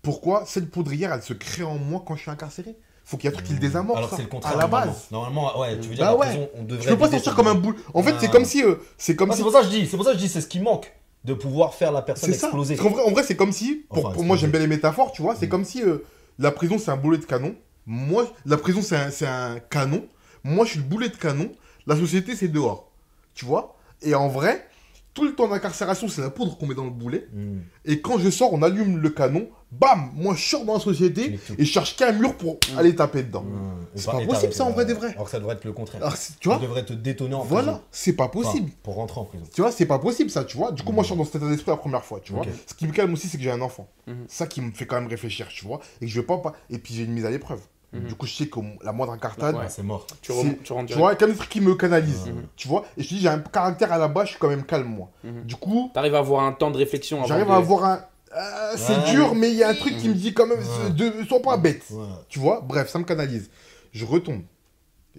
[0.01, 2.75] pourquoi cette poudrière, elle se crée en moi quand je suis incarcéré?
[3.13, 3.99] Faut qu'il y ait un truc qui le désamorce.
[3.99, 4.55] Alors ça, c'est le contraire.
[4.55, 5.09] À la base.
[5.11, 6.27] Normalement, ouais, tu veux dire, Bah ouais.
[6.29, 6.83] prison, on devrait.
[6.83, 7.77] Je peux pas sortir comme un boule.
[7.93, 8.19] En fait, Ah.
[8.21, 8.63] c'est comme si.
[8.65, 9.39] euh, c'est comme Ah, si.
[9.39, 10.61] c'est pour ça que je dis, c'est pour ça que je dis, c'est ce qui
[10.61, 10.91] manque
[11.25, 12.47] de pouvoir faire la personne ça.
[12.47, 12.75] exploser.
[12.77, 15.21] Vrai, en vrai, c'est comme si, pour, Enfin, pour moi j'aime bien les métaphores, tu
[15.21, 15.51] vois, c'est Mm.
[15.51, 15.99] comme si euh,
[16.39, 17.55] la prison c'est un boulet de canon.
[17.87, 20.07] Moi, la prison c'est un, c'est un canon.
[20.43, 21.51] Moi, je suis le boulet de canon.
[21.87, 22.89] La société c'est dehors.
[23.35, 23.77] Tu vois?
[24.01, 24.67] Et en vrai,
[25.15, 27.27] tout le temps d'incarcération, c'est la poudre qu'on met dans le boulet.
[27.33, 27.59] Mm.
[27.85, 29.49] Et quand je sors, on allume le canon.
[29.71, 32.79] Bam Moi, je sors dans la société et je cherche qu'un mur pour Mm.
[32.79, 33.43] aller taper dedans.
[33.43, 33.87] Mm.
[33.95, 35.11] C'est pas possible, ça, en vrai de euh, vrai.
[35.13, 36.03] Alors que ça devrait être le contraire.
[36.03, 37.85] Alors, tu vois devrais te détonner en Voilà, prison.
[37.91, 38.71] c'est pas Enfin, possible.
[38.83, 39.45] pour rentrer en prison.
[39.55, 40.73] Tu vois, c'est pas possible ça, tu vois.
[40.73, 42.45] Du coup, moi, je sors dans cet état d'esprit la première fois, tu vois.
[42.67, 43.89] Ce qui me calme aussi, c'est que j'ai un enfant.
[44.29, 45.81] Ça qui me fait quand même réfléchir, tu vois.
[46.01, 46.39] Et que je veux pas.
[46.39, 46.55] pas...
[46.71, 47.61] Et puis, j'ai une mise à l'épreuve.
[47.93, 48.07] Mhm.
[48.09, 49.67] Du coup, je sais que la moindre incartade, Ouais.
[49.69, 50.07] C'est mort.
[50.23, 52.47] Tu, rem- tu rentres tu vois, quel truc qui me canalise, Mhm.
[52.57, 52.85] tu vois.
[52.97, 54.89] Et je te dis, j'ai un caractère à la base, je suis quand même calme,
[54.89, 55.11] moi.
[55.25, 55.43] Mhm.
[55.45, 58.05] Du coup, T'arrives à avoir un temps de réflexion avant j'arrive de- à avoir un.
[58.35, 59.11] euh, c'est Ouais.
[59.11, 60.91] dur, mais il y a un truc qui me dit quand même, Ouais.
[60.91, 61.85] de, sois pas bête.
[61.91, 62.05] Ouais.
[62.31, 63.51] Tu vois, bref, ça me canalise.
[63.93, 64.41] Je retombe.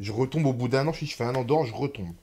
[0.01, 2.13] Je retombe au bout d'un an, je, je fais un an dehors, je retombe.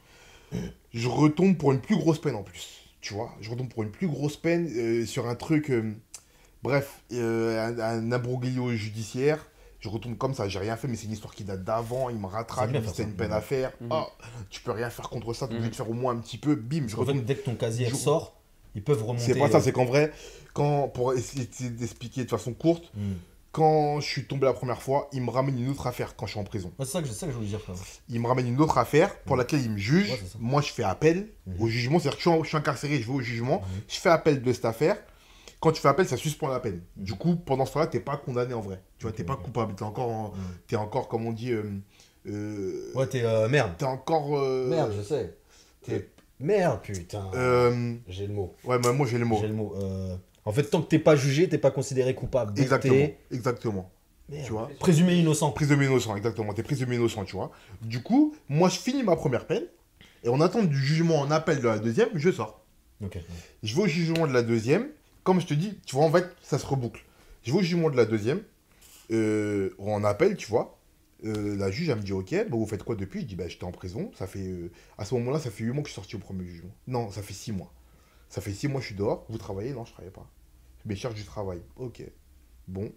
[0.92, 2.66] je retombe pour une plus grosse peine en plus.
[3.00, 5.70] Tu vois, je retombe pour une plus grosse peine euh, sur un truc.
[5.70, 5.94] euh,
[6.64, 9.46] bref, euh, un, un imbroglio judiciaire.
[9.80, 12.10] Je retombe comme ça, j'ai rien fait, mais c'est une histoire qui date d'avant.
[12.10, 13.08] Il me rattrape, C'est bien il me dit, faire c'est ça.
[13.08, 13.72] une peine à faire.
[13.80, 13.88] Mhm.
[13.90, 14.06] Ah,
[14.50, 15.58] tu peux rien faire contre ça, tu Mhm.
[15.58, 16.54] obligé de faire au moins un petit peu.
[16.54, 17.24] Bim, je fait, retombe.
[17.24, 18.34] dès que ton casier Je- sort,
[18.74, 19.24] ils peuvent remonter.
[19.32, 20.12] C'est pas ça, euh, c'est qu'en vrai,
[20.52, 23.12] quand, pour essayer d'expliquer de façon courte, hmm.
[23.52, 26.32] quand je suis tombé la première fois, il me ramène une autre affaire quand je
[26.32, 26.70] suis en prison.
[26.78, 27.74] Ouais, c'est ça que je, c'est ça que je voulais dire, frère.
[28.10, 30.10] Il me ramène une autre affaire pour laquelle il me juge.
[30.10, 30.20] Ouais.
[30.38, 31.98] Moi, je fais appel au jugement.
[31.98, 33.62] C'est-à-dire que je suis, en- je suis incarcéré, je vais au jugement.
[33.88, 34.98] Je fais appel de cette affaire.
[35.60, 36.80] Quand tu fais appel, ça suspend la peine.
[36.96, 38.80] Du coup, pendant ce temps-là, t'es pas condamné en vrai.
[38.98, 39.74] Tu vois, t'es pas coupable.
[39.74, 40.34] T'es encore, en- Mhm.
[40.66, 41.64] t'es encore, comme on dit, euh,
[42.26, 43.22] euh, Ouais, t'es.
[43.24, 43.72] euh, merde.
[43.78, 44.38] t'es encore.
[44.38, 45.36] euh, Merde, je sais.
[45.82, 46.08] T'es.
[46.38, 47.30] Merde, putain.
[48.08, 48.54] J'ai le mot.
[48.64, 49.38] ouais, mais moi j'ai le mot.
[49.40, 49.74] J'ai le mot.
[50.46, 52.58] En fait, tant que t'es pas jugé, t'es pas considéré coupable.
[52.58, 53.08] Exactement.
[53.30, 53.90] Exactement.
[54.30, 54.44] Merde.
[54.46, 54.70] Tu vois?
[54.78, 55.52] Présumé innocent.
[55.58, 56.54] De innocent, exactement.
[56.54, 57.50] T'es de innocent, tu vois?
[57.82, 59.64] Du coup, moi je finis ma première peine.
[60.24, 62.64] Et en attente du jugement en appel de la deuxième, je sors.
[63.04, 63.18] Ok.
[63.62, 64.88] Je vais au jugement de la deuxième.
[65.24, 67.04] Comme je te dis, tu vois, en fait, ça se reboucle.
[67.42, 68.42] Je vais au jugement de la deuxième.
[69.10, 70.78] Euh, en appel, tu vois.
[71.24, 73.20] Euh, la juge, elle me dit, ok, bah, vous faites quoi depuis?
[73.22, 74.10] Je dis, bah, j'étais en prison.
[74.14, 76.20] Ça fait, euh, à ce moment-là, ça fait 8 mois que je suis sorti au
[76.20, 76.70] premier jugement.
[76.86, 77.72] Non, ça fait 6 mois.
[78.28, 79.26] Ça fait 6 mois que je suis dehors.
[79.28, 79.72] Vous travaillez?
[79.72, 80.26] Non, je travaille pas.
[80.86, 81.60] Mais je cherche du travail.
[81.76, 82.02] Ok.
[82.68, 82.90] Bon,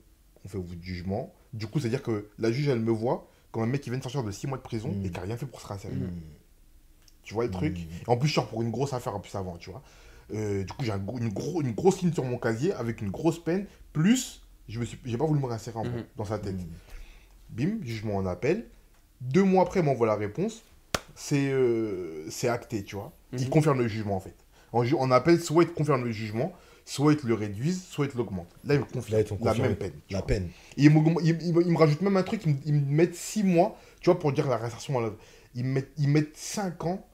[0.45, 1.33] on fait votre jugement.
[1.51, 4.03] Du coup, c'est-à-dire que la juge, elle me voit comme un mec qui vient de
[4.03, 5.05] sortir de 6 mois de prison Mm.
[5.05, 5.93] et qui a rien fait pour se réinsérer.
[5.95, 6.11] Mm.
[7.23, 7.73] Tu vois le truc?
[7.77, 7.81] Mm.
[8.07, 9.81] Et En plus, je sors pour une grosse affaire en plus avant, tu vois.
[10.33, 13.09] Euh, du coup, j'ai un une, gros- une grosse ligne sur mon casier avec une
[13.11, 13.65] grosse peine.
[13.91, 16.03] Plus, je me suis, j'ai pas voulu me réinsérer en Mhm.
[16.15, 16.55] dans sa tête.
[16.55, 16.67] Mm.
[17.49, 18.65] Bim, jugement en appel.
[19.21, 20.63] Deux mois après, il m'envoie la réponse.
[21.15, 23.11] C'est euh, c'est acté, tu vois.
[23.33, 23.49] Il Mhm.
[23.49, 24.35] confirme le jugement, en fait.
[24.71, 26.51] En, en appel, soit il te confirme le jugement,
[26.85, 28.47] soit il te le réduise, soit il te l'augmente.
[28.63, 29.93] Là, il me confirme Là, ils t'ont la même peine.
[30.09, 30.27] La vois.
[30.27, 30.49] peine.
[30.77, 32.91] Et il, me- il, il- il me rajoute même un truc, il me, il me
[32.91, 35.09] met 6 mois, tu vois, pour dire la réinsertion à la...
[35.55, 37.05] Ils mettent, ils mettent 5 ans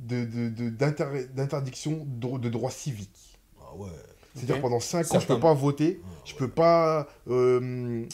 [0.00, 3.38] de, de, de- d'inter- d'interdiction de, de droits civiques.
[3.60, 3.88] Ah ouais.
[4.34, 7.08] C'est-à-dire pendant 5 ans, je peux pas voter, Ah je peux pas...
[7.28, 8.04] euh,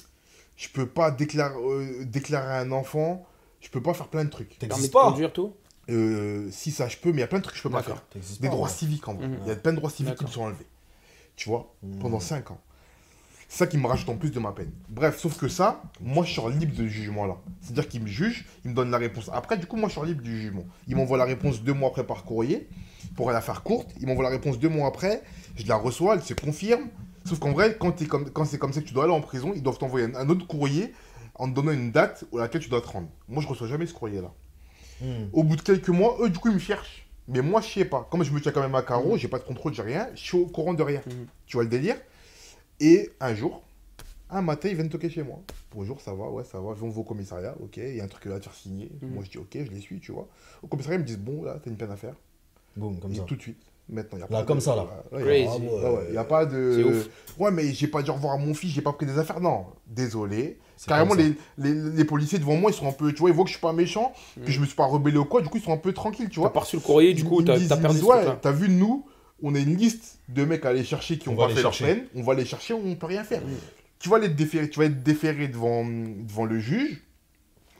[0.56, 3.26] je peux pas déclarer, euh, déclarer un enfant,
[3.60, 4.58] je peux pas faire plein de trucs.
[4.58, 5.10] Permis T'existes de pas.
[5.10, 5.52] conduire, tout?
[5.90, 7.70] Euh, si ça, je peux, mais il y a plein de trucs que je peux
[7.70, 8.02] pas faire.
[8.14, 8.74] Des pas, droits ouais.
[8.74, 9.28] civiques, en vrai.
[9.28, 9.38] Mhm.
[9.42, 10.66] Il y a plein de droits civiques qui me sont enlevés.
[11.36, 11.74] Tu vois?
[12.00, 12.60] Pendant 5 ans.
[13.48, 14.70] C'est ça qui me rajoute en plus de ma peine.
[14.88, 17.36] Bref, sauf que ça, moi je sors libre de ce jugement-là.
[17.60, 19.30] C'est-à-dire qu'il me juge, il me donne la réponse.
[19.32, 20.64] Après, du coup, moi je sors libre du jugement.
[20.88, 22.68] Il m'envoie la réponse deux mois après par courrier,
[23.14, 23.90] pour la faire courte.
[24.00, 25.22] Il m'envoie la réponse deux mois après,
[25.54, 26.88] je la reçois, elle se confirme.
[27.24, 29.20] Sauf qu'en vrai, quand, t'es comme, quand c'est comme ça que tu dois aller en
[29.20, 30.92] prison, ils doivent t'envoyer un, un autre courrier
[31.34, 33.08] en te donnant une date à laquelle tu dois te rendre.
[33.28, 34.32] Moi je reçois jamais ce courrier-là.
[35.00, 35.06] Mm.
[35.32, 37.06] Au bout de quelques mois, eux, du coup, ils me cherchent.
[37.28, 38.06] Mais moi, je sais pas.
[38.10, 40.08] Comme je me tiens quand même à carreau, j'ai pas de contrôle, j'ai rien.
[40.14, 41.00] Je suis au courant de rien.
[41.06, 41.26] Mhm.
[41.46, 41.96] Tu vois le délire?
[42.80, 43.62] Et un jour,
[44.30, 45.38] un matin, ils viennent toquer chez moi.
[45.74, 46.28] Bonjour, ça va?
[46.30, 46.74] Ouais, ça va.
[46.82, 47.54] On va au commissariat.
[47.62, 48.90] Ok, il y a un truc à te faire signer.
[49.02, 49.14] Mhm.
[49.14, 50.28] Moi, je dis ok, je les suis, tu vois.
[50.62, 52.14] Au commissariat, ils me disent bon, là, t'as une peine à faire.
[52.76, 53.22] Boum, comme Et ça.
[53.22, 53.60] tout de suite.
[53.88, 54.84] Maintenant, il a Là, pas comme de- ça, là.
[55.12, 55.62] Ouais, ouais, y a- Crazy.
[55.68, 55.90] Ah ouais.
[55.90, 57.04] ouais, ouais, y a pas de.
[57.38, 59.40] Ouais, mais j'ai pas au revoir à mon fils, j'ai pas pris des affaires.
[59.40, 60.58] Non, désolé.
[60.88, 63.12] Carrément, comme les, les, les policiers devant moi, ils sont un peu.
[63.12, 64.46] Tu vois, ils voient que je suis pas méchant, que Mhm.
[64.48, 65.40] je me suis pas rebellé ou quoi.
[65.40, 66.48] Du coup, ils sont un peu tranquilles, tu Tu vois.
[66.48, 68.50] as pas reçu le courrier, du Ils- coup, ils t'as t'as ils perdu ouais, t'as
[68.52, 69.06] vu, nous,
[69.42, 71.62] on a une liste de mecs à aller chercher qui On ont va pas fait
[71.62, 72.06] leur peine.
[72.14, 73.42] On va les chercher, on peut rien faire.
[73.98, 77.02] Tu vas, les déférer, tu vas être déféré devant, devant le juge,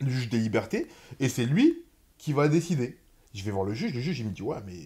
[0.00, 0.86] le juge des libertés,
[1.20, 1.82] et c'est lui
[2.18, 2.98] qui va décider.
[3.34, 4.78] Je vais voir le juge, le juge, il me dit, ouais, mais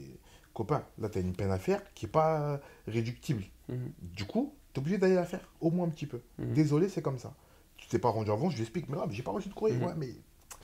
[0.55, 3.45] copain, là, t'as une peine à faire qui est pas réductible.
[3.69, 3.93] Mhm.
[4.03, 6.21] Du coup, t'es obligé d'aller la faire, au moins un petit peu.
[6.39, 6.53] Mhm.
[6.55, 7.35] Désolé, c'est comme ça.
[7.77, 9.77] Tu t'es pas rendu avant, je lui explique, mais mais j'ai pas reçu de courrier,
[9.77, 9.85] Mhm.
[9.85, 10.09] ouais, mais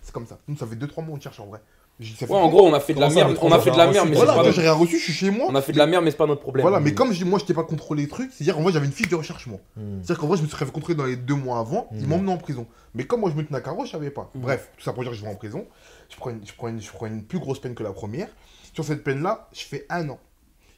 [0.02, 0.38] c'est comme ça.
[0.48, 1.60] Nous, ça fait 2-3 mois on te cherche en vrai.
[1.98, 3.86] Ouais, en gros, on a fait de la merde, mais on a fait de la
[3.90, 5.46] merde, mais voilà, pas j'ai rien reçu, je suis chez moi.
[5.48, 6.62] on a fait de la merde, mais c'est pas notre problème.
[6.62, 6.94] Voilà, mais Mm.
[6.94, 9.14] comme moi, je t'ai pas contrôlé les trucs, c'est-à-dire, en vrai, j'avais une fiche de
[9.16, 9.58] recherche, moi.
[9.76, 9.98] Mm.
[10.02, 12.06] C'est-à-dire qu'en vrai, je me serais fait contrôler dans les deux mois avant, ils Mm.
[12.08, 12.66] m'ont emmené en prison.
[12.94, 14.30] Mais comme moi, je me tenais à carreau, je savais pas.
[14.34, 14.40] Mm.
[14.40, 15.66] Bref, tout ça pour dire que je vais en prison.
[16.10, 18.28] Je prends, une, je, prends une, je prends une plus grosse peine que la première.
[18.74, 20.18] Sur cette peine-là, je fais un an.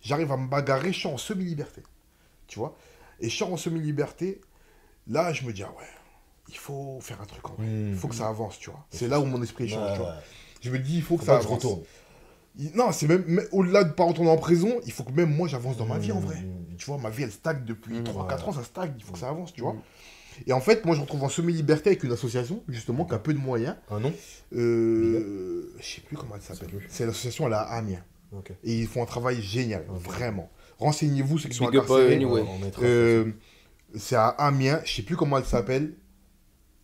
[0.02, 1.83] J'arrive à me bagarrer, je suis en semi-liberté.
[2.46, 2.76] Tu vois?
[3.18, 4.40] Et je suis en semi-liberté.
[5.09, 5.87] Là, je me dis, ah ouais,
[6.48, 7.66] il faut faire un truc en vrai.
[7.66, 8.85] Il faut que ça avance, tu vois.
[8.90, 10.11] C'est là où mon esprit change, tu vois.
[10.11, 10.14] Ouais.
[10.60, 11.62] Je me dis, il faut que Faut ça pas que je avance.
[11.64, 11.82] retourne.
[12.58, 15.34] Il- Non, c'est même, même au-delà de pas retourner en prison, il faut que même
[15.34, 16.36] moi j'avance dans ma vie en vrai.
[16.36, 16.76] Mm.
[16.76, 18.04] Tu vois, ma vie elle stagne depuis Mm.
[18.04, 18.48] 3-4 Ouais.
[18.48, 19.74] ans, ça stagne, il faut que ça avance, tu vois.
[19.74, 19.80] Mm.
[20.46, 23.18] Et en fait, moi je me retrouve en semi-liberté avec une association, justement, qui a
[23.18, 23.76] peu de moyens.
[23.90, 24.12] Un nom?
[24.54, 26.68] Euh, je sais plus comment elle Je sais s'appelle.
[26.76, 26.86] plus.
[26.88, 28.02] C'est l'association, à Amiens.
[28.32, 28.52] Ok.
[28.64, 30.02] Et ils font un travail génial, Ok.
[30.02, 30.50] vraiment.
[30.78, 32.12] Renseignez-vous ceux qui sont Big up, incarcérés.
[32.12, 32.42] euh, anyway.
[32.46, 33.32] On mettra- Euh,
[33.96, 35.94] c'est à Amiens, je sais plus comment elle s'appelle.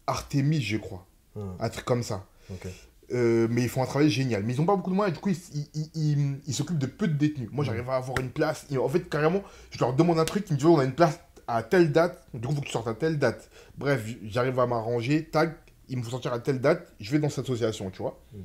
[0.06, 1.06] Artemis, je crois.
[1.36, 2.26] Ah, Un truc comme ça.
[2.50, 2.66] ok.
[3.12, 4.42] Euh, mais ils font un travail génial.
[4.44, 5.30] Mais ils n'ont pas beaucoup de moyens, du coup,
[5.74, 7.48] ils s'occupent de peu de détenus.
[7.52, 8.66] Moi, j'arrive à avoir une place.
[8.70, 10.94] Et en fait, carrément, je leur demande un truc, ils me disent, on a une
[10.94, 13.50] place à telle date, du coup, il faut que tu sortes à telle date.
[13.76, 15.54] Bref, j'arrive à m'arranger, tag,
[15.88, 18.22] il me faut sortir à telle date, je vais dans cette association, tu vois.
[18.32, 18.38] Mm.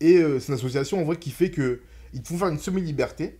[0.00, 1.80] Et euh, c'est une association en vrai qui fait que
[2.12, 3.38] ils te font faire une semi-liberté.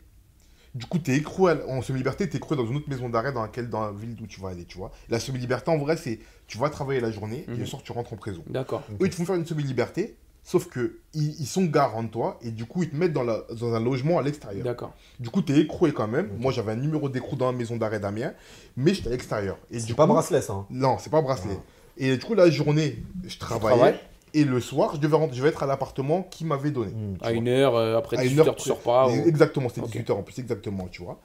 [0.79, 3.43] Du coup, t'es écroué à- en semi-liberté, t'es écroué dans une autre maison d'arrêt dans
[3.43, 4.93] laquelle dans la ville où tu vas aller, tu vois.
[5.09, 7.59] La semi-liberté en vrai, c'est tu vas travailler la journée et Mhm.
[7.59, 8.43] le soir tu rentres en prison.
[8.47, 8.83] D'accord.
[8.93, 12.39] Eux, ils te font faire une semi-liberté, sauf que ils, ils sont garants de toi
[12.43, 14.65] et du coup, ils te mettent dans, la, dans un logement à l'extérieur.
[14.65, 14.95] D'accord.
[15.19, 16.31] Du coup, t'es écroué quand même.
[16.39, 18.33] Moi, j'avais un numéro d'écrou dans la maison d'arrêt d'Amiens,
[18.77, 19.59] mais j'étais à l'extérieur.
[19.73, 20.53] Et C'est pas coup- bracelet, ça.
[20.53, 20.67] hein.
[20.71, 21.57] Non, c'est pas bracelet.
[21.59, 21.63] Ah.
[21.99, 23.99] Et du coup, la journée, je travaillais.
[24.35, 26.93] Et le soir, je devais, rentrer- je devais être à l'appartement qui m'avait donné.
[26.93, 27.17] Mm.
[27.21, 29.09] À une heure, euh, après À une 18 heure heures, tu sors pas.
[29.09, 29.89] ou- Exactement, c'était Ok.
[29.91, 31.21] 18h en plus, exactement, tu vois.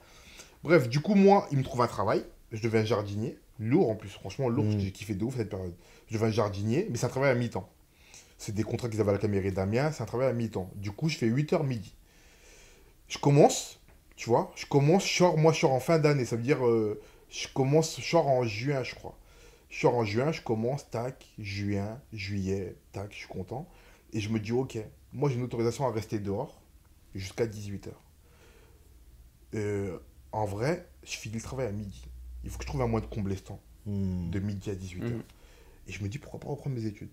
[0.62, 2.24] Bref, du coup, moi, il me trouve un travail.
[2.52, 3.38] Je deviens jardinier.
[3.58, 4.64] Lourd en plus, franchement, lourd.
[4.64, 4.78] Mm.
[4.78, 5.74] J'ai kiffé de ouf cette période.
[6.08, 7.68] Je deviens jardinier, mais c'est un travail à mi-temps.
[8.38, 10.70] C'est des contrats qu'ils avaient à la caméra d'Amiens, c'est un travail à mi-temps.
[10.74, 11.94] Du coup, je fais 8h midi.
[13.08, 13.78] Je commence,
[14.16, 16.24] tu vois, je commence, je sors, moi, je sors en fin d'année.
[16.24, 17.00] Ça veut dire, euh,
[17.30, 19.16] je commence, je sors en juin, je crois.
[19.74, 23.68] Je sors en juin, je commence, tac, juin, juillet, tac, je suis content.
[24.12, 24.78] Et je me dis, ok,
[25.12, 26.62] moi, j'ai une autorisation à rester dehors
[27.12, 27.88] jusqu'à 18h.
[29.56, 29.98] Euh,
[30.30, 32.06] en vrai, je finis le travail à midi.
[32.44, 35.10] Il faut que je trouve un moyen de combler ce temps, de midi à 18h.
[35.10, 35.22] Mhm.
[35.88, 37.10] Et je me dis, pourquoi pas reprendre mes études?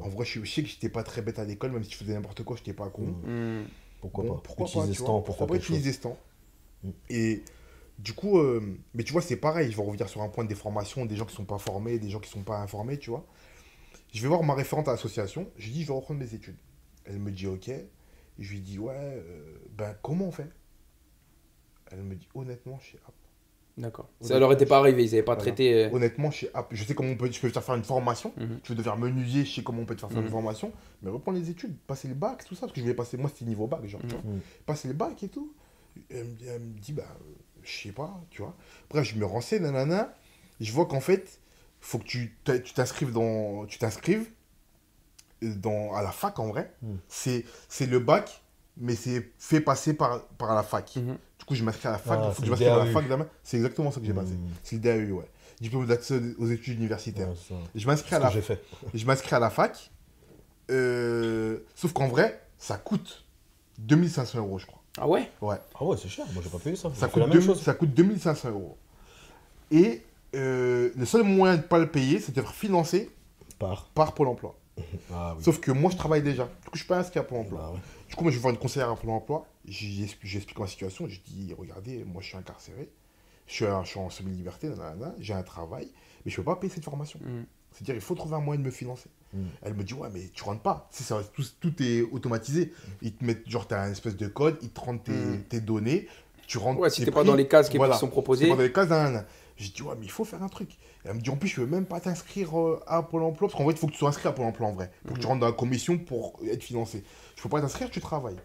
[0.00, 1.96] En vrai, je, je sais que j'étais pas très bête à l'école, même si je
[1.98, 3.02] faisais n'importe quoi, j'étais pas con.
[3.02, 3.60] Mm.
[3.60, 3.64] Hmm.
[4.00, 4.40] Pourquoi Bon, pas?
[4.44, 6.18] pourquoi Utiliser pas, ce tu temps vois, pourquoi pas utiliser ce temps.
[7.10, 7.42] Et
[8.02, 8.60] du coup, euh,
[8.94, 11.24] mais tu vois, c'est pareil, je vais revenir sur un point des formations, des gens
[11.26, 13.26] qui sont pas formés, des gens qui sont pas informés, tu vois.
[14.12, 16.56] Je vais voir ma référente à l'association, je lui dis, je vais reprendre mes études.
[17.04, 17.70] Elle me dit, ok.
[18.38, 20.48] Je lui dis, ouais, euh, ben comment on fait?
[21.90, 23.14] Elle me dit, honnêtement, chez App.
[23.76, 24.08] D'accord.
[24.20, 25.42] Ça leur était pas je- arrivé, ils avaient pas Voilà.
[25.52, 25.74] traité.
[25.86, 27.84] euh, Honnêtement, chez App, je sais comment on peut, je peux te faire faire une
[27.84, 28.32] formation.
[28.36, 28.60] mhm.
[28.62, 30.26] Tu veux devenir menuisier, je sais comment on peut te faire faire Mhm.
[30.26, 30.72] une formation.
[31.02, 33.30] Mais reprends les études, passer le bac, tout ça, parce que je vais passer, moi
[33.32, 34.12] c'était niveau bac, genre, tu Mhm.
[34.22, 34.32] vois.
[34.32, 34.40] Mhm.
[34.66, 35.52] passer le bac et tout.
[36.10, 37.16] Elle, me- elle me dit, bah,
[37.64, 38.56] je sais pas, tu vois.
[38.88, 40.14] Bref, je me renseigne, nanana.
[40.60, 41.40] Je vois qu'en fait,
[41.80, 42.36] faut que tu
[42.74, 43.66] t'inscrives dans.
[43.66, 44.26] Tu t'inscrives
[45.42, 46.74] dans, à la fac en vrai.
[46.82, 46.94] Mm.
[47.08, 48.42] C'est c'est le bac,
[48.76, 50.96] mais c'est fait passer par, par la fac.
[50.96, 51.16] Mhm.
[51.38, 52.18] Du coup, je m'inscris à la fac.
[52.22, 52.92] Ah, faut que je le m'inscrive à la DAU.
[52.92, 53.26] fac demain.
[53.42, 54.32] C'est exactement ça que j'ai passé.
[54.32, 54.48] Mm.
[54.62, 55.30] C'est le DAU, ouais.
[55.60, 57.28] Diplôme d'accès aux études universitaires.
[57.28, 57.56] Ouais.
[57.74, 58.62] Je m'inscris à la fait.
[58.94, 59.90] je m'inscris à la fac.
[60.70, 63.24] Euh, sauf qu'en vrai, ça coûte
[63.78, 64.79] 2500 euros, je crois.
[64.98, 65.30] Ah ouais?
[65.40, 65.56] Ouais.
[65.74, 66.26] Ah ouais, c'est cher.
[66.32, 66.90] Moi, j'ai pas payé ça.
[66.94, 67.62] Ça coûte, même 2000 chose.
[67.62, 68.76] ça coûte 2500 euros.
[69.70, 70.02] Et
[70.34, 73.10] euh, le seul moyen de ne pas le payer, c'est d'être financé
[73.58, 73.86] Par.
[73.90, 74.56] par Pôle emploi.
[75.12, 75.44] Ah oui.
[75.44, 76.44] Sauf que moi, je travaille déjà.
[76.44, 77.58] Du coup, je suis pas inscrit à Pôle emploi.
[77.60, 77.80] Bah ouais.
[78.08, 79.46] Du coup, moi, je vais voir une conseillère à Pôle emploi.
[79.66, 81.06] J'explique ma situation.
[81.08, 82.90] Je dis, regardez, moi, je suis incarcéré.
[83.46, 84.70] Je suis, un- je suis en semi-liberté,
[85.18, 85.88] j'ai un travail,
[86.24, 87.18] mais je peux pas payer cette formation.
[87.22, 87.44] Mhm.
[87.72, 89.10] C'est-à-dire, il faut trouver un moyen de me financer.
[89.32, 89.44] Mm.
[89.62, 90.88] Elle me dit, ouais, mais tu rentres pas.
[90.90, 92.72] Si ça, tout, tout est automatisé.
[93.02, 95.42] Ils te mettent, genre, tu as un espèce de code, ils te rendent tes, Mm.
[95.48, 96.08] tes données,
[96.46, 96.80] tu rentres.
[96.80, 97.96] Ouais, si tes pas dans les cases qui Voilà.
[97.96, 98.48] sont proposées.
[98.48, 99.24] pas dans les cases d'un.
[99.56, 100.70] J'ai dit, ouais, mais il faut faire un truc.
[101.04, 103.46] Et elle me dit, en plus, je veux même pas t'inscrire euh, à Pôle emploi,
[103.48, 104.90] parce qu'en fait, il faut que tu sois inscrit à Pôle emploi en vrai.
[105.06, 107.04] Pour que tu rentres dans la commission pour être financé.
[107.36, 108.36] Je peux pas t'inscrire, tu travailles.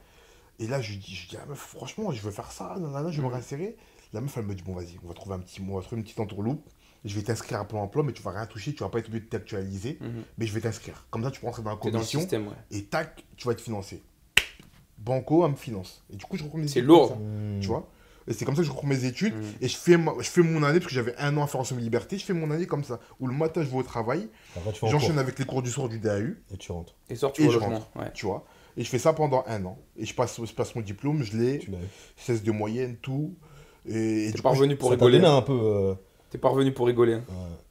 [0.59, 3.11] Et là, je lui dis, je dis, ah, meuf, franchement, je veux faire ça, nanana,
[3.11, 3.77] je veux me réinsérer.
[4.13, 5.81] La meuf, elle me dit, bon, vas-y, on va trouver un petit mot, on va
[5.83, 6.65] trouver une petite entourloupe.
[7.05, 9.07] Je vais t'inscrire à Pôle emploi, mais tu vas rien toucher, tu vas pas être
[9.07, 10.23] obligé de t'actualiser, Mhm.
[10.37, 11.05] mais je vais t'inscrire.
[11.11, 12.53] Comme ça, tu peux rentrer dans la T'es dans le commission système, ouais.
[12.71, 14.01] et tac, tu vas être financé.
[14.97, 16.03] Banco, elle me finance.
[16.11, 17.09] Et du coup, je reprends mes C'est études lourd.
[17.09, 17.59] comme ça, Mm.
[17.61, 17.89] Tu vois
[18.27, 19.35] Et c'est comme ça que je reprends mes études.
[19.35, 19.43] Mhm.
[19.61, 21.61] Et je fais, ma- je fais mon année, parce que j'avais un an à faire
[21.61, 22.99] en semi-liberté, je fais mon année comme ça.
[23.19, 24.29] Où le matin, je vais au travail,
[24.81, 26.95] j'enchaîne avec les cours du soir du DAU, et tu rentres.
[27.09, 27.59] Et sort, tu Et je.
[27.59, 28.11] Ouais.
[28.15, 28.45] tu vois.
[28.77, 29.77] Et je fais ça pendant un an.
[29.95, 31.77] Et je passe, je passe mon diplôme, je l'ai, Tu l'as.
[32.17, 33.35] 16 de moyenne, tout.
[33.85, 35.19] Et, et du pas coup, revenu pour rigoler.
[35.23, 35.53] un peu.
[35.53, 35.93] euh,
[36.35, 37.13] T'es pas revenu pour rigoler.
[37.13, 37.21] hein.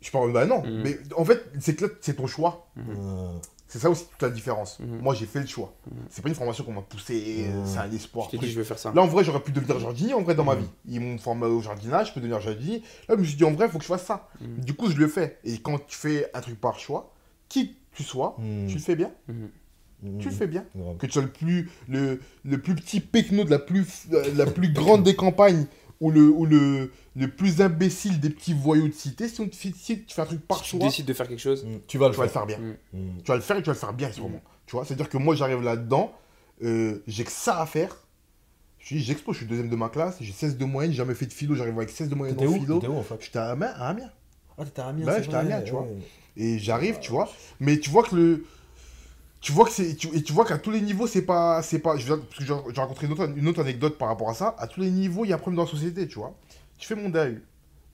[0.00, 0.62] je parle, bah non.
[0.64, 0.80] Mhm.
[0.82, 2.66] Mais en fait, c'est que là, c'est ton choix.
[2.76, 2.84] Mhm.
[2.98, 3.28] euh,
[3.68, 4.78] C'est ça aussi toute la différence.
[4.80, 5.00] Mhm.
[5.02, 5.74] Moi, j'ai fait le choix.
[6.08, 8.24] C'est pas une formation qu'on m'a poussé, c'est un espoir.
[8.26, 8.48] Je t'ai truc.
[8.48, 8.90] dit, je vais faire ça.
[8.94, 10.68] Là, en vrai, j'aurais pu devenir jardinier en vrai dans ma vie.
[10.88, 12.82] Ils m'ont formé au jardinage, je peux devenir jardinier.
[13.06, 14.28] Là, je me suis dit, en vrai, il faut que je fasse ça.
[14.40, 15.38] Du coup, je le fais.
[15.44, 17.12] Et quand tu fais un truc par choix,
[17.50, 19.10] qui tu sois, mm, tu le fais bien.
[19.28, 20.64] Mm, Tu le fais bien.
[20.98, 24.06] Que tu sois le plus, le, le plus petit pecno de la plus,
[24.36, 25.66] la plus grande des campagnes
[26.00, 29.54] ou le, ou le, le plus imbécile des petits voyous de cité, si, on te,
[29.56, 31.64] fait- si tu fais un truc par Si tu choix, décides de faire quelque chose.
[31.64, 32.46] Mm, Tu vas le tu vas le faire.
[32.46, 32.58] bien.
[32.58, 32.76] Mhm.
[32.92, 33.22] Mm.
[33.22, 34.40] Tu vas le faire et tu vas le faire bien, sûrement.
[34.66, 36.12] Tu vois, c'est-à-dire que moi, j'arrive là-dedans,
[36.62, 37.96] euh, j'ai que ça à faire.
[38.78, 41.14] Je suis- J'expose, je suis deuxième de ma classe, j'ai 16 de moyenne, j'ai jamais
[41.14, 42.74] fait de philo, j'arrive avec 16 de moyenne en où philo.
[42.80, 43.72] T'étais où en fait J'étais à Amiens.
[44.58, 45.06] Ah, t'étais à Amiens.
[45.06, 45.86] Bah j'étais à Amiens, tu vois.
[46.36, 47.30] Et j'arrive, tu vois.
[47.60, 48.44] Mais tu vois que le.
[49.44, 49.94] Tu vois que c'est.
[49.94, 51.62] Tu, et tu vois qu'à tous les niveaux, c'est pas.
[51.62, 51.96] C'est pas.
[51.98, 54.56] Je, viens- parce que j'ai rencontré une autre, une autre anecdote par rapport à ça.
[54.58, 56.34] À tous les niveaux, il y a un problème dans la société, tu vois.
[56.80, 57.34] Je fais mon DAU.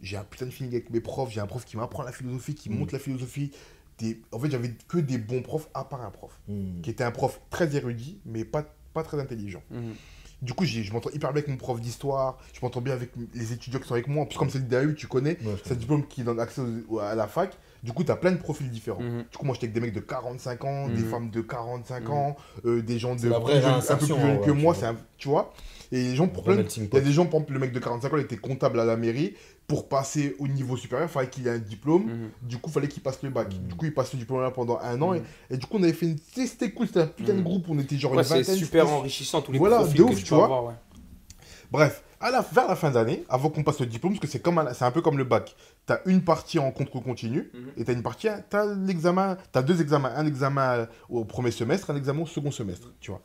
[0.01, 1.33] J'ai un putain de feeling avec mes profs.
[1.33, 2.79] J'ai un prof qui m'apprend la philosophie, qui Mm.
[2.79, 3.51] montre la philosophie.
[3.99, 4.21] Des...
[4.31, 6.31] En fait, j'avais que des bons profs, à part un prof.
[6.49, 6.81] Mm.
[6.83, 9.63] Qui était un prof très érudit, mais pas, pas très intelligent.
[9.73, 9.95] Mhm.
[10.43, 12.39] Du coup, j'ai- je m'entends hyper bien avec mon prof d'histoire.
[12.55, 14.23] Je m'entends bien avec les étudiants qui sont avec moi.
[14.23, 15.37] En plus, comme c'est le DAU, tu connais.
[15.45, 17.59] Ouais, C'est un diplôme qui donne accès aux- à la fac.
[17.83, 19.01] Du coup, tu as plein de profils différents.
[19.01, 19.25] Mhm.
[19.31, 21.11] Du coup, moi, j'étais avec des mecs de 45 ans, des Mhm.
[21.11, 22.11] femmes de 45 Mhm.
[22.13, 24.75] ans, euh, des gens de la vraie jeunes- un peu plus jeunes ouais, que moi,
[24.85, 25.53] un- tu vois.
[25.93, 26.55] Et les gens, il
[26.93, 28.85] y a des gens, par exemple, le mec de 45 ans, il était comptable à
[28.85, 29.35] la mairie.
[29.67, 32.09] Pour passer au niveau supérieur, il fallait qu'il ait un diplôme.
[32.43, 33.49] Du coup, il fallait qu'il passe le bac.
[33.49, 35.15] Du coup, il passe le diplôme là pendant un an.
[35.15, 36.17] Et, et du coup, on avait fait une.
[36.35, 37.67] C'était cool, c'était un putain de groupe.
[37.69, 38.57] On était genre Ouais, une c'est vingtaine.
[38.57, 40.45] super enrichissant tous les Voilà, profils de que ouf, tu vois.
[40.45, 40.75] avoir, ouais.
[41.71, 44.41] Bref, à la, vers la fin d'année, avant qu'on passe le diplôme, parce que c'est
[44.41, 45.55] comme un, c'est un peu comme le bac.
[45.87, 47.73] Tu as une partie en contrôle continu Mhm.
[47.77, 51.51] et tu as une partie, tu as l'examen, tu deux examens, un examen au premier
[51.51, 53.23] semestre, un examen au second semestre, tu vois.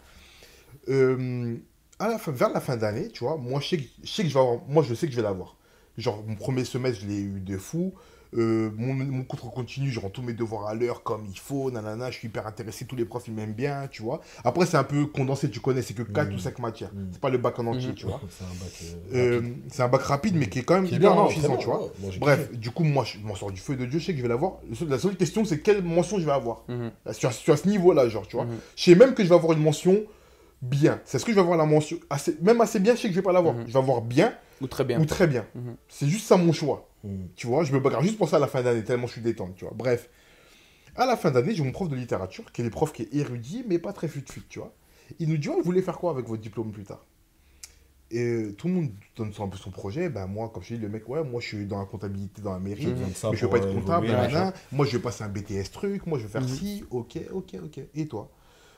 [0.90, 1.58] Euh,
[2.00, 4.24] à la fin, vers la fin d'année, tu vois, moi je sais que je, sais
[4.24, 5.58] que je vais avoir, moi je sais que je vais l'avoir.
[5.98, 7.94] Genre mon premier semestre, je l'ai eu de fou.
[8.38, 11.72] Euh, mon, mon contrôle continu, je rends tous mes devoirs à l'heure comme il faut,
[11.72, 14.20] nanana, je suis hyper intéressé, tous les profs ils m'aiment bien, tu vois.
[14.44, 16.36] Après c'est un peu condensé, tu connais, c'est que 4 Mhm.
[16.36, 16.92] ou 5 matières.
[16.94, 17.10] Mhm.
[17.14, 17.96] C'est pas le bac en entier, Mhm.
[17.96, 18.20] tu vois.
[18.30, 18.72] C'est un bac.
[19.14, 19.56] euh, Euh, rapide.
[19.72, 21.82] c'est un bac rapide, mais qui est quand même est bien enrichissant, très tu vois.
[21.84, 22.58] ouais, moi, j'ai Bref, kiffé.
[22.58, 24.30] du coup, moi, je m'en sors du feu de Dieu, je sais que je vais
[24.30, 24.54] l'avoir.
[24.90, 26.64] La seule question, c'est quelle mention je vais avoir.
[26.68, 26.92] Mhm.
[27.06, 28.46] Là, Sur, sur ce niveau-là, genre, tu vois.
[28.46, 28.58] Mhm.
[28.76, 29.98] Je sais même que je vais avoir une mention
[30.62, 31.00] bien.
[31.06, 33.14] C'est ce que je vais avoir la mention assez, même assez bien, je sais que
[33.14, 33.54] je vais pas l'avoir.
[33.56, 33.64] Mhm.
[33.68, 35.00] Je vais avoir bien Ou très bien.
[35.02, 35.46] ou très bien.
[35.56, 35.76] Mhm.
[35.88, 36.90] C'est juste ça mon choix.
[37.36, 39.22] Tu vois, je me bagarre juste pour ça à la fin d'année, tellement je suis
[39.22, 39.74] détente, tu vois.
[39.76, 40.10] Bref,
[40.96, 43.14] à la fin d'année, j'ai mon prof de littérature, qui est le prof qui est
[43.14, 44.74] érudit, mais pas très fut-fut, tu vois.
[45.20, 47.06] Il nous dit, ouais, vous voulez faire quoi avec votre diplôme plus tard?
[48.12, 50.10] Et tout le monde donne son- un peu son projet.
[50.10, 52.54] Ben moi, comme je dis, le mec, ouais, moi je suis dans la comptabilité dans
[52.54, 52.86] la mairie,
[53.32, 54.40] mais je veux pas être comptable, évoluer,
[54.72, 56.48] moi je vais passer un BTS truc, moi je vais faire Mhm.
[56.48, 57.80] ci, ok, ok, ok.
[57.96, 58.32] Et toi?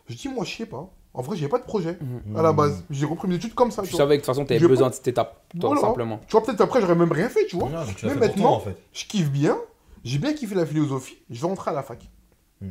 [0.08, 0.90] Je dis, moi je sais pas.
[1.14, 2.38] En vrai, j'ai pas de projet Mhm.
[2.38, 2.84] à la base.
[2.92, 3.82] J'ai repris mes études comme ça.
[3.82, 3.98] Tu vois.
[3.98, 5.82] savais que de toute façon, tu avais Je besoin de cette étape, toi, Voilà.
[5.82, 6.20] simplement.
[6.28, 7.70] Tu vois, peut-être après, j'aurais même rien fait, tu vois.
[7.70, 8.78] Non, mais tu l'as Mais fait pour toi, maintenant- en fait.
[8.94, 9.58] Je kiffe bien,
[10.04, 12.08] j'ai bien kiffé la philosophie, je vais rentrer à la fac.
[12.62, 12.68] Hmm.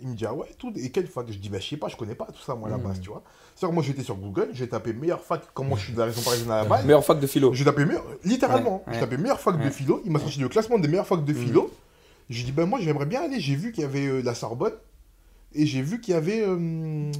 [0.00, 1.26] Il me dit, ah ouais, tout, et quelle fac?
[1.30, 2.84] Je dis, bah je sais pas, je connais pas tout ça, moi, à la Hmm.
[2.84, 3.22] base, tu vois.
[3.54, 6.06] C'est-à-dire, moi, j'étais sur Google, j'ai tapé meilleure fac, comme moi, je suis de la
[6.06, 6.84] région parisienne à la base.
[6.86, 7.52] Meilleure fac de philo.
[7.52, 9.00] J'ai tapé meilleur, littéralement, Ouais, j'ai ouais.
[9.00, 9.70] tapé meilleure fac de Ouais.
[9.70, 11.70] philo, il m'a sorti le classement des meilleures facs de philo.
[12.30, 14.72] J'ai dit, ben moi, j'aimerais bien aller, j'ai vu qu'il y avait euh, la Sorbonne,
[15.54, 16.42] et j'ai vu qu'il y avait.
[16.42, 17.10] euh,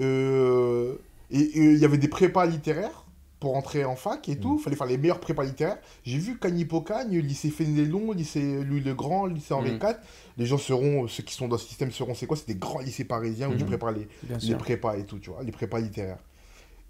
[0.00, 0.96] euh,
[1.30, 3.04] et et il y avait des prépas littéraires
[3.40, 4.56] pour entrer en fac et tout.
[4.58, 5.78] Il fallait faire les meilleurs prépas littéraires.
[6.02, 9.78] J'ai vu Cagny-Pocagne, lycée Fénélon, lycée Louis le Grand, lycée Henri Mm.
[9.82, 9.96] IV.
[10.38, 12.36] Les gens seront, ceux qui sont dans ce système seront, c'est quoi?
[12.36, 13.68] C'est des grands lycées parisiens où tu Mhm.
[13.68, 14.08] prépares les,
[14.42, 16.18] les prépas et tout, tu vois, les prépas littéraires.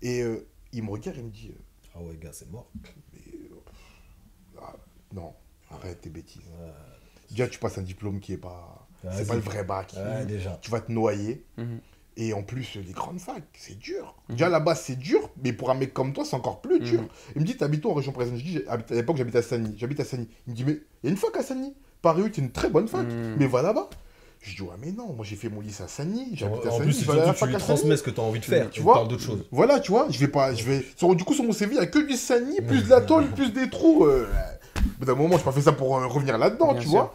[0.01, 1.59] Et euh, il me regarde et me dit, euh,
[1.97, 2.71] Ah ouais, gars, c'est mort.
[4.61, 4.75] ah,
[5.13, 5.33] non,
[5.71, 6.43] arrête tes bêtises.
[6.61, 6.71] Ouais.
[7.31, 8.78] Déjà, tu passes un diplôme qui est pas.
[9.13, 9.95] C'est pas le vrai bac.
[9.97, 10.59] Ouais, déjà.
[10.63, 11.45] Tu vas te noyer.
[11.57, 11.81] Mhm.
[12.21, 14.17] Et en plus, les grandes facs, c'est dur.
[14.29, 14.35] Mhm.
[14.37, 17.03] Déjà, là-bas, c'est dur, mais pour un mec comme toi, c'est encore plus dur.
[17.03, 17.09] Mhm.
[17.37, 18.39] Il me dit, t'habites où en région parisienne?
[18.39, 19.75] Je dis, à l'époque, j'habite à Sagny.
[19.79, 20.29] J'habite à Sagny.
[20.47, 21.75] Il me dit, mais il y a une fac à Sagny.
[22.03, 23.07] Paris 8, c'est une très bonne fac.
[23.07, 23.37] Mhm.
[23.39, 23.89] Mais va là-bas.
[24.41, 25.87] Je dis, ouais, mais non, moi j'ai fait mon lycée à.
[25.87, 25.89] En,
[26.35, 26.81] J'habite à en Sagny.
[26.93, 28.67] plus, je à tu lui transmets ce que tu as envie de faire.
[28.71, 29.45] Tu Tu vois parles d'autre chose.
[29.51, 30.55] Voilà, tu vois, je vais pas.
[30.55, 30.85] Je vais...
[30.97, 33.01] sur- Du coup, sur mon CV, il n'y a que du Sagny, plus de la
[33.01, 34.05] tôle, plus des trous.
[34.07, 34.27] Euh...
[35.01, 36.91] D'un moment, je pas fait ça pour euh, revenir là-dedans, tu sûr.
[36.91, 37.15] vois.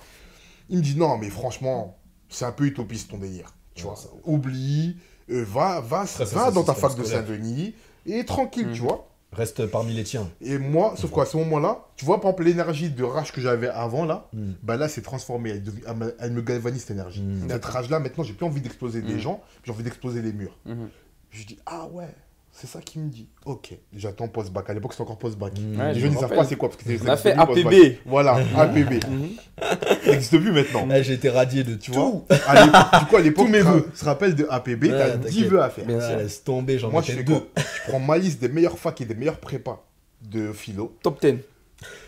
[0.70, 1.98] Il me dit, non, mais franchement,
[2.30, 3.54] c'est un peu utopiste ton délire.
[3.76, 4.98] Tu Ouais, vois, ça- oublie,
[5.30, 7.04] euh, va, va, ça, va dans ta fac de.
[7.04, 8.88] Saint-Denis et tranquille, tu Mhm.
[8.88, 9.10] vois.
[9.32, 10.30] Reste parmi les tiens.
[10.42, 13.68] Et moi, sauf qu'à ce moment-là, tu vois, par exemple, l'énergie de rage que j'avais
[13.68, 14.52] avant, là, Mm.
[14.62, 15.50] bah là, c'est transformé.
[15.50, 17.24] Elle, dev- elle me- galvanise cette énergie.
[17.24, 17.50] Mm.
[17.50, 19.20] Cette rage-là, maintenant, j'ai plus envie d'exploser des Mm.
[19.20, 20.56] gens, j'ai envie d'exploser les murs.
[20.66, 20.88] Mhm.
[21.32, 22.14] Je dis, ah ouais,
[22.56, 23.28] c'est ça qu'il me dit.
[23.46, 24.70] Ok, j'attends post-bac.
[24.70, 25.54] À l'époque, c'était encore post-bac.
[25.60, 25.80] Mm.
[25.80, 26.38] Ouais, les je jeunes, me ils savent rappelle.
[26.38, 26.70] pas c'est quoi.
[26.70, 27.38] Parce que c'est- On a c'est fait.
[27.40, 27.98] APB.
[28.06, 29.04] Voilà, APB.
[29.10, 29.30] Mhm.
[29.60, 30.88] Ça n'existe plus maintenant.
[31.02, 32.00] J'ai été radié de Tu tout.
[32.00, 35.50] vois à Du coup, à l'époque, tu te- rappelles de APB, Ouais, t'as 10 t'inquiète.
[35.52, 35.86] vœux à faire.
[35.90, 36.18] Ah, sûr.
[36.20, 37.34] laisse tomber, j'en Moi, je fais deux.
[37.40, 39.86] quoi Je prends ma liste des meilleures facs et des meilleurs prépas
[40.22, 40.96] de philo.
[41.02, 41.36] Top 10.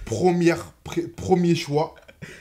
[0.06, 1.96] Première, pré- premier choix,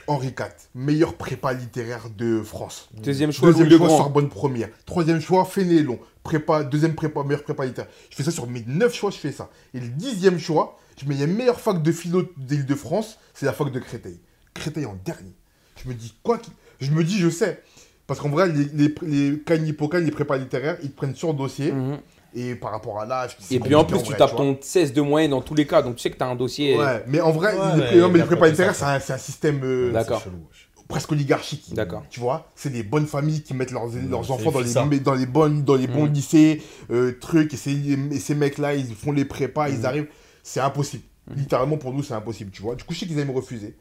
[0.07, 0.45] Henri IV.
[0.73, 2.89] Meilleur prépa littéraire de France.
[2.93, 3.97] Deuxième choix, Deuxième choix, Grand.
[3.97, 4.69] Sorbonne première.
[4.85, 5.99] Troisième choix, Fénélon.
[6.23, 7.91] Prépa, deuxième prépa, meilleur prépa littéraire.
[8.09, 9.49] Je fais ça sur mes neuf choix, je fais ça.
[9.73, 13.71] Et le dixième choix, je mets la meilleure fac de philo d'Île-de-France, c'est la fac
[13.71, 14.19] de Créteil.
[14.53, 15.33] Créteil en dernier.
[15.83, 16.39] Je me dis, quoi
[16.79, 17.61] Je me dis, je sais.
[18.07, 21.71] Parce qu'en vrai, les, les, les les prépas littéraires, ils te prennent sur dossier.
[21.71, 21.99] Mhm.
[22.37, 23.37] Et par rapport à l'âge.
[23.49, 25.81] Et puis en plus, tu vrai, tapes ton 16 de moyenne dans tous les cas,
[25.81, 26.77] donc tu sais que tu as un dossier.
[26.77, 29.93] Ouais, mais en vrai, Ouais, les, mais prépa, littéraires, c'est un, système euh,
[30.89, 31.73] presque oligarchique.
[31.73, 32.03] D'accord.
[32.09, 34.85] Tu vois, c'est des bonnes familles qui mettent leurs, leurs enfants dans les, ça.
[35.03, 36.13] dans les, bonnes, dans les bons Mm.
[36.13, 36.61] lycées,
[36.91, 39.85] euh, trucs, et, ces- et ces mecs-là, ils font les prépas, ils Mm.
[39.85, 40.07] arrivent.
[40.43, 41.03] C'est impossible.
[41.35, 42.75] Littéralement, pour nous, c'est impossible, tu vois.
[42.75, 43.75] Du coup, je sais qu'ils allaient me refuser.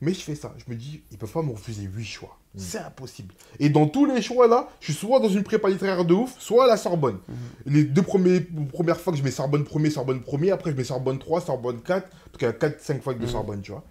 [0.00, 0.04] Mm.
[0.04, 0.54] Mais je fais ça.
[0.58, 2.38] Je me dis, ils peuvent pas me refuser 8 choix.
[2.58, 3.34] C'est impossible.
[3.60, 6.34] Et dans tous les choix là, je suis soit dans une prépa littéraire de ouf,
[6.38, 7.18] soit à la Sorbonne.
[7.66, 8.40] Les deux premiers,
[8.72, 11.82] premières fois que je mets Sorbonne premier, Sorbonne premier, après je mets Sorbonne 3, Sorbonne
[11.82, 13.26] 4, parce qu'il y a 4-5 fois de Mhm.
[13.28, 13.84] Sorbonne, tu vois.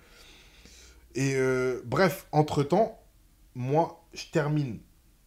[1.14, 3.00] Et euh, bref, entre-temps,
[3.54, 4.80] moi, je termine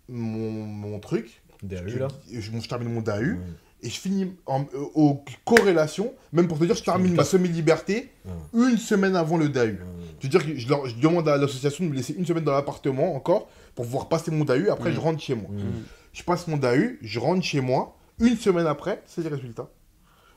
[0.08, 1.40] mon, mon truc.
[1.62, 2.08] DAU, je, là.
[2.32, 3.36] je- je termine mon DAU.
[3.82, 8.10] Et je finis en, euh, aux corrélations, même pour te dire, je termine ma semi-liberté
[8.52, 9.76] une semaine avant le DAU.
[10.18, 12.42] Je veux dire que je, leur- je demande à l'association de me laisser une semaine
[12.44, 14.70] dans l'appartement encore pour pouvoir passer mon DAU.
[14.70, 15.48] Après, je rentre chez moi.
[15.50, 15.84] Mm.
[16.12, 17.96] Je passe mon DAU, je rentre chez moi.
[18.18, 19.70] Une semaine après, c'est les résultats.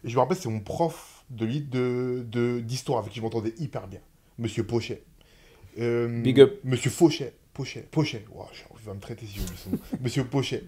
[0.03, 3.23] Et je me rappelle, c'est mon prof de lit- de de- d'histoire avec qui je
[3.23, 4.01] m'entendais hyper bien.
[4.37, 5.03] Monsieur Pochet.
[5.79, 6.59] Euh, Big up.
[6.63, 7.33] Monsieur Fauchet.
[7.53, 7.87] Pochet.
[7.89, 8.23] Pochet.
[8.33, 9.79] Ouah, j'ai- il va me traiter si j'oublie son nom.
[10.01, 10.63] Monsieur Pochet.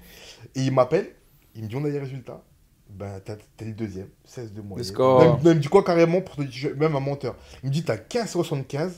[0.55, 1.11] Et il m'appelle,
[1.55, 2.43] il me dit on a les résultats.
[2.95, 4.87] Ben, t'as- t'es le deuxième, 16 de moyenne.
[4.97, 7.35] Même, même, dis quoi carrément, pour te dire- même un menteur.
[7.63, 8.91] Il me dit t'as 15,75.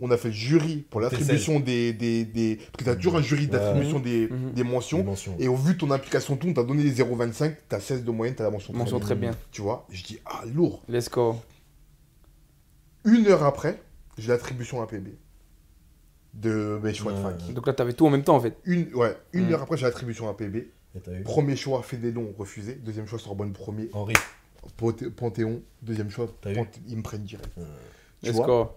[0.00, 2.56] On a fait le jury pour l'attribution des, des, des.
[2.56, 4.52] Parce que t'as toujours un jury d'attribution des, Mhm.
[4.52, 5.06] des mentions.
[5.38, 8.10] Et au vu de ton implication, tout, on t'a donné les 0,25, t'as 16 de
[8.10, 8.72] moyenne, t'as la mention.
[8.72, 9.30] Mention très bien.
[9.52, 10.82] Tu vois, je dis, ah, lourd.
[10.88, 11.36] Let's go.
[13.04, 13.80] Une heure après,
[14.18, 15.10] j'ai l'attribution APB
[16.34, 17.22] de mes choix de Ouais.
[17.38, 17.52] fac.
[17.52, 18.56] Donc là, t'avais tout en même temps en fait.
[18.64, 19.52] Une, ouais, une Mm.
[19.52, 20.68] heure après, j'ai l'attribution APB.
[20.96, 22.74] Et t'as eu Premier choix, Fédélon, refusé.
[22.74, 23.88] Deuxième choix, Sorbonne, premier.
[23.92, 24.14] Henri.
[24.78, 27.50] Panthé- Panthéon, deuxième choix, Panthéon, ils me prennent direct.
[28.22, 28.70] Tu vois go.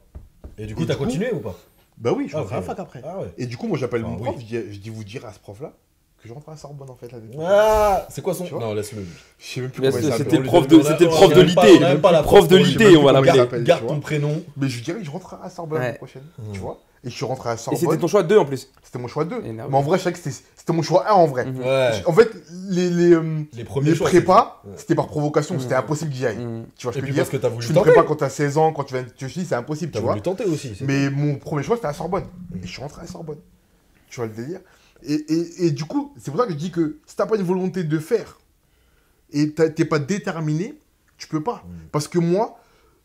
[0.57, 1.55] Et du coup, t'as continué ou pas?
[1.97, 2.63] Bah oui, je Ah, à la ok.
[2.65, 3.01] fac après.
[3.03, 3.34] Ah ouais.
[3.38, 4.24] Et du coup, moi, j'appelle Ah, mon oui.
[4.24, 5.74] prof, je dis, je dis, vous dire à ce prof-là
[6.22, 7.30] que je rentre à la Sorbonne, en fait, l'année.
[7.41, 9.03] Ah, c'est quoi son Tu vois Non, laisse-le.
[9.39, 10.39] Je sais même plus comment il c'était s'appelle.
[10.39, 13.63] le prof de- c'était le prof de l'IT, le prof de l'IT, on va l'appeler.
[13.63, 13.95] Garde tu vois.
[13.95, 14.43] ton prénom.
[14.57, 16.24] Mais je lui dirais que je rentre à la Sorbonne l'année prochaine.
[16.53, 17.80] Tu vois Et je suis rentré à la Et Sorbonne.
[17.80, 18.70] c'était ton choix 2 en plus.
[18.84, 19.43] C'était mon choix 2.
[19.45, 19.72] Énorme.
[19.72, 21.45] Mais en vrai, je savais que c'était c'était mon choix 1 en vrai.
[21.45, 21.59] Mhm.
[21.59, 21.91] Ouais.
[22.07, 22.30] En fait,
[22.70, 24.07] les, les, euh, Les premiers les choix.
[24.09, 25.57] prépas, c'était par provocation.
[25.59, 25.80] C'était Mhm.
[25.82, 26.38] impossible que j'y aille.
[26.38, 26.65] Mhm.
[26.76, 27.91] Tu vois ce Et que je puis veux dire que Je voulu fais une tenter.
[27.91, 30.13] prépa quand t'as 16 ans, quand tu viens de te c'est impossible, T'as tu vois.
[30.13, 30.74] voulu tenter aussi.
[30.82, 32.26] Mais mon premier choix, c'était à Sorbonne.
[32.55, 33.38] Et je suis rentré à Sorbonne.
[34.09, 34.59] Tu vois le délire?
[35.03, 37.35] Et, et, et du coup, c'est pour ça que je dis que si t'as pas
[37.35, 38.39] une volonté de faire
[39.31, 40.77] et t'es pas déterminé,
[41.17, 41.63] tu peux pas.
[41.67, 41.71] Mm.
[41.91, 42.59] Parce que moi,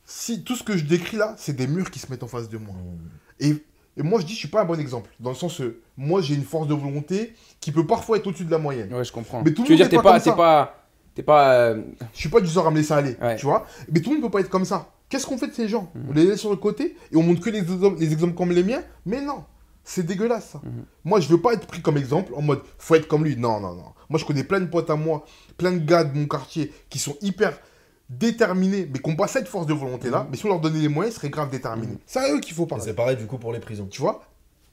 [0.05, 2.49] si tout ce que je décris là, c'est des murs qui se mettent en face
[2.49, 2.75] de moi.
[2.75, 3.45] Mm.
[3.45, 3.65] Et,
[3.97, 5.11] et moi, je dis, je suis pas un bon exemple.
[5.21, 8.45] Dans le sens, euh, moi, j'ai une force de volonté qui peut parfois être au-dessus
[8.45, 8.93] de la moyenne.
[8.95, 9.43] Ouais, je comprends.
[9.43, 10.37] Mais tout le tu veux monde dire, t'es pas pas, comme t'es ça.
[10.37, 11.55] pas, t'es pas.
[11.55, 11.83] euh,
[12.15, 13.37] Je suis pas du genre à me laisser aller, Ouais.
[13.37, 13.67] tu vois.
[13.93, 14.91] Mais tout le monde peut pas être comme ça.
[15.09, 15.91] Qu'est-ce qu'on fait de ces gens?
[15.95, 16.07] Mhm.
[16.09, 18.63] On les laisse sur le côté et on montre que les les exemples comme les
[18.65, 18.83] miens?
[19.05, 19.45] Mais non,
[19.85, 20.55] c'est dégueulasse.
[20.63, 20.85] Mhm.
[21.05, 23.37] Moi, je veux pas être pris comme exemple en mode faut être comme lui.
[23.37, 23.93] Non, non, non.
[24.09, 25.25] Moi, je connais plein de potes à moi,
[25.57, 27.59] plein de gars de mon quartier qui sont hyper
[28.09, 30.21] déterminés, mais qui n'ont pas cette force de volonté là.
[30.21, 30.29] Mhm.
[30.31, 31.93] Mais si on leur donnait les moyens, ils seraient grave déterminés.
[31.93, 31.99] Mhm.
[32.07, 32.85] C'est à eux qu'il faut parler.
[32.85, 33.87] c'est pareil du coup pour les prisons.
[33.87, 34.23] Tu vois?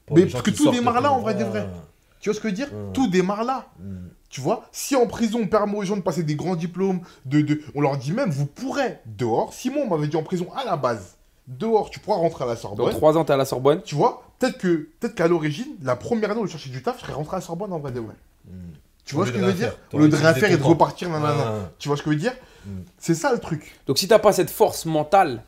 [0.06, 1.66] Pour Mais parce que tout démarre là, en vrai de vrai.
[1.66, 1.84] Ah.
[2.20, 2.72] Tu vois ce que je veux dire?
[2.72, 2.92] Mhm.
[2.92, 3.66] Tout démarre là.
[3.78, 4.08] Mm.
[4.28, 7.40] Tu vois, si en prison on permet aux gens de passer des grands diplômes, de,
[7.40, 9.52] de, on leur dit même, vous pourrez dehors.
[9.52, 11.16] Simon m'avait dit en prison à la base,
[11.48, 12.90] dehors, tu pourras rentrer à la Dans Sorbonne.
[12.92, 13.82] 3 ans, t'es à la Sorbonne.
[13.82, 16.96] Tu vois, peut-être que peut-être qu'à l'origine, la première année où je cherchais du taf,
[16.96, 18.14] je serais rentré à la Sorbonne en vrai de vrai.
[19.04, 21.44] Tu vois ce que je veux dire lieu de rien faire et de repartir, nanana.
[21.46, 21.70] Ah.
[21.78, 22.34] Tu vois ce que je veux dire.
[22.98, 23.76] C'est ça le truc.
[23.86, 25.44] Donc si t'as pas cette force mentale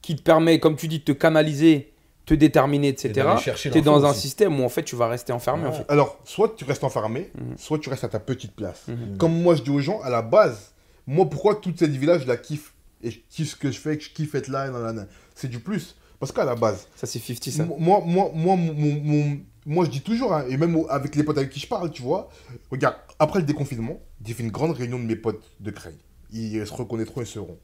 [0.00, 1.92] qui te permet, comme tu dis, de te canaliser,
[2.26, 4.20] te déterminer, etc., t'es l'info dans un aussi.
[4.22, 5.84] système où en fait tu vas rester enfermé en fait.
[5.88, 7.56] Alors, soit tu restes enfermé, Mhm.
[7.58, 8.86] soit tu restes à ta petite place.
[8.88, 9.16] Mhm.
[9.18, 10.72] Comme moi je dis aux gens, à la base,
[11.06, 12.72] moi pourquoi toute cette vie-là, je la kiffe
[13.04, 15.06] Et je kiffe ce que je fais, que je kiffe être là, nanana.
[15.34, 15.96] c'est du plus.
[16.22, 17.64] Parce qu'à la base, Ça c'est 50 ça.
[17.64, 21.50] Moi, moi, moi, mon- moi, je dis toujours, hein, et même avec les potes avec
[21.50, 22.30] qui je parle, tu vois,
[22.70, 25.98] regarde, après le déconfinement, j'ai fait une grande réunion de mes potes de Creil.
[26.30, 27.58] Ils se reconnaîtront et seront.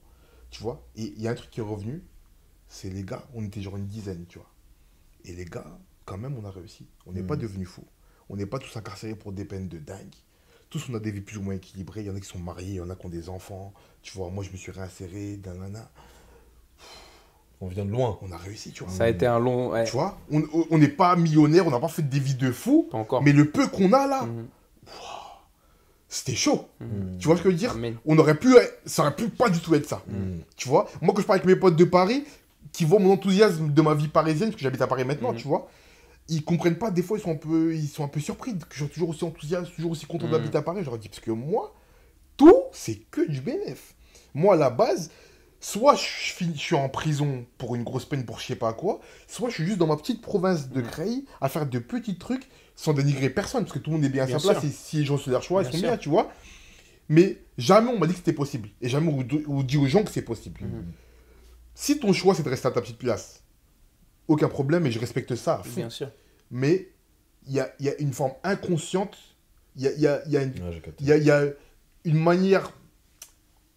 [0.50, 2.02] Tu vois, et il y a un truc qui est revenu,
[2.68, 4.50] c'est les gars, on était genre une dizaine, tu vois.
[5.24, 6.88] Et les gars, quand même, on a réussi.
[7.06, 7.28] On n'est Mhm.
[7.28, 7.86] pas devenus fous.
[8.28, 10.16] On n'est pas tous incarcérés pour des peines de dingue.
[10.68, 12.00] Tous, on a des vies plus ou moins équilibrées.
[12.00, 13.72] Il y en a qui sont mariés, il y en a qui ont des enfants.
[14.02, 15.88] Tu vois, moi, je me suis réinséré, nanana.
[17.61, 18.18] On vient de loin.
[18.22, 18.92] On a réussi, tu vois.
[18.92, 19.70] Ça a été un long.
[19.70, 22.96] ouais, Tu vois, on n'est pas millionnaire, on n'a pas fait des vies de pas
[22.98, 23.22] encore.
[23.22, 24.46] mais le peu qu'on a là, Mhm.
[26.09, 26.66] c'était chaud.
[26.80, 27.18] Mm.
[27.18, 27.96] Tu vois ce que je veux dire Amen.
[28.06, 28.54] On aurait pu,
[28.86, 30.02] ça aurait pu pas du tout être ça.
[30.09, 30.38] Mm.
[30.56, 32.24] Tu vois Moi, quand je parle avec mes potes de Paris,
[32.72, 35.38] qui voient mon enthousiasme de ma vie parisienne, parce que j'habite à Paris maintenant, Mhm.
[35.38, 35.68] tu vois,
[36.28, 38.66] ils comprennent pas, des fois, ils sont un peu, ils sont un peu surpris que
[38.70, 40.32] je sois toujours aussi enthousiaste, toujours aussi content Mhm.
[40.32, 40.80] d'habiter à Paris.
[40.82, 41.74] Je leur dis, parce que moi,
[42.36, 43.94] tout, c'est que du bénéf.
[44.34, 45.11] Moi, à la base,
[45.61, 48.72] soit je suis, je suis en prison pour une grosse peine pour je sais pas
[48.72, 50.86] quoi, soit je suis juste dans ma petite province de Mhm.
[50.88, 54.09] Creil à faire de petits trucs sans dénigrer personne, parce que tout le monde est
[54.09, 55.88] bien à sa place, et si les gens sont leur choix, Bien ils sont sûr.
[55.88, 56.30] bien, tu vois.
[57.09, 58.68] Mais jamais on m'a dit que c'était possible.
[58.80, 59.11] Et jamais
[59.48, 60.61] on, dit aux gens que c'est possible.
[60.62, 60.84] Mhm.
[61.74, 63.42] Si ton choix c'est de rester à ta petite place,
[64.28, 65.62] aucun problème et je respecte ça.
[65.74, 66.11] Bien sûr.
[66.50, 66.88] Mais
[67.46, 69.16] il y a, il y a une forme inconsciente,
[69.74, 71.02] il y a, il y a- il y a une Ouais, j'ai capté.
[71.02, 71.44] il y a, il y a
[72.04, 72.72] une manière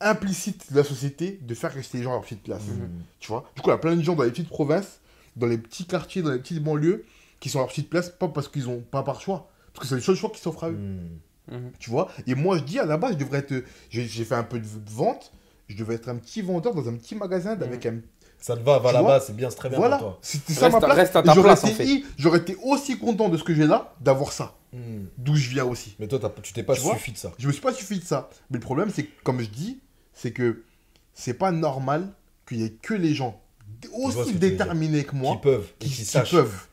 [0.02, 2.64] implicite de la société de faire rester les gens à leur petite place.
[2.64, 2.90] Mm.
[3.20, 3.50] Tu vois?
[3.56, 5.00] Du coup, il y a plein de gens dans les petites provinces,
[5.36, 7.06] dans les petits quartiers, dans les petites banlieues,
[7.40, 9.50] qui sont à leur petite place, pas parce qu'ils ont pas par choix.
[9.74, 10.74] Parce que c'est le seul choix qui s'offre à eux.
[10.78, 11.10] Mm.
[11.52, 11.72] Mhm.
[11.80, 12.10] Tu vois?
[12.28, 13.64] Et moi, je dis à la base, je devrais être.
[13.90, 15.32] J'ai fait un peu de vente,
[15.68, 18.00] je devais être un petit vendeur dans un petit magasin avec un.
[18.40, 20.20] Ça te va, va là-bas, c'est bien, c'est très bien Voilà, pour toi.
[20.24, 20.98] c'était ça Reste ma à- place.
[20.98, 22.04] reste à Et ta j'aurais place, en fait.
[22.18, 24.56] J'aurais été aussi content de ce que j'ai là, d'avoir ça.
[25.18, 25.96] D'où je viens aussi.
[26.00, 26.94] Mais toi, tu t'es pas Tu vois?
[26.96, 27.32] suffi de ça.
[27.38, 28.30] Je me suis pas suffi de ça.
[28.50, 29.80] Mais le problème, c'est que, comme je dis,
[30.14, 30.64] c'est que
[31.14, 32.08] c'est pas normal
[32.48, 33.40] qu'il y ait que les gens
[33.94, 36.68] aussi déterminés que moi qui peuvent qui, qui, peuvent.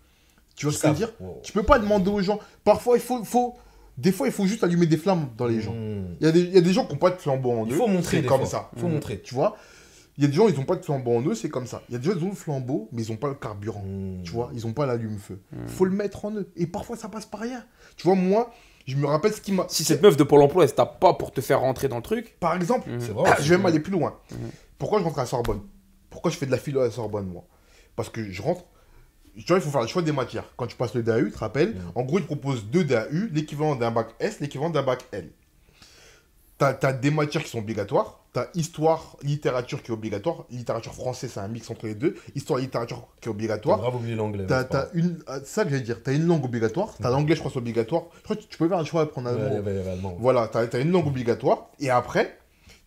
[0.56, 1.12] Tu vois ce que je veux dire?
[1.20, 1.40] Wow.
[1.42, 2.40] Tu peux pas demander aux gens.
[2.64, 3.54] Parfois, il faut, faut.
[3.96, 5.72] Des fois, il faut juste allumer des flammes dans les gens.
[5.72, 6.16] Hmm.
[6.20, 7.64] Il y, a des- il y a des gens qui n'ont pas de flambeau en
[7.64, 7.68] eux.
[7.70, 8.46] Il faut montrer comme fois.
[8.46, 8.70] ça.
[8.74, 8.94] Il faut Mhm.
[8.94, 9.20] montrer.
[9.20, 9.56] Tu vois?
[10.16, 11.82] Il y a des gens, ils n'ont pas de flambeau en eux, c'est comme ça.
[11.88, 13.84] Il y a des gens, ils ont le flambeau, mais ils n'ont pas le carburant.
[13.86, 14.22] Hmm.
[14.24, 14.50] Tu vois?
[14.54, 15.40] Ils n'ont pas l'allume-feu.
[15.52, 15.68] Mhm.
[15.68, 16.50] faut le mettre en eux.
[16.56, 17.64] Et parfois, ça passe par rien.
[17.96, 18.52] Tu vois, moi,
[18.88, 19.66] je me rappelle ce qui m'a.
[19.68, 21.96] Si cette meuf de Pôle emploi, elle se tape pas pour te faire rentrer dans
[21.96, 22.36] le truc.
[22.40, 23.00] Par exemple, Mhm.
[23.00, 23.30] C'est vrai.
[23.32, 24.18] Ah, je vais même aller plus loin.
[24.32, 24.50] Mhm.
[24.78, 25.60] Pourquoi je rentre à la Sorbonne?
[26.10, 27.44] Pourquoi je fais de la philo à la Sorbonne, moi?
[27.96, 28.64] Parce que je rentre.
[29.36, 30.44] Tu vois, il faut faire le choix des matières.
[30.56, 31.92] Quand tu passes le DAU, tu te rappelles, Mhm.
[31.94, 35.30] en gros, ils te proposent deux DAU, l'équivalent d'un bac S, l'équivalent d'un bac L.
[36.58, 38.18] T'as as des matières qui sont obligatoires.
[38.32, 40.44] T'as histoire, littérature qui est obligatoire.
[40.50, 42.16] Littérature française, c'est un mix entre les deux.
[42.34, 43.78] Histoire, littérature qui est T'as obligatoire.
[43.78, 44.44] grave oublié l'anglais.
[44.46, 45.18] T'as t'as une.
[45.28, 46.02] ah, ça que j'allais dire.
[46.02, 46.94] T'as une langue obligatoire.
[47.00, 47.14] T'as Mhm.
[47.14, 48.02] l'anglais, je crois, c'est obligatoire.
[48.18, 49.48] Je crois que tu peux faire un choix de prendre un grave.
[49.48, 49.54] mot.
[49.54, 50.16] Ouais, ouais, ouais, allemand.
[50.18, 51.68] Voilà, tu as, une langue obligatoire.
[51.80, 52.38] Et après,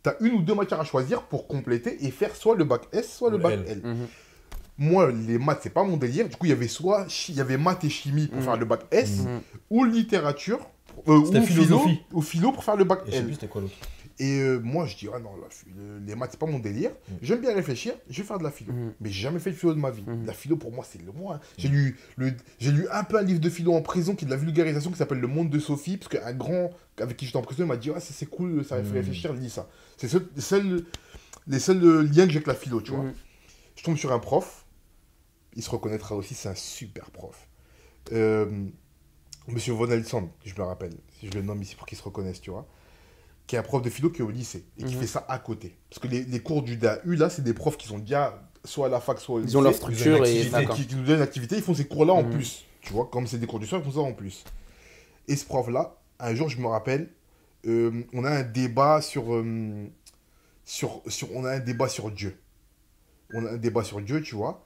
[0.04, 2.82] tu as une ou deux matières à choisir pour compléter et faire soit le bac
[2.92, 3.66] S, soit le Le bac L.
[3.68, 3.82] L.
[3.84, 4.08] Mhm.
[4.78, 6.28] Moi, les maths, c'est pas mon délire.
[6.28, 8.44] Du coup, il y avait soit chi- il y avait maths et chimie pour Mhm.
[8.44, 9.42] faire le bac S, Mhm.
[9.70, 10.60] ou littérature,
[11.08, 12.02] euh, ou philo, philosophie.
[12.12, 13.26] ou philo pour faire le bac Et L.
[13.26, 13.62] plus quoi.
[14.20, 15.48] Et euh, moi, je dis, ah non, la
[16.06, 16.92] les maths, c'est pas mon délire.
[17.10, 17.18] Mhm.
[17.24, 18.72] J'aime bien réfléchir, je vais faire de la philo.
[18.72, 18.94] Mhm.
[19.00, 20.04] Mais j'ai jamais fait de philo de ma vie.
[20.06, 20.26] Mhm.
[20.28, 21.36] La philo, pour moi, c'est le moi.
[21.36, 21.40] hein.
[21.58, 24.28] J'ai lu, le, j'ai lu un peu un livre de philo en prison qui est
[24.28, 26.70] de la vulgarisation qui s'appelle Le Monde de Sophie, parce qu'un grand
[27.00, 29.68] avec qui j'étais en prison m'a dit, ah, c'est cool, ça fait réfléchir, lis ça.
[29.98, 30.86] C'est seul- les seuls,
[31.48, 33.06] les seuls euh, liens que j'ai avec la philo, tu vois.
[33.76, 34.66] Je tombe sur un prof,
[35.56, 37.48] il se reconnaîtra aussi, c'est un super prof.
[38.12, 38.66] Euh,
[39.52, 42.04] Monsieur Von Elson, je me le rappelle, si je le nomme ici pour qu'il se
[42.04, 42.66] reconnaisse, tu vois,
[43.48, 45.02] qui est un prof de philo qui est au lycée et qui Mhm.
[45.02, 45.76] fait ça à côté.
[45.90, 48.86] Parce que les, les cours du DAU, là, c'est des profs qui sont déjà soit
[48.88, 50.46] à la fac, soit au Ils ont leur lycée, structure et.
[50.88, 52.32] qui nous donnent une activité, ils font ces cours-là en Mhm.
[52.32, 52.66] plus.
[52.82, 54.44] Tu vois, comme c'est des cours du soir, ils font ça en plus.
[55.28, 57.10] Et ce prof-là, un jour, je me rappelle,
[57.68, 59.86] euh, on a un débat sur, euh,
[60.66, 61.32] sur, sur.
[61.36, 62.40] On a un débat sur Dieu.
[63.34, 64.64] On a un débat sur Dieu, tu vois.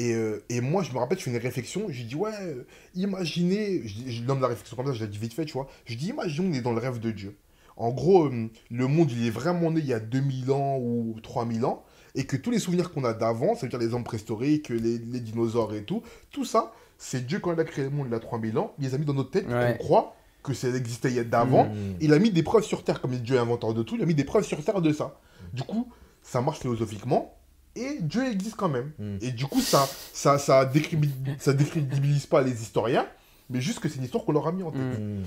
[0.00, 1.84] Et, euh, et moi, je me rappelle, je fais une réflexion.
[1.90, 3.82] J'ai dit, ouais, euh, imaginez.
[3.86, 5.68] Je, je nomme la réflexion comme ça, je l'ai dit vite fait, tu vois.
[5.84, 7.36] Je dis, imaginons, on est dans le rêve de Dieu.
[7.76, 11.16] En gros, euh, le monde, il est vraiment né il y a 2000 ans ou
[11.22, 11.84] 3000 ans.
[12.14, 14.96] Et que tous les souvenirs qu'on a d'avant, ça veut dire les hommes préhistoriques, les,
[14.96, 18.12] les dinosaures et tout, tout ça, c'est Dieu quand il a créé le monde il
[18.12, 18.72] y a 3000 ans.
[18.78, 19.46] Il les a mis dans notre tête.
[19.48, 19.74] Ouais.
[19.74, 21.66] On croit que ça existait il y a d'avant.
[21.66, 21.96] Hmm.
[22.00, 24.06] Il a mis des preuves sur Terre, comme Dieu est inventeur de tout, il a
[24.06, 25.18] mis des preuves sur Terre de ça.
[25.52, 25.90] Du coup,
[26.22, 27.34] ça marche philosophiquement,
[27.76, 28.92] et Dieu existe quand même.
[28.98, 29.18] Mm.
[29.20, 33.06] Et du coup, ça ça, ça, décrédibilise pas les historiens,
[33.48, 34.80] mais juste que c'est une histoire qu'on leur a mis en tête.
[34.80, 35.20] Mm.
[35.20, 35.24] Hmm.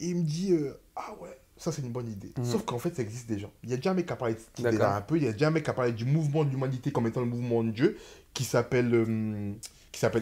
[0.00, 2.32] Et il me dit, euh, ah ouais, ça c'est une bonne idée.
[2.36, 2.44] Mhm.
[2.44, 3.48] Sauf qu'en fait, ça existe déjà.
[3.64, 5.24] Il y a déjà un mec qui a parlé de cette idée-là un peu, il
[5.24, 7.26] y a déjà un mec qui a parlé du mouvement de l'humanité comme étant le
[7.26, 7.96] mouvement de Dieu,
[8.34, 9.52] qui s'appelle euh,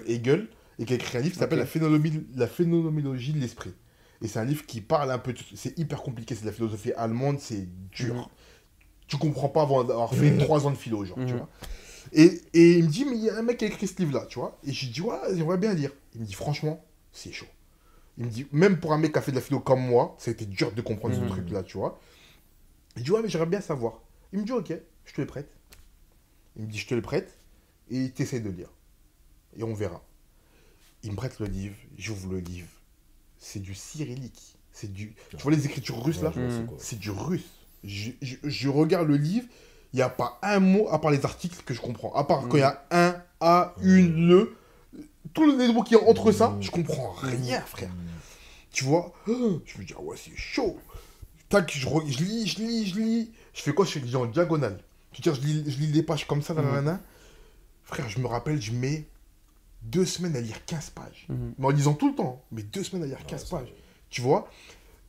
[0.07, 0.49] Hegel,
[0.79, 1.67] et qui a écrit un livre qui s'appelle la,
[2.47, 3.73] phénoménologie, de l'esprit.
[4.23, 6.53] Et c'est un livre qui parle un peu, de- c'est hyper compliqué, c'est de la
[6.53, 8.31] philosophie allemande, c'est dur.
[9.07, 11.39] Tu comprends pas avant d'avoir fait trois ans de philo, genre, tu Mhm.
[11.39, 11.49] vois.
[12.13, 13.97] Et, et il me dit, mais il y a un mec qui a écrit ce
[13.97, 14.59] livre-là, tu vois.
[14.65, 15.91] Et je dis, ouais, j'aimerais bien lire.
[16.15, 17.47] Il me dit, franchement, c'est chaud.
[18.19, 20.15] Il me dit, même pour un mec qui a fait de la philo comme moi,
[20.19, 21.99] ça a été dur de comprendre ce truc-là, tu vois.
[22.97, 24.01] Il dit, ouais, mais j'aimerais bien savoir.
[24.33, 24.73] Il me dit, ok,
[25.05, 25.51] je te le prête.
[26.57, 27.37] Il me dit, je te le prête,
[27.91, 28.69] et t'essayes de lire.
[29.57, 30.03] Et on verra.
[31.03, 32.69] Il me prête le livre, j'ouvre le livre.
[33.39, 34.57] C'est du cyrillique.
[34.73, 35.15] C'est du.
[35.31, 36.31] Tu vois les écritures russes là?
[36.31, 36.67] Mm.
[36.79, 37.51] C'est du russe.
[37.85, 39.47] Je, je- je regarde le livre,
[39.93, 42.12] il n'y a pas un mot à part les articles que je comprends.
[42.14, 44.57] À part quand il y a un, a, une, le.
[45.32, 46.62] Tous les mots qui y a entre ça, Mm.
[46.62, 47.91] je comprends rien, frère.
[48.72, 49.12] Tu vois?
[49.26, 49.32] Je
[49.78, 50.78] me dis, ah ouais, c'est chaud.
[51.49, 51.87] Tac, je,
[52.24, 53.32] lis, je lis, je lis.
[53.53, 53.85] Je fais quoi?
[53.85, 54.80] Je lis en diagonale.
[55.12, 57.01] Je, veux dire, je, lis, je lis des pages comme ça, nanana.
[57.85, 59.05] Frère, je me rappelle, je mets
[59.82, 61.26] deux semaines à lire 15 pages.
[61.59, 63.72] Mais en lisant tout le temps, mais deux semaines à lire 15 pages.
[64.11, 64.49] Tu vois?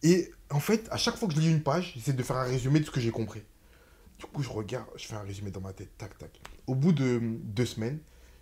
[0.03, 2.43] Et en fait, à chaque fois que je lis une page, j'essaie de faire un
[2.43, 3.41] résumé de ce que j'ai compris.
[4.19, 6.39] Du coup, je regarde, je fais un résumé dans ma tête, tac, tac.
[6.67, 7.99] Au bout de deux semaines,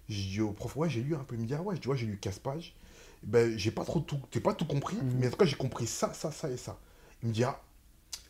[0.10, 1.36] je dis au prof, ouais, j'ai lu un peu.
[1.36, 2.76] Il me dit, ah ouais, je dis, ouais, j'ai lu 15 pages.
[3.24, 5.18] Ben, j'ai pas trop tout, t'es pas tout compris, Mhm.
[5.20, 6.78] mais en tout cas, j'ai compris ça, ça, ça et ça.
[7.24, 7.60] Il me dit, ah,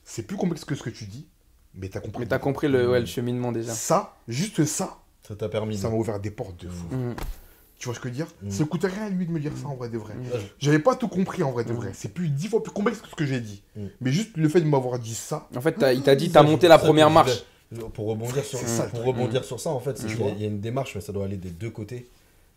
[0.05, 1.27] c'est plus complexe que ce que tu dis,
[1.73, 2.19] mais t'as compris.
[2.21, 3.73] Mais t'as compris le, ouais, le cheminement déjà.
[3.73, 5.77] Ça, juste ça, Ça t'a permis.
[5.79, 6.87] ça m'a ouvert des portes de fou.
[6.91, 7.15] Mhm.
[7.83, 8.49] Tu vois ce que je veux dire Mhm.
[8.49, 10.13] Ça coûtait rien à lui de me dire ça en vrai de vrai.
[10.31, 11.75] Je- J'avais pas tout compris en vrai de Mhm.
[11.75, 11.91] vrai.
[11.93, 13.61] C'est plus dix fois plus complexe que ce que j'ai dit.
[13.75, 13.89] Mhm.
[13.99, 16.69] Mais juste le fait de m'avoir dit ça, En fait, il t'a dit, t'as monté
[16.69, 17.43] la première marche.
[17.93, 20.07] Pour rebondir sur, ça, pour rebondir sur ça, en fait, c'est Mm.
[20.07, 21.49] qu'il Tu y a- vois il y a une démarche, mais ça doit aller des
[21.49, 22.07] deux côtés.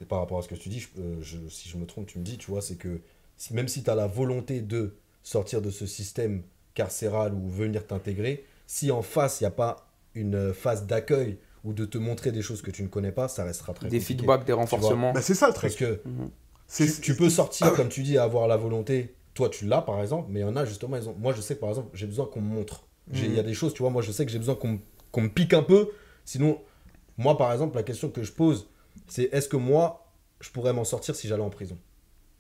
[0.01, 2.07] Et par rapport à ce que tu dis, je- euh, je- si je me trompe,
[2.07, 3.01] tu me dis, tu vois, c'est que
[3.37, 6.43] si- même si tu as la volonté de sortir de ce système
[6.74, 11.37] carcéral ou venir t'intégrer, si en face, il n'y a pas une phase d'accueil
[11.67, 13.99] ou de te montrer des choses que tu ne connais pas, ça restera très Des
[13.99, 14.21] compliqué.
[14.21, 15.12] feedbacks, des renforcements.
[15.12, 16.03] bah, c'est ça le Parce truc.
[16.05, 16.31] que Mhm.
[16.69, 20.29] Tu, tu peux sortir, comme tu dis, avoir la volonté toi, tu l'as, par exemple,
[20.31, 21.14] mais il y en a, justement, ils ont...
[21.19, 22.85] moi, je sais que, par exemple, j'ai besoin qu'on me montre.
[23.12, 24.79] Il y a des choses, tu vois, moi, je sais que j'ai besoin qu'on me-
[25.12, 25.91] qu'on me pique un peu.
[26.25, 26.59] Sinon,
[27.19, 28.69] moi, par exemple, la question que je pose,
[29.09, 30.07] c'est est-ce que moi,
[30.41, 31.77] je pourrais m'en sortir si j'allais en prison?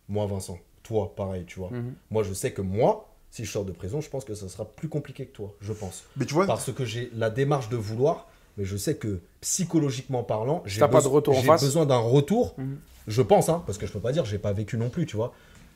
[0.08, 0.58] Moi, Vincent.
[0.82, 1.70] Toi, pareil, tu vois.
[1.70, 1.94] Mhm.
[2.10, 4.64] Moi, je sais que moi, si je sors de prison, je pense que ça sera
[4.64, 6.04] plus compliqué que toi, je pense.
[6.16, 10.22] Mais tu vois, Parce que j'ai la démarche de vouloir, mais je sais que psychologiquement
[10.22, 12.54] parlant, j'ai beso- besoin d'un retour.
[12.58, 12.78] Mhm.
[13.08, 15.16] Je pense, hein, parce que je peux pas dire, j'ai pas vécu non plus, tu
[15.16, 15.32] vois.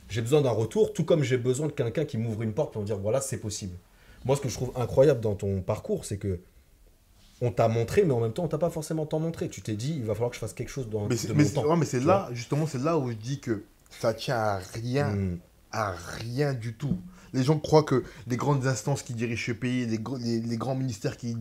[0.09, 2.83] J'ai besoin d'un retour, tout comme j'ai besoin de quelqu'un qui m'ouvre une porte pour
[2.83, 3.77] me dire voilà, c'est possible.
[4.25, 6.41] Moi, ce que je trouve incroyable dans ton parcours, c'est que
[7.41, 9.49] on t'a montré, mais en même temps, on t'a pas forcément tant montré.
[9.49, 11.35] Tu t'es dit, il va falloir que je fasse quelque chose dans mais de mon
[11.37, 11.67] mais c'est- temps.
[11.67, 15.09] ouais, mais c'est là, justement, c'est là où je dis que ça tient à rien,
[15.11, 15.39] Mhm.
[15.73, 16.99] à rien du tout.
[17.33, 20.57] Les gens croient que les grandes instances qui dirigent ce pays, les, gr- les, les
[20.57, 21.37] grands ministères qui,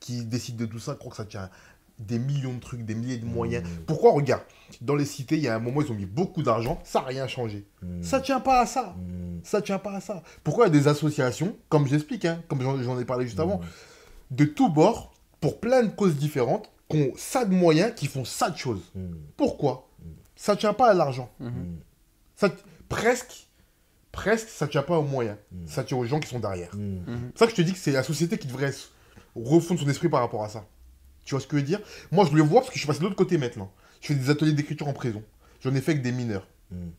[0.00, 1.50] qui décident de tout ça, croient que ça tient
[1.98, 3.62] des millions de trucs, des milliers de moyens.
[3.64, 3.84] Mhm.
[3.86, 4.42] Pourquoi Regarde,
[4.80, 7.06] dans les cités, il y a un moment, ils ont mis beaucoup d'argent, ça n'a
[7.06, 7.64] rien changé.
[7.82, 8.02] Mhm.
[8.02, 8.96] Ça tient pas à ça.
[8.98, 9.40] Mhm.
[9.44, 10.22] Ça tient pas à ça.
[10.42, 13.60] Pourquoi il y a des associations, comme j'explique, hein, comme j'en ai parlé juste avant,
[14.32, 18.24] de tous bords, pour plein de causes différentes, qui ont ça de moyens, qui font
[18.24, 18.82] ça de choses.
[18.96, 19.16] Mhm.
[19.36, 19.88] Pourquoi?
[20.34, 21.30] Ça tient pas à l'argent.
[22.34, 22.48] Ça,
[22.88, 23.46] presque,
[24.14, 25.36] presque, ça tient pas aux moyens.
[25.52, 25.66] Mm.
[25.66, 26.74] Ça tient aux gens qui sont derrière.
[26.74, 27.04] Mhm.
[27.06, 27.30] Mhm.
[27.34, 28.72] C'est ça que je te dis que c'est la société qui devrait
[29.36, 30.66] refondre son esprit par rapport à ça.
[31.24, 31.80] Tu vois ce que je veux dire?
[32.12, 33.72] Moi, je le vois parce que je suis passé de l'autre côté maintenant.
[34.00, 35.22] Je fais des ateliers d'écriture en prison.
[35.60, 36.46] J'en ai fait avec des mineurs.
[36.70, 36.92] Mhm.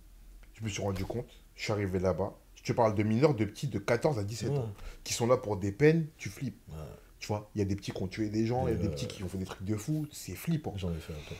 [0.53, 2.33] Je me suis rendu compte, je suis arrivé là-bas.
[2.55, 4.57] Je te parle de mineurs, de petits de 14 à 17 Ouais.
[4.57, 6.59] ans, qui sont là pour des peines, tu flippes.
[6.69, 6.75] Ouais.
[7.19, 8.79] Tu vois, il y a des petits qui ont tué des gens, il y a
[8.79, 10.73] Et des petits qui ont fait des trucs de fou, c'est flippant.
[10.77, 11.35] J'en ai fait un peu.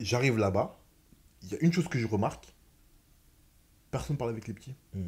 [0.00, 0.78] J'arrive là-bas,
[1.42, 2.46] il y a une chose que je remarque,
[3.92, 4.74] personne parle avec les petits.
[4.94, 5.04] Mhm.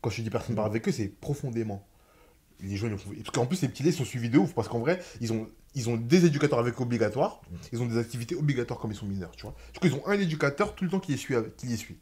[0.00, 1.86] Quand je dis personne parle avec eux, c'est profondément.
[2.60, 4.68] Les gens, ils ont- parce qu'en plus, les petits laits sont suivis de ouf, parce
[4.68, 7.40] qu'en vrai, ils ont, ils ont des éducateurs avec eux obligatoires,
[7.72, 9.54] ils ont des activités obligatoires comme ils sont mineurs, tu vois.
[9.74, 11.34] Du coup, ils ont un éducateur tout le temps qui les suit.
[11.36, 11.98] avec- Qui les suit.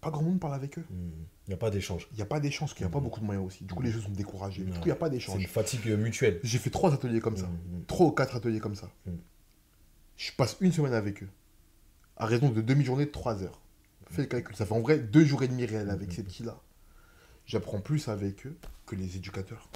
[0.00, 0.84] Pas grand monde parle avec eux.
[0.90, 2.08] Il n'y a pas d'échange.
[2.12, 3.64] Il n'y a pas d'échange, parce qu'il n'y a pas beaucoup de moyens aussi.
[3.64, 4.62] Du coup, les gens sont découragés.
[4.64, 5.46] Du coup, il n'y a pas C'est une d'échange.
[5.48, 6.40] fatigue euh, mutuelle.
[6.42, 7.48] J'ai fait trois ateliers comme ça.
[7.86, 8.90] Trois ou quatre ateliers comme ça.
[10.16, 11.28] Je passe une semaine avec eux.
[12.16, 13.60] À raison de demi-journée de trois heures.
[14.12, 14.54] Fais le calcul.
[14.54, 16.12] Ça fait en vrai deux jours et demi réels avec Mm.
[16.12, 16.60] ces petits-là.
[17.46, 18.56] J'apprends plus avec eux
[18.86, 19.68] que les éducateurs.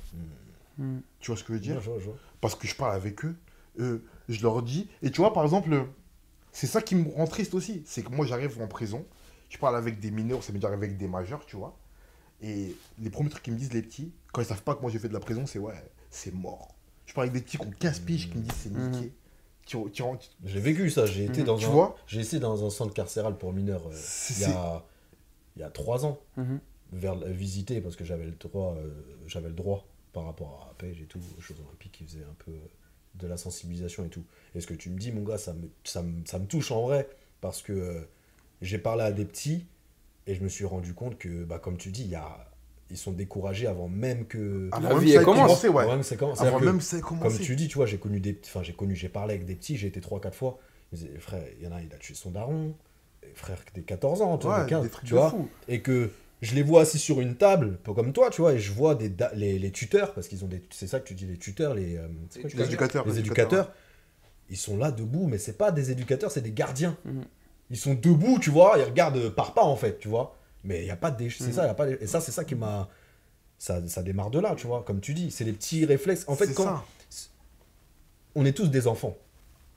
[0.79, 1.01] Mhm.
[1.21, 1.81] Tu vois ce que je veux dire.
[2.41, 3.35] Parce que je parle avec eux.
[3.79, 3.99] euh,
[4.31, 4.89] je leur dis.
[5.03, 5.83] Et tu vois, par exemple, euh,
[6.51, 7.83] c'est ça qui me rend triste aussi.
[7.85, 9.05] C'est que moi, j'arrive en prison.
[9.51, 11.77] Je parle avec des mineurs, ça m'est déjà arrivé avec des majeurs, tu vois.
[12.41, 14.91] Et les premiers trucs qu'ils me disent, les petits, quand ils savent pas que moi
[14.91, 15.75] j'ai fait de la prison, c'est ouais,
[16.11, 16.75] c'est mort.
[17.05, 18.91] Je parle avec des petits qui ont 15 piges qui me disent c'est Mhm.
[18.91, 19.13] niqué.
[20.45, 21.47] J'ai vécu ça, j'ai été Mhm.
[21.47, 21.71] dans Tu un...
[21.71, 23.93] vois J'ai essayé dans un centre carcéral pour mineurs euh,
[24.31, 24.85] il y a
[25.57, 26.61] il y a trois ans Mhm.
[26.93, 28.91] vers visiter parce que j'avais le droit euh,
[29.27, 32.37] j'avais le droit par rapport à Page et tout aux choses olympiques qui faisaient un
[32.45, 32.59] peu euh,
[33.17, 34.25] de la sensibilisation et tout.
[34.55, 36.71] Et ce que tu me dis mon gars ça me ça me, ça me touche
[36.71, 37.09] en vrai
[37.41, 38.07] parce que
[38.63, 39.67] j'ai parlé à des petits
[40.27, 42.51] et je me suis rendu compte que bah comme tu dis il y a
[42.91, 45.43] ils sont découragés avant même que avant La même vie, ça commence.
[45.47, 45.83] commencé, ouais.
[45.83, 47.37] Avant même Avant ça ait commencé.
[47.37, 49.55] comme tu dis, tu vois, j'ai connu des enfin j'ai connu, j'ai parlé avec des
[49.57, 50.59] petits, j'ai été 3 4 fois.
[50.93, 52.75] Ils disaient, frère, il y en a il a tué son daron,
[53.25, 55.31] Et frère des 14 ans, tu vois, Ouais, des 15, des trucs tu de vois,
[55.31, 55.49] fou.
[55.69, 56.11] et que
[56.43, 58.95] je les vois assis sur une table, pas comme toi, tu vois, et je vois
[58.95, 61.75] des les, les tuteurs parce qu'ils ont des c'est ça que tu dis les tuteurs,
[61.75, 62.07] les euh,
[62.41, 63.07] quoi Les éducateurs.
[63.07, 63.73] les éducateurs,
[64.49, 66.97] ils sont là debout, mais c'est pas des éducateurs, c'est des gardiens.
[67.05, 67.25] Mhm.
[67.71, 70.37] Ils sont debout, tu vois, ils regardent par pas en fait, tu vois.
[70.67, 71.53] Mais il y a pas de dé- c'est Mhm.
[71.53, 72.89] ça, y a pas de- et ça c'est ça qui m'a
[73.59, 76.25] ça, ça démarre de là, tu vois, comme tu dis, c'est les petits réflexes.
[76.29, 76.85] En fait, quand ça.
[78.35, 79.17] on est tous des enfants.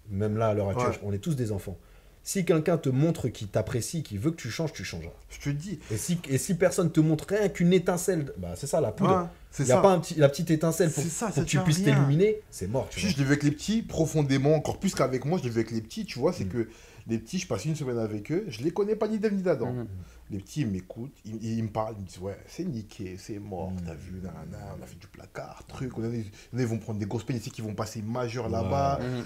[0.10, 1.00] Même là, à l'heure actuelle, Ouais.
[1.04, 1.78] on est tous des enfants.
[2.24, 5.14] Si quelqu'un te montre qu'il t'apprécie, qu'il veut que tu changes, tu changeras.
[5.30, 5.80] Je te dis.
[5.92, 9.16] Et si, et si personne te montre rien qu'une étincelle, bah c'est ça la poudre.
[9.22, 9.82] Ouais, c'est Il n'y a ça.
[9.82, 12.88] pas un petit, la petite étincelle pour, ça, que tu puisses t'illuminer, c'est mort.
[12.90, 13.14] Tu Si vois.
[13.14, 15.72] je l'ai vu avec les petits profondément, encore plus qu'avec moi, je l'ai vu avec
[15.72, 16.50] les petits, tu vois, c'est Mm.
[16.50, 16.68] que
[17.08, 19.42] les petits, je passe une semaine avec eux, je les connais pas ni d'Ève ni
[19.42, 19.72] d'Adam.
[19.72, 19.88] Mhm.
[20.32, 23.40] Les petits, ils m'écoutent, ils, ils me parlent, ils me disent Ouais, c'est niqué, c'est
[23.40, 25.98] mort, t'as vu, nanana, on a fait du placard, truc.
[25.98, 29.00] On a, ils vont prendre des grosses peines ici qui vont passer majeurs là-bas.
[29.02, 29.24] Mhm.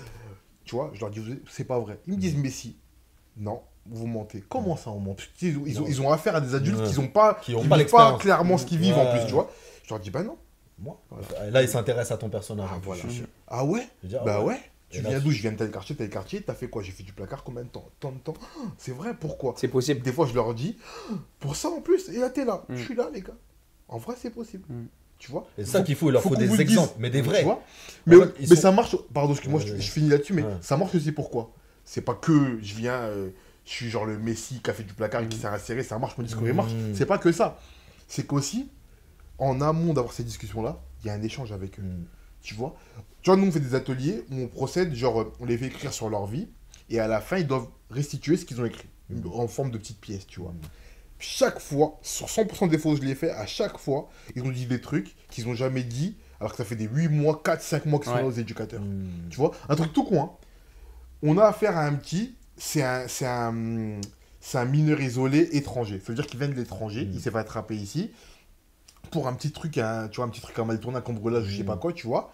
[0.64, 2.00] Tu vois, je leur dis C'est pas vrai.
[2.08, 2.78] Ils me disent Mais si.
[3.36, 4.44] Non, vous mentez.
[4.48, 5.12] Comment ça, on ment?
[5.12, 6.90] Ont, ils ont, ils ont affaire à des adultes Ouais.
[6.90, 8.22] qui ont pas, Qui ont pas l'expérience.
[8.22, 9.52] clairement ce qu'ils vivent en plus, tu vois.
[9.84, 10.38] Je leur dis Bah non.
[10.80, 11.02] Moi.
[11.10, 11.50] Voilà.
[11.52, 12.70] Là, il s'intéresse à ton personnage.
[12.72, 13.04] Ah, voilà.
[13.48, 13.88] Ah ouais?
[14.04, 14.60] Bah ah ouais.
[14.94, 15.32] Tu viens d'où?
[15.32, 16.42] Je viens de tel quartier, tel quartier.
[16.42, 16.84] T'as fait quoi?
[16.84, 18.34] J'ai fait du placard combien de temps Tant de temps.
[18.42, 19.54] Ah, C'est vrai, pourquoi?
[19.58, 20.02] C'est possible.
[20.02, 20.78] Des fois, je leur dis,
[21.10, 22.64] Ah, pour ça en plus, et là, t'es là.
[22.70, 22.76] Mm.
[22.76, 23.38] Je suis là, les gars.
[23.88, 24.64] En vrai, c'est possible.
[24.70, 24.86] Mm.
[25.20, 25.48] Tu vois?
[25.58, 27.40] Et c'est ça qu'il faut, il leur faut, des exemples, mais des vrais.
[27.40, 27.62] Tu vois?
[28.06, 28.96] Mais fait, mais sont- ça marche.
[29.14, 29.80] Pardon, excuse-moi, Ouais, je, ouais.
[29.82, 30.58] je finis là-dessus, mais Ouais.
[30.62, 31.52] ça marche aussi pourquoi
[31.86, 33.30] C'est pas que je viens, euh,
[33.66, 35.42] je suis genre le Messi qui a fait du placard et qui Mm.
[35.42, 36.56] s'est inséré, ça marche, mon discours il Mm.
[36.58, 36.72] marche.
[36.94, 37.60] C'est pas que ça.
[38.08, 38.70] C'est qu'aussi,
[39.38, 41.84] en amont d'avoir ces discussions-là, il y a un échange avec eux.
[42.44, 42.48] Mm.
[42.48, 42.76] Tu vois
[43.22, 45.94] Tu vois, nous, on fait des ateliers où on procède, genre, on les fait écrire
[45.94, 46.48] sur leur vie,
[46.90, 49.24] et à la fin, ils doivent restituer ce qu'ils ont écrit, Mhm.
[49.34, 50.52] en forme de petites pièces, tu vois.
[50.52, 50.60] Mm.
[51.20, 54.52] chaque fois, sur 100% des fois où je l'ai fait, à chaque fois, ils ont
[54.52, 57.62] dit des trucs qu'ils n'ont jamais dit, alors que ça fait des 8 mois, 4,
[57.62, 58.22] 5 mois qu'ils sont Ouais.
[58.24, 58.82] là aux éducateurs.
[58.82, 59.30] Hmm.
[59.30, 60.32] Tu vois Un truc tout con, hein.
[61.22, 64.02] On a affaire à un petit, c'est un, c'est un,
[64.42, 66.00] c'est un mineur isolé étranger.
[66.00, 67.12] Ça veut dire qu'il vient de l'étranger, Mm.
[67.14, 68.12] il s'est fait attraper ici,
[69.14, 71.46] pour un petit truc, un, tu vois, un petit truc à mal tourné, un cambriolage,
[71.46, 71.68] je sais Mm.
[71.68, 72.34] pas quoi, tu vois.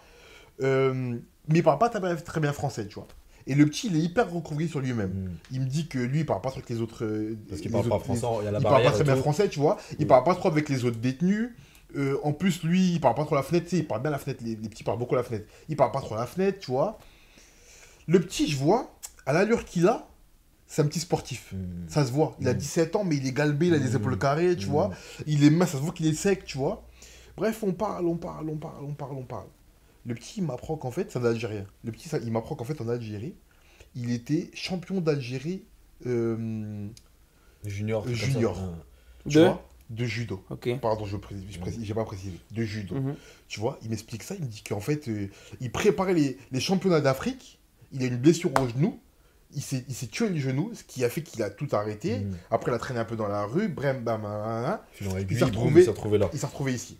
[0.62, 1.16] Euh,
[1.48, 3.06] mais il parle pas très bien, très bien français, tu vois.
[3.46, 5.10] Et le petit, il est hyper recouvré sur lui-même.
[5.10, 5.30] Hmm.
[5.50, 7.04] Il me dit que lui, il parle pas trop avec les autres.
[7.04, 9.16] euh, Parce qu'il parle pas français, il y a la il parle pas très bien
[9.16, 9.78] français, tu vois.
[9.98, 10.08] Il Mm.
[10.08, 11.50] parle pas trop avec les autres détenus.
[11.96, 14.10] Euh, en plus, lui, il parle pas trop la fenêtre, tu sais, il parle bien
[14.10, 14.42] la fenêtre.
[14.44, 15.46] Les, les petits parlent beaucoup la fenêtre.
[15.68, 16.98] Il parle pas trop à la fenêtre, tu vois.
[18.06, 18.92] Le petit, je vois,
[19.26, 20.06] à l'allure qu'il a,
[20.72, 21.52] c'est un petit sportif.
[21.52, 21.88] Hmm.
[21.88, 22.36] Ça se voit.
[22.40, 22.58] Il a Mm.
[22.58, 23.96] 17 ans, mais il est galbé, il a des Mm.
[23.96, 24.90] épaules carrées, tu vois.
[25.26, 26.86] Il est mince, ça se voit qu'il est sec, tu vois.
[27.36, 29.48] Bref, on parle, on parle, on parle, on parle, on parle.
[30.06, 31.66] Le petit, il m'apprend qu'en fait, c'est un Algérien.
[31.84, 33.34] Le petit, ça, il m'apprend qu'en fait, en Algérie,
[33.96, 35.64] il était champion d'Algérie,
[36.06, 36.86] euh,
[37.64, 38.04] Junior.
[38.06, 38.12] ça.
[38.14, 38.56] Junior.
[38.60, 38.76] Hmm.
[39.28, 40.44] tu De vois, de judo.
[40.80, 41.16] Pardon, je
[41.82, 42.38] j'ai pas précisé.
[42.52, 42.94] De judo.
[42.94, 43.16] Mhm.
[43.48, 45.26] Tu vois, il m'explique ça, il me dit qu'en fait, euh,
[45.60, 47.58] il préparait les, les championnats d'Afrique,
[47.92, 48.98] il a une blessure au genou,
[49.54, 52.20] il s'est il s'est tué le genou, ce qui a fait qu'il a tout arrêté.
[52.20, 52.36] Hmm.
[52.50, 54.22] Après, il a traîné un peu dans la rue, brem, bam,
[55.00, 55.06] Il
[55.38, 56.30] s'est retrouvé- il s'est retrouvé là.
[56.32, 56.98] il s'est retrouvé ici,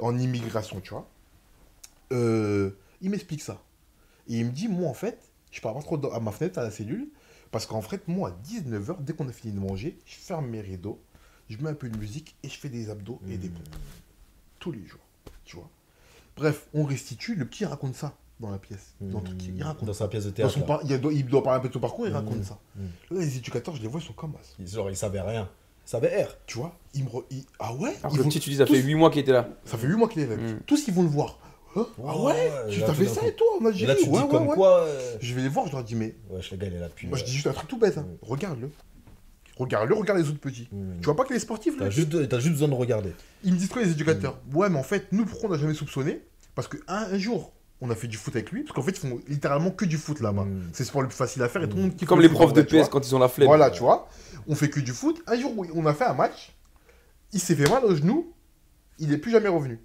[0.00, 1.08] en immigration, tu vois.
[2.12, 2.70] Euh,
[3.00, 3.62] il m'explique ça.
[4.28, 5.18] Et il me dit, moi, en fait,
[5.50, 7.08] je parle pas trop à ma fenêtre, à la cellule,
[7.50, 10.60] parce qu'en fait, moi, à 19h, dès qu'on a fini de manger, je ferme mes
[10.60, 11.00] rideaux,
[11.48, 13.52] je mets un peu de musique et je fais des abdos et des Hmm.
[13.52, 13.76] pompes.
[14.58, 15.00] Tous les jours,
[15.44, 15.70] tu vois.
[16.36, 18.94] Bref, on restitue, le petit raconte ça dans la pièce.
[19.00, 20.52] Dans, truc, il raconte Dans sa pièce de Dans théâtre.
[20.54, 20.66] son là.
[20.66, 22.16] par- il, doit, il doit parler un peu de son parcours, il Hmm.
[22.16, 22.58] raconte ça.
[22.76, 22.82] Hmm.
[23.14, 24.64] Là, les éducateurs, je les vois, ils sont comme ça.
[24.76, 25.48] Genre, il savait rien.
[25.86, 26.28] Il savait R.
[26.46, 27.94] Tu vois, ils me re- ils- Ah ouais?
[28.02, 29.48] Alors Ils le vont- petit, tu dis, ça tous- fait 8 mois qu'il était là.
[29.64, 30.36] Ça fait 8 mois qu'il est là.
[30.36, 30.60] Mm.
[30.66, 31.38] Tous, ils vont le voir.
[31.76, 31.86] Hein?
[32.06, 33.26] Ah ouais, Ouais, Tu t'as fait ça coup.
[33.26, 33.86] et toi en Algérie?
[33.92, 34.54] Là, tu ouais, dis ouais, comme ouais.
[34.54, 34.80] quoi.
[34.80, 36.88] euh, Je vais les voir, je leur dis, mais Wesh, le gars, il est là
[36.88, 37.06] depuis.
[37.06, 37.98] moi je euh, dis juste un truc tout bête.
[37.98, 38.06] hein.
[38.22, 38.70] Regarde-le.
[39.58, 40.68] Regarde-le, regarde les autres petits.
[40.72, 40.98] hmm.
[41.00, 43.12] Tu vois pas que les sportifs, là T'as juste, juste besoin de regarder.
[43.44, 44.38] Ils me disent quoi les éducateurs?
[44.52, 46.20] Ouais, mais en fait, nous, pourquoi on n'a jamais soupçonné?
[46.54, 48.62] Parce qu'un un jour, on a fait du foot avec lui.
[48.62, 50.44] Parce qu'en fait, ils font littéralement que du foot là-bas.
[50.44, 50.70] Mm.
[50.72, 52.28] C'est le sport le plus facile à faire et tout le monde kiffe Comme le
[52.28, 52.62] les profs de.
[52.62, 53.46] PS quand ils ont la flemme.
[53.46, 54.08] Voilà, tu vois.
[54.48, 55.22] On fait que du foot.
[55.26, 56.54] Un jour, on a fait un match.
[57.32, 58.32] Il s'est fait mal au genou.
[58.98, 59.80] Il n'est plus jamais revenu.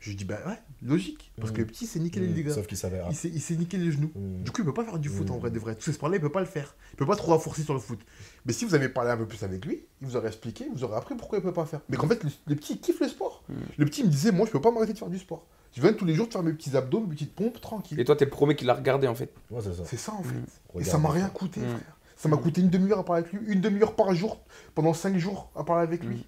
[0.00, 1.30] Je lui dis, bah ouais, logique.
[1.38, 1.54] Parce Mm.
[1.54, 2.32] que le petit, c'est niqué les Hmm.
[2.34, 2.50] dégâts.
[2.52, 3.10] Sauf qu'il R.
[3.10, 4.10] Il s'est niqué les genoux.
[4.14, 4.42] Hmm.
[4.42, 5.40] Du coup, il peut pas faire du foot en Mm.
[5.40, 5.74] vrai de vrai.
[5.74, 6.74] Tous ces sports-là, il peut pas le faire.
[6.94, 8.00] Il peut pas trop renforcer sur le foot.
[8.46, 10.72] Mais si vous avez parlé un peu plus avec lui, il vous aurait expliqué, il
[10.72, 11.80] vous aurait appris pourquoi il peut pas faire.
[11.90, 13.44] Mais qu'en fait, le, le petit il kiffe le sport.
[13.50, 13.54] Mm.
[13.76, 15.46] Le petit il me disait, moi, je peux pas m'arrêter de faire du sport.
[15.74, 18.00] Je viens tous les jours de faire mes petits abdos, mes petites pompes, tranquille.
[18.00, 19.32] Et toi, t'es le premier qui l'a regardé en fait.
[19.50, 19.82] Ouais, c'est ça.
[19.84, 20.34] C'est ça en fait.
[20.34, 20.80] Mm.
[20.80, 21.64] Et ça m'a rien coûté, Mm.
[21.68, 21.96] frère.
[22.16, 24.40] Ça m'a coûté une demi-heure à parler avec lui, une demi-heure par jour,
[24.74, 26.16] pendant cinq jours à parler avec lui.
[26.16, 26.22] Mm.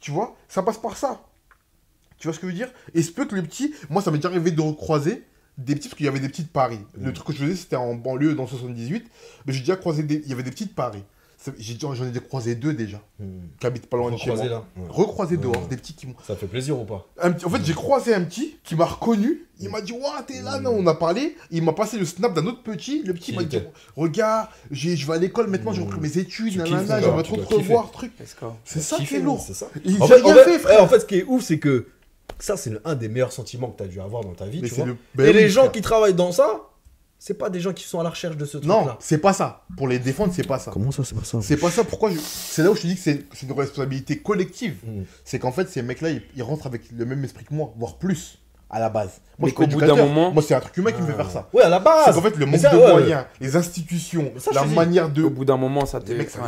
[0.00, 1.24] Tu vois, ça passe par ça.
[2.18, 2.70] Tu vois ce que je veux dire?
[2.94, 5.24] Et se peut que le petit, moi ça m'est déjà arrivé de recroiser
[5.56, 6.78] des petits, parce qu'il y avait des petites paris.
[7.00, 7.12] Le Mm.
[7.14, 9.04] truc que je faisais, c'était en banlieue dans le 78,
[9.46, 10.16] mais j'ai déjà croisé des.
[10.24, 11.02] Il y avait des petites paris.
[11.40, 13.24] Ça- j'ai déjà- J'en ai déjà croisé deux déjà, Hmm.
[13.60, 14.34] qui habitent pas loin de chez moi.
[14.42, 14.64] Recroisé là.
[14.76, 14.88] Ouais.
[14.88, 15.40] Recroisé Mm.
[15.40, 16.14] dehors, des petits qui m'ont.
[16.26, 17.06] Ça fait plaisir ou pas?
[17.22, 19.44] Un petit- En fait, j'ai croisé un petit qui m'a reconnu.
[19.60, 20.62] Il m'a dit, Ouah, t'es là, Mm.
[20.64, 21.36] non, on a parlé.
[21.52, 23.02] Il m'a passé le snap d'un autre petit.
[23.04, 23.58] Le petit m'a dit,
[23.96, 27.54] regarde, je vais à l'école maintenant, j'ai repris mes études, Tu nanana, j'aimerais trop te
[27.54, 28.12] revoir, truc.
[28.64, 29.44] C'est ça qui est lourd.
[29.46, 30.82] J'ai fait, rien en fait- ouais, frère.
[30.82, 31.86] en fait, ce qui est ouf, c'est que
[32.38, 34.60] ça, c'est le- un des meilleurs sentiments que tu as dû avoir dans ta vie.
[34.62, 34.86] Mais tu vois.
[34.86, 35.72] le- ben Et oui, les gens frère.
[35.72, 36.46] qui travaillent dans ça,
[37.18, 38.96] c'est pas des gens qui sont à la recherche de ce Non, truc-là.
[39.00, 39.64] c'est pas ça.
[39.76, 40.70] Pour les défendre, c'est pas ça.
[40.70, 41.82] Comment ça, c'est pas ça C'est pas ça.
[41.84, 44.76] Pourquoi je- C'est là où je te dis que c'est une responsabilité collective.
[44.86, 45.02] Hmm.
[45.24, 47.96] C'est qu'en fait, ces mecs-là, ils, ils rentrent avec le même esprit que moi, voire
[47.96, 48.38] plus,
[48.70, 49.20] à la base.
[49.38, 51.22] Mais Moi, qu'au bout d'un moment- Moi, c'est un truc humain qui me fait Ah.
[51.24, 51.48] faire ça.
[51.54, 52.04] Ouais, à la base.
[52.06, 54.64] C'est qu'en fait, le Mais manque ça, de ouais, moyens, les institutions, Mais ça, la
[54.64, 54.74] dis.
[54.74, 55.22] manière de.
[55.24, 56.08] Au bout d'un moment, ça te.
[56.12, 56.40] Les mecs, ça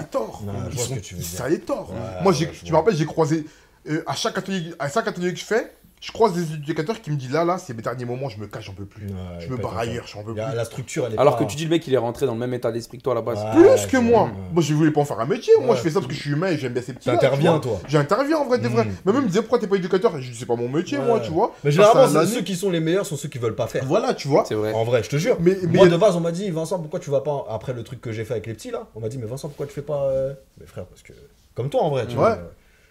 [0.72, 1.24] Ils sont- dire.
[1.24, 1.90] Ça les tord.
[1.90, 3.44] Ouais, Moi, je tu me rappelles, j'ai croisé.
[3.88, 5.72] Euh, à, chaque atelier, à chaque atelier que je fais,
[6.02, 8.46] je croise des éducateurs qui me disent là, là, c'est mes derniers moments, je me
[8.46, 9.06] cache, j'en peux plus.
[9.08, 10.40] Ouais, je me barre ailleurs, j'en peux plus.
[10.40, 12.32] La structure, elle est Alors pas- que tu dis le mec, il est rentré dans
[12.32, 13.38] le même état d'esprit que toi à la base.
[13.54, 14.24] Ouais, Plus que moi.
[14.24, 14.30] ouais.
[14.54, 15.52] Moi, je voulais pas en faire un métier.
[15.60, 17.10] Moi, je fais ça parce que je suis humain et j'aime bien ces petits.
[17.10, 17.78] T'interviens, toi.
[17.86, 18.86] J'interviens en vrai, de vrai.
[18.86, 18.92] Mm.
[19.04, 20.96] Mais même, il me disait pourquoi t'es pas éducateur Je dis, c'est pas mon métier,
[20.96, 21.04] Ouais.
[21.04, 21.54] moi, tu vois.
[21.64, 23.84] Mais généralement, ceux qui sont les meilleurs sont ceux qui veulent pas faire.
[23.84, 24.44] Voilà, tu vois.
[24.46, 24.72] C'est vrai.
[24.72, 25.36] En vrai, je te jure.
[25.40, 27.44] Mais, mais Moi, de base, on m'a dit, Vincent, pourquoi tu vas pas.
[27.50, 29.48] Après le truc que j'ai fait avec les petits, là, on m'a dit, mais Vincent,
[29.48, 30.04] pourquoi tu fais pas.
[30.04, 31.12] euh, Mais frère, parce que.
[31.54, 32.20] Comme toi, en vrai, tu Ouais.
[32.22, 32.38] vois.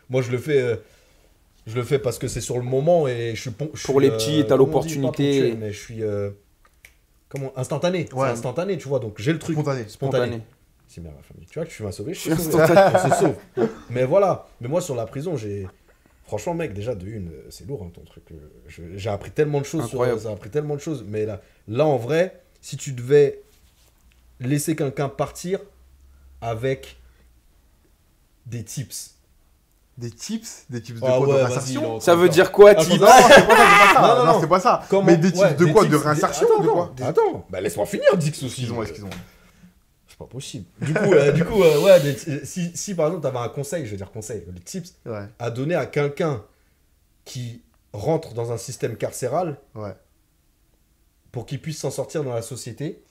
[0.09, 0.61] Euh, Moi, je le fais.
[0.61, 0.75] euh,
[1.67, 3.51] Je le fais parce que c'est sur le moment et je suis.
[3.51, 5.01] pon- je Pour suis, les petits, et t'as l'opportunité.
[5.07, 6.03] ponctuel, Mais je suis.
[6.03, 6.31] euh,
[7.27, 7.99] Comment Instantané.
[8.13, 8.27] Ouais.
[8.27, 8.99] C'est instantané, tu vois.
[8.99, 9.55] Donc j'ai le truc.
[9.55, 9.85] Spontané.
[9.87, 10.25] Spontané.
[10.25, 10.43] Spontané.
[10.87, 11.45] C'est bien, ma famille.
[11.45, 12.63] Tu vois que tu m'as sauvé, je suis sauvé.
[12.63, 12.97] instantané.
[13.05, 13.69] On se sauve.
[13.91, 14.47] Mais voilà.
[14.61, 15.67] Mais moi, sur la prison, j'ai.
[16.25, 18.23] Franchement, mec, déjà, de une, euh, c'est lourd, hein, ton truc.
[18.31, 18.35] euh,
[18.67, 19.81] je- J'ai appris tellement de choses.
[19.87, 20.19] Sur, Incroyable.
[20.21, 21.03] ça a appris tellement de choses.
[21.07, 23.41] Mais là, là, en vrai, si tu devais
[24.39, 25.59] laisser quelqu'un partir
[26.41, 26.97] avec
[28.47, 29.15] des tips.
[29.99, 32.69] Des tips Des tips de Ah quoi ouais, De vas-y, réinsertion Ça veut dire quoi,
[32.71, 34.25] Attends, type non, Non, c'est c'est.
[34.25, 34.83] Non, c'est pas ça.
[34.89, 36.93] Comment- Mais des tips ouais, de des quoi tips- De des- réinsertion Attends, De quoi
[36.97, 38.45] attends, Attends, bah laisse-moi finir, Dix aussi.
[38.45, 39.11] Excuse-moi, excuse-moi.
[40.17, 40.65] pas possible.
[40.81, 43.49] Du coup, euh, du coup euh, ouais, des- si, si par exemple, tu avais un
[43.49, 46.43] conseil, je veux dire conseil, les tips Ouais, à donner à quelqu'un
[47.25, 47.61] qui
[47.93, 49.95] rentre dans un système carcéral ouais.
[51.31, 53.03] pour qu'il puisse s'en sortir dans la société,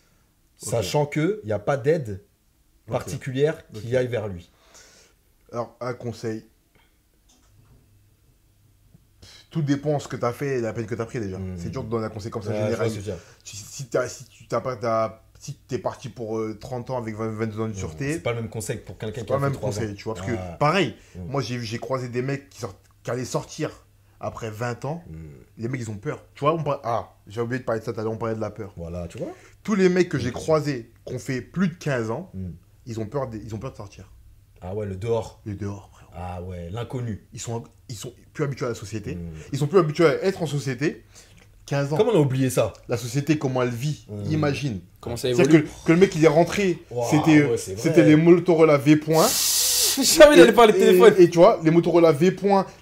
[0.57, 2.23] sachant qu'il n'y a pas d'aide
[2.87, 3.95] particulière qui Ok.
[3.95, 4.51] aille vers lui.
[5.53, 6.45] Alors, un conseil.
[9.51, 11.21] Tout dépend de ce que tu as fait et la peine que tu as pris
[11.21, 11.39] déjà.
[11.39, 11.57] Mm.
[11.57, 12.91] C'est dur de donner comme ça Ouais, je vois général.
[12.91, 13.23] ce que tu veux dire.
[13.45, 17.15] Si, si, si tu t'as pas, t'as- si t'es parti pour euh, 30 ans avec
[17.17, 19.37] 20, 22 ans de C'est sûreté, pas le même conseil pour quelqu'un c'est qui a
[19.37, 19.95] pas le même 3 conseil, ans.
[19.97, 20.15] tu vois.
[20.15, 20.33] Parce Ah.
[20.33, 21.21] que, pareil, Mm.
[21.31, 23.71] moi j'ai j'ai croisé des mecs qui, sortent, qui allaient sortir
[24.21, 25.03] après 20 ans.
[25.57, 26.23] Les mecs, ils ont peur.
[26.35, 28.51] Tu vois, on par- ah, j'ai oublié de parler de ça on parlait de la
[28.51, 28.73] peur.
[28.77, 29.29] Voilà, tu vois
[29.63, 32.31] Tous les mecs que j'ai croisés, qui ont fait plus de 15 ans,
[32.85, 34.13] ils ont peur de, ils ont peur de sortir.
[34.61, 35.41] Ah ouais, le dehors.
[35.47, 35.91] Le dehors.
[36.21, 37.23] Ah ouais, l'inconnu.
[37.33, 39.15] Ils sont, ils sont plus habitués à la société.
[39.15, 39.31] Hmm.
[39.53, 41.05] Ils sont plus habitués à être en société.
[41.67, 41.97] 15 ans.
[41.99, 42.73] Comment on a oublié ça?
[42.89, 44.33] La société, comment elle vit, Mm.
[44.33, 44.81] imagine.
[45.01, 47.45] Comment ça C'est-à-dire évolue que, que le mec, il est rentré, Wow, c'était
[48.01, 48.99] ouais, les Motorola V.
[50.03, 51.15] Jamais il allait parler de Et- téléphone.
[51.19, 52.35] Et, tu vois, les Motorola V.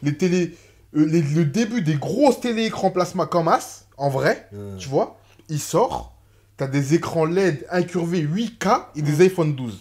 [0.04, 0.54] les télé,
[0.96, 4.76] euh, les- le début des grosses télé écrans plasma comme As, en vrai, Hmm.
[4.78, 5.18] tu vois,
[5.48, 6.14] il sort,
[6.56, 9.80] t'as des écrans LED incurvés 8K et des iPhone 12.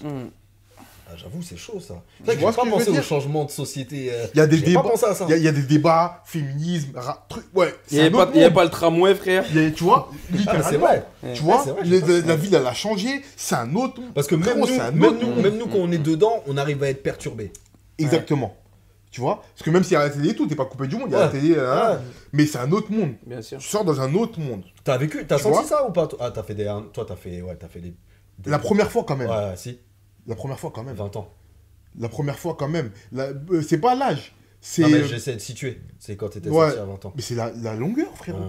[1.08, 2.02] Ah, J'avoue, c'est chaud ça.
[2.26, 4.10] C'est que vois pas que je veux pensé au dire changement de société.
[4.12, 4.82] euh, Il y a des j'ai débats.
[4.82, 5.26] pas pensé à ça.
[5.28, 7.68] Il y, a- il y a des débats, féminisme, ra- truc, ouais.
[7.70, 8.56] Il c'est n'y un avait, pas- autre il y avait monde.
[8.56, 9.46] pas le tramway, frère.
[9.52, 10.68] Il y a- tu vois, Ah, mais littéralement.
[10.70, 11.06] c'est vrai.
[11.36, 14.02] Tu vois, Ouais, c'est vrai, les- pas- la, ville, elle a changé, c'est un autre
[14.02, 14.14] monde.
[14.16, 15.44] Parce que même Frérot, nous, c'est un même autre nous, monde.
[15.44, 17.52] même nous, quand on est dedans, on arrive à être perturbé.
[17.98, 18.56] Exactement.
[19.12, 20.88] Tu vois Parce que même s'il y a la télé et tout, t'es pas coupé
[20.88, 21.32] du monde, il y a la Ouais.
[21.32, 21.98] télé, hein, Ouais.
[22.34, 23.14] mais c'est un autre monde.
[23.26, 23.60] Bien sûr.
[23.60, 24.64] Tu sors dans un autre monde.
[24.84, 26.20] T'as vécu, t'as Tu senti vois ça ou pas toi?
[26.22, 26.66] Ah, t'as fait des.
[26.92, 27.42] Toi, t'as fait.
[27.42, 27.94] Ouais, t'as fait des.
[28.40, 29.30] des- La première fois quand même.
[29.30, 29.80] Ouais, si,
[30.28, 30.96] La première fois quand même.
[30.96, 31.32] 20 ans.
[32.00, 32.92] La première fois quand même.
[33.16, 34.34] Euh, c'est pas l'âge.
[34.62, 34.82] C'est.
[34.82, 35.80] Non, mais j'essaie de situer.
[36.00, 36.68] C'est quand t'étais Ouais.
[36.68, 37.14] sorti à 20 ans.
[37.16, 38.40] Mais c'est la, la longueur, frérot.
[38.40, 38.46] Ouais.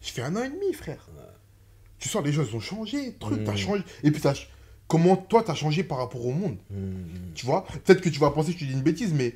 [0.00, 1.08] Je fais un an et demi, frère.
[1.98, 3.44] Tu sens, les choses ont changé, truc, Mm.
[3.44, 3.82] t'as changé.
[4.02, 4.48] Et puis, t'as ch-
[4.88, 7.66] comment toi, t'as changé par rapport au monde Hmm, Tu vois?
[7.84, 9.34] Peut-être que tu vas penser que je te dis une bêtise, mais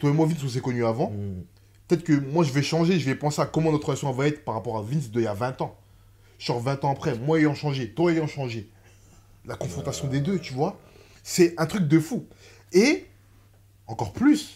[0.00, 1.10] toi et moi, Vince, on s'est connus avant.
[1.10, 1.42] hmm.
[1.86, 4.44] Peut-être que moi, je vais changer, je vais penser à comment notre relation va être
[4.44, 5.76] par rapport à Vince d'il y a 20 ans.
[6.38, 8.68] Genre 20 ans après, moi ayant changé, toi ayant changé.
[9.44, 10.78] La confrontation des deux, tu vois?
[11.30, 12.26] C'est un truc de fou.
[12.72, 13.04] Et,
[13.86, 14.54] encore plus,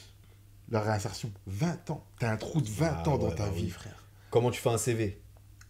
[0.71, 1.31] la réinsertion.
[1.47, 2.03] 20 ans.
[2.19, 3.69] T'as un trou de 20 Ah ans dans ouais, ta bah vie, oui.
[3.69, 4.07] frère.
[4.31, 5.21] Comment tu fais un CV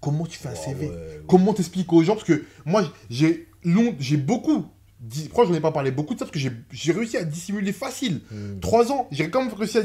[0.01, 1.21] Comment tu fais un Oh, CV ouais, ouais.
[1.27, 2.15] Comment t'expliques aux gens?
[2.15, 4.65] Parce que moi, j'ai long, j'ai beaucoup.
[5.01, 7.25] dit- Pourquoi j'en ai pas parlé beaucoup de ça Parce que j'ai j'ai réussi à
[7.25, 8.21] dissimuler facile.
[8.31, 8.61] Hmm.
[8.61, 9.83] Trois ans, j'ai quand même réussi à.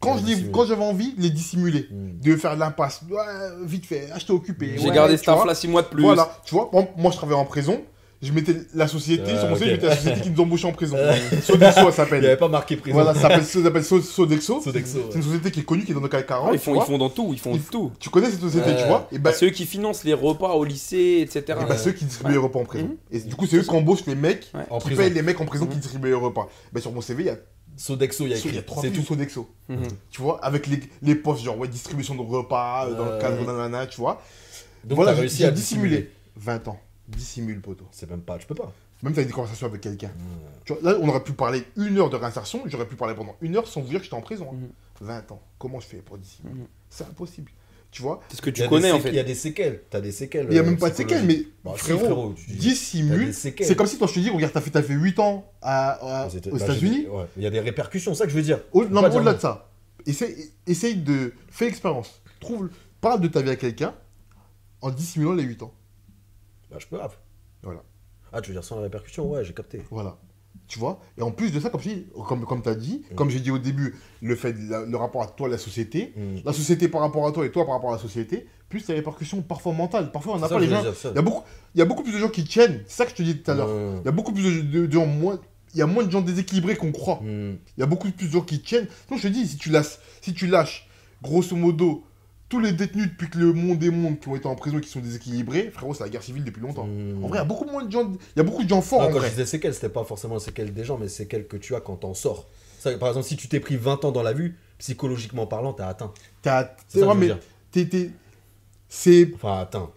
[0.00, 1.86] Quand Ouais, je quand j'avais envie, les dissimuler.
[1.90, 2.18] Hmm.
[2.18, 3.02] De faire de l'impasse.
[3.10, 3.20] Ouais,
[3.66, 4.78] vite fait, j'étais occupé.
[4.78, 6.02] J'ai ouais, gardé cet là 6 mois de plus.
[6.02, 7.82] Voilà, tu vois, moi, moi, je travaillais en prison.
[8.22, 9.68] Je mettais la société, Euh, sur mon CV, ok.
[9.70, 10.96] je mettais la société qui nous embauchait en prison.
[11.00, 11.14] Euh.
[11.42, 12.36] Sodexo, elle Il n'y avait s'appelle.
[12.38, 12.94] pas marqué prison.
[12.96, 14.60] Voilà, ça s'appelle ça s'appelle So- Sodexo.
[14.60, 15.04] Sodexo, ouais.
[15.10, 16.48] C'est une société qui est connue, qui est dans le CAC 40.
[16.50, 17.92] Ah, ils, font, ils font dans tout, ils font Ils- tout.
[17.98, 19.08] Tu connais cette société, tu vois?
[19.10, 21.58] Et ben, Ceux qui financent les repas au lycée, etc.
[21.62, 22.88] Et bah, ceux qui distribuent les repas en prison.
[22.88, 22.96] Mhm.
[23.10, 24.60] Et du coup, c'est eux qui embauchent les mecs, Ouais.
[24.68, 25.02] En qui prison.
[25.02, 25.80] payent les mecs en prison qui Mhm.
[25.80, 26.46] distribuent les repas.
[26.74, 27.36] Bah, sur mon CV, il y a,
[27.78, 28.58] Sodexo, il y a il y écrit.
[28.58, 29.02] a trois C'est tout.
[29.02, 29.48] Sodexo.
[29.70, 29.78] Mhm.
[30.10, 33.46] Tu vois, avec les, les postes, genre, ouais, distribution de repas, euh, dans le cadre
[33.46, 34.20] nanana, tu vois.
[34.84, 35.88] Donc voilà, j'ai- réussi j'ai à dissimulé.
[35.96, 36.12] dissimuler.
[36.36, 36.78] 20 ans.
[37.16, 37.86] Dissimule, poteau.
[37.90, 38.38] C'est même pas.
[38.38, 38.72] Tu peux pas.
[39.02, 40.10] Même t'as des conversations avec quelqu'un.
[40.64, 43.34] Tu vois, là, on aurait pu parler une heure de réinsertion, j'aurais pu parler pendant
[43.40, 44.48] une heure sans vous dire que j'étais en prison.
[44.52, 44.56] hein.
[44.56, 44.68] Mhm.
[45.06, 45.40] 20 ans.
[45.58, 46.66] Comment je fais pour dissimuler Mhm.
[46.90, 47.50] C'est impossible.
[47.90, 49.20] Tu vois C'est ce que tu connais en sé- Il y fait.
[49.20, 49.82] a des séquelles.
[49.90, 50.44] T'as des séquelles.
[50.48, 52.62] Il n'y a euh, même pas de séquelles, mais Bah, frérot, frérot, tu dis- T'as
[52.62, 53.34] dissimule.
[53.34, 56.22] C'est comme si toi je te dis, regarde, t'as fait, t'as fait 8 ans à-
[56.24, 57.06] à- Aux bah, États-Unis.
[57.08, 57.24] ouais.
[57.36, 58.60] Il y a des répercussions, c'est ça que je veux dire.
[58.72, 59.70] Au- non, au-delà de ça,
[60.06, 61.32] essaye, essaye de.
[61.48, 62.20] Fais l'expérience.
[62.38, 62.68] Trouve,
[63.00, 63.94] parle de ta vie à quelqu'un
[64.82, 65.72] en dissimulant les 8 ans.
[66.70, 66.98] Bah, je peux.
[67.00, 67.10] ah.
[67.62, 67.82] Voilà.
[68.32, 69.28] Ah, tu veux dire sans la répercussion?
[69.30, 69.82] Ouais, j'ai capté.
[69.90, 70.16] Voilà.
[70.66, 71.00] Tu vois?
[71.18, 73.14] Et en plus de ça, comme, je dis, comme, comme tu as dit, Mm.
[73.16, 76.36] comme j'ai dit au début, le, fait, la- le rapport à toi, la société, Hmm.
[76.44, 78.94] la société par rapport à toi et toi par rapport à la société, plus les
[78.94, 80.12] répercussions parfois mentales.
[80.12, 80.82] Parfois, on n'a pas les gens.
[81.04, 81.42] Il y, a beaucoup,
[81.74, 82.82] il y a beaucoup plus de gens qui tiennent.
[82.86, 83.68] C'est ça que je te dis tout à l'heure.
[83.68, 83.98] Hmm.
[84.02, 85.40] Il y a beaucoup plus de, de- de gens moins.
[85.74, 87.20] Il y a moins de gens déséquilibrés qu'on croit.
[87.24, 88.86] Il y a beaucoup plus de gens qui tiennent.
[89.08, 90.88] Donc je te dis, si tu lâches, si tu lâches
[91.22, 92.04] grosso modo
[92.50, 94.80] tous les détenus depuis que le monde est monde qui ont été en prison et
[94.82, 96.86] qui sont déséquilibrés, frérot, c'est la guerre civile depuis longtemps.
[96.86, 97.24] Hmm.
[97.24, 98.10] En vrai, il y a beaucoup moins de gens.
[98.12, 99.28] Il y a beaucoup de gens forts Non, en quand vrai.
[99.28, 101.80] je disais séquelles, c'était pas forcément les séquelles des gens, mais séquelles que tu as
[101.80, 102.46] quand t'en sors.
[102.80, 105.86] Ça, par exemple, si tu t'es pris 20 ans dans la vue, psychologiquement parlant, t'as
[105.88, 106.12] atteint.
[106.42, 107.30] T'as- C'est ouais, mais
[107.70, 108.10] t'es-
[108.88, 109.90] c'est Enfin, atteint.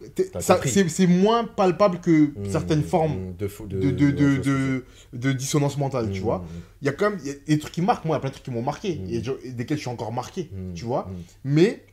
[0.88, 2.52] c'est moins palpable que Hmm.
[2.52, 3.36] certaines formes Hmm.
[3.40, 3.48] de,
[3.92, 6.46] de, de, de, dissonance mentale, tu vois.
[6.82, 8.06] Il y a quand même il y a des trucs qui marquent.
[8.06, 10.12] Moi, il y a plein de trucs qui m'ont marqué et desquels je suis encore
[10.12, 11.10] marqué, tu vois.
[11.44, 11.84] Mais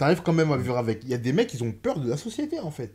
[0.00, 1.04] t'arrives quand même à vivre avec.
[1.04, 2.92] Il y a des mecs, ils ont peur de la société, en fait.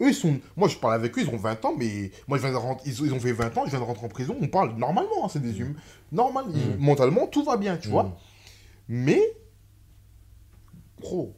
[0.00, 0.38] Eux, ils sont.
[0.56, 2.88] Moi, je parle avec eux, ils ont 20 ans, mais moi, je viens de rentrer...
[2.90, 4.36] ils, ils ont fait 20 ans, je viens de rentrer en prison.
[4.40, 5.74] On parle normalement, hein, c'est des humains.
[6.10, 8.04] Normal, ils- mentalement, tout va bien, tu vois.
[8.04, 8.14] Hmm.
[8.88, 9.20] Mais.
[11.00, 11.34] Gros,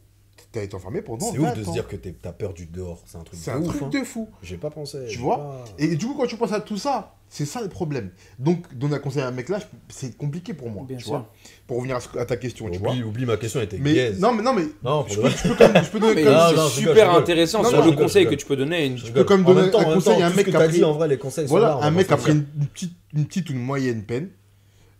[0.54, 1.72] T'as été enfermé pendant C'est ouf 20 de se ans.
[1.72, 3.02] dire que t'es- t'as peur du dehors.
[3.06, 3.68] C'est un truc C'est de un ouf.
[3.70, 3.88] truc hein.
[4.00, 4.28] de fou.
[4.40, 4.98] J'ai pas pensé.
[5.08, 7.60] Tu j'ai vois pas- Et du coup, quand tu penses à tout ça, c'est ça
[7.60, 8.10] le problème.
[8.38, 10.84] Donc, donner un conseil à un mec là, je- c'est compliqué pour moi.
[10.86, 11.12] Bien tu sûr.
[11.14, 11.28] vois
[11.66, 12.90] Pour revenir à, ce- à ta question, tu vois.
[12.92, 14.20] Oublie, oublie ma question, était Mais gaze.
[14.20, 15.30] non, mais non, mais Non, pour je peux, vrai.
[15.42, 16.94] je peux quand même, je peux donner Mais comme- Non, c'est non, je rigole, super
[16.94, 17.22] je rigole.
[17.22, 18.40] intéressant Non, sur non, le rigole, conseil je que rigole.
[18.42, 18.86] tu peux donner.
[18.86, 18.96] Une...
[18.98, 20.54] Je En donner même temps, un en même conseil temps, à un tout mec qui
[20.56, 22.14] a t'as pris- dit, en vrai, les conseils sont Voilà, là, on un mec pas
[22.14, 22.48] a se pris mentir.
[22.54, 24.28] une, une petite, une petite ou une moyenne peine.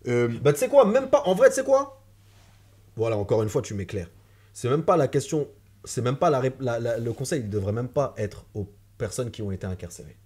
[0.09, 1.23] Euh, Bah, tu sais quoi, même pas.
[1.27, 2.03] En vrai, tu sais quoi?
[2.97, 4.09] Voilà, encore une fois, tu m'éclaires.
[4.55, 5.47] C'est même pas la question.
[5.85, 8.67] C'est même pas la, rép- la- la- Le conseil, il devrait même pas être aux
[8.97, 10.17] personnes qui ont été incarcérées.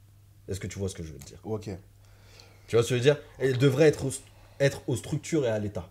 [0.47, 1.41] Est-ce que tu vois ce que je veux te dire?
[1.45, 1.69] Ok.
[2.69, 3.17] Tu vois ce que je veux dire?
[3.43, 4.13] Il devrait être, aux-
[4.61, 5.89] être aux structures et à l'État.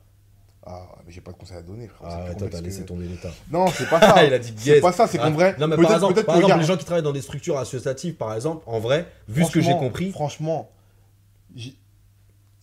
[0.69, 2.07] Ah, mais j'ai pas de conseil à donner, frère.
[2.09, 3.31] Ah, toi, t'as laissé que- tomber l'État.
[3.51, 4.23] Non, c'est pas ça.
[4.25, 5.55] il a dit C'est pas ça, c'est qu'en Ah, vrai.
[5.59, 8.15] Non, mais par exemple, par exemple, regarde, les gens qui travaillent dans des structures associatives,
[8.15, 10.11] par exemple, en vrai, vu ce que j'ai compris.
[10.11, 10.69] Franchement,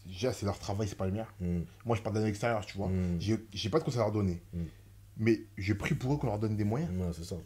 [0.06, 1.26] déjà, c'est leur travail, c'est pas le mien.
[1.40, 2.88] Hmm, Moi, je parle d'un extérieur, tu vois.
[2.88, 4.40] hmm, J'ai j'ai pas de conseil à leur donner.
[4.52, 4.64] Mm.
[5.18, 6.90] Mais je prie pour eux qu'on leur donne des moyens.
[6.90, 7.36] ouais, c'est ça.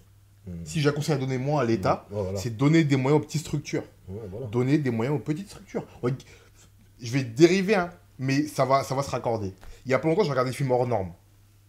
[0.65, 2.39] Si j'ai un conseil à donner, moi, à l'État, Ouais, voilà.
[2.39, 3.85] c'est donner des moyens aux petites structures.
[4.09, 4.47] Ouais, voilà.
[4.47, 5.85] Donner des moyens aux petites structures.
[7.01, 9.53] Je vais dériver, hein, mais ça va, ça va se raccorder.
[9.85, 11.13] Il y a pas longtemps, j'ai regardé le film Hors Norme.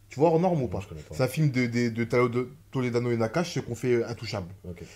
[0.10, 0.80] Tu vois Hors Norme ou pas.
[1.12, 4.48] C'est un film de, de, de Toledano et Nakash, ceux qu'on fait euh, Intouchable.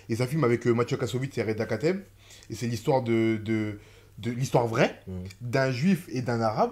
[0.10, 2.02] Et c'est un film avec euh, Mathieu Kassovitz et Reda Kateb.
[2.50, 3.80] Et c'est l'histoire de, de,
[4.18, 5.00] de l'histoire vraie
[5.42, 6.72] d'un juif et d'un arabe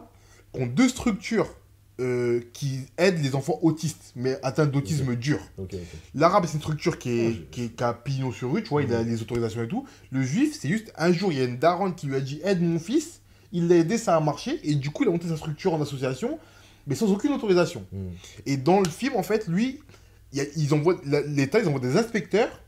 [0.54, 1.54] qui ont deux structures
[2.00, 5.40] euh, qui aident les enfants autistes, mais atteints d'autisme dur.
[6.16, 8.70] L'arabe, c'est une structure qui, est, Ah, qui, est, qui a pignon sur rue, tu
[8.70, 9.10] vois, il a Mhm.
[9.10, 9.86] les autorisations et tout.
[10.12, 12.40] Le juif, c'est juste un jour, il y a une daronne qui lui a dit
[12.44, 13.20] aide mon fils.
[13.52, 14.60] Il l'a aidé, ça a marché.
[14.64, 16.40] Et du coup, il a monté sa structure en association,
[16.88, 17.86] mais sans aucune autorisation.
[17.92, 18.08] Hmm.
[18.46, 19.80] Et dans le film, en fait, lui,
[20.32, 22.62] il y a- ils envoient, la- l'État, ils envoient des inspecteurs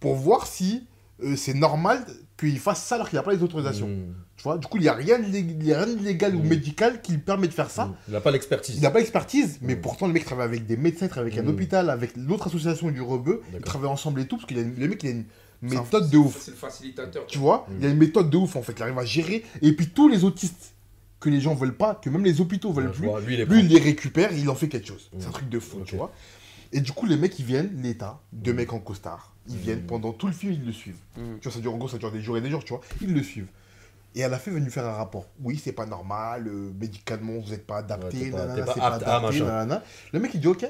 [0.00, 0.86] pour voir si
[1.22, 2.04] euh, c'est normal
[2.40, 3.86] qu'il fasse ça alors qu'il n'a pas les autorisations.
[3.88, 4.14] Hmm.
[4.36, 6.02] Tu vois, du coup, il n'y a rien de lég- il y a rien de
[6.02, 6.48] légal ou Mhm.
[6.48, 7.84] médical qui lui permet de faire ça.
[7.86, 7.94] Hmm.
[8.08, 8.76] Il n'a pas l'expertise.
[8.76, 11.44] Il n'a pas l'expertise, mais pourtant, le mec travaille avec des médecins, il travaille avec
[11.44, 13.42] un hôpital, avec l'autre association du Rebeu.
[13.54, 15.24] Ils travaillent ensemble et tout, parce que le mec, il a une
[15.62, 16.38] méthode de ouf.
[16.40, 17.26] C'est le facilitateur.
[17.26, 18.72] Tu vois, il a une méthode de ouf, en fait.
[18.76, 19.44] Il arrive à gérer.
[19.60, 20.74] Et puis, tous les autistes
[21.20, 23.44] que les gens veulent pas, que même les hôpitaux veulent Ouais, plus, vois, Lui, il
[23.44, 25.10] lui, les récupère, il en fait quelque chose.
[25.18, 26.10] C'est un truc de fou, tu vois.
[26.72, 30.12] Et du coup, les mecs, ils viennent, l'État, deux mecs en costard, ils viennent pendant
[30.12, 30.98] tout le film, ils le suivent.
[31.14, 32.80] Tu vois, ça dure, en gros, ça dure des jours et des jours, tu vois.
[33.00, 33.48] Ils le suivent.
[34.14, 35.26] Et à la fin, ils faire un rapport.
[35.42, 38.86] Oui, c'est pas normal, euh, médicalement, vous n'êtes pas adapté, pas- nanana, pas c'est pas
[38.86, 39.82] apte à adapté, nanana.
[40.12, 40.66] Le mec, il dit OK.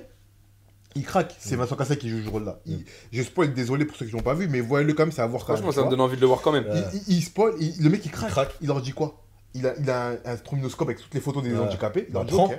[0.96, 1.36] Il craque.
[1.38, 1.62] C'est Mhm.
[1.62, 2.58] Vincent Cassel qui joue ce rôle-là.
[2.66, 2.84] Il-.
[3.12, 5.26] Je spoil, désolé pour ceux qui l'ont pas vu, mais voyez-le quand même, c'est à
[5.26, 6.66] voir quand Franchement, même, ça tu me donne envie de le voir quand même.
[6.68, 8.28] Il, il- il spoil, il- le mec, il craque.
[8.28, 8.54] Il craque.
[8.60, 9.22] Il leur dit quoi?
[9.54, 10.36] Il a, il a un, un
[10.82, 12.06] avec toutes les photos des handicapés.
[12.08, 12.34] Il leur dit.
[12.34, 12.58] OK.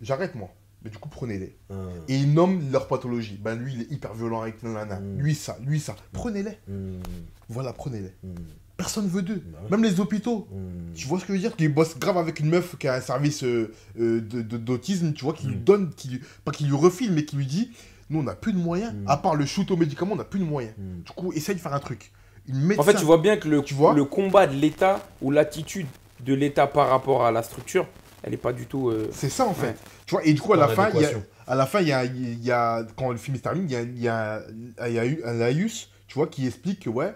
[0.00, 0.48] J'arrête, moi.
[0.86, 1.56] Mais du coup, prenez-les.
[1.68, 1.74] Hmm.
[2.06, 3.36] Et ils nomment leur pathologie.
[3.42, 5.00] Ben lui, il est hyper violent avec nanana.
[5.00, 5.18] Mm.
[5.18, 5.96] Lui, ça, lui, ça.
[6.12, 6.56] Prenez-les.
[6.68, 7.00] Hmm.
[7.48, 8.12] Voilà, prenez-les.
[8.22, 8.34] Hmm.
[8.76, 9.42] Personne veut d'eux.
[9.46, 9.58] Bah.
[9.72, 10.46] Même les hôpitaux.
[10.52, 10.92] Hmm.
[10.94, 11.56] Tu vois ce que je veux dire?
[11.56, 15.34] Qu'ils bossent grave avec une meuf qui a un service euh, euh, d'autisme, tu vois,
[15.34, 17.72] qui lui donne, qui, lui- pas qui lui refile, mais qui lui dit
[18.10, 18.94] Nous, on n'a plus de moyens.
[19.08, 20.74] À part le shoot aux médicaments, on n'a plus de moyens.
[20.78, 21.02] Hmm.
[21.04, 22.12] Du coup, essaye de faire un truc.
[22.46, 22.80] Médecin.
[22.80, 23.92] En fait, tu vois bien que le, Tu vois?
[23.92, 25.88] le combat de l'État ou l'attitude
[26.24, 27.88] de l'État par rapport à la structure,
[28.22, 28.88] elle n'est pas du tout.
[28.90, 29.68] euh, C'est ça, en fait.
[29.68, 29.76] Ouais.
[30.06, 31.10] Tu vois, et du coup, à la fin, il y a,
[31.46, 33.72] à la fin, il y a, il y a- quand le film se termine, il
[33.72, 34.42] y a, il y a,
[34.88, 37.14] il y a eu un laïus, tu vois, qui explique que, ouais,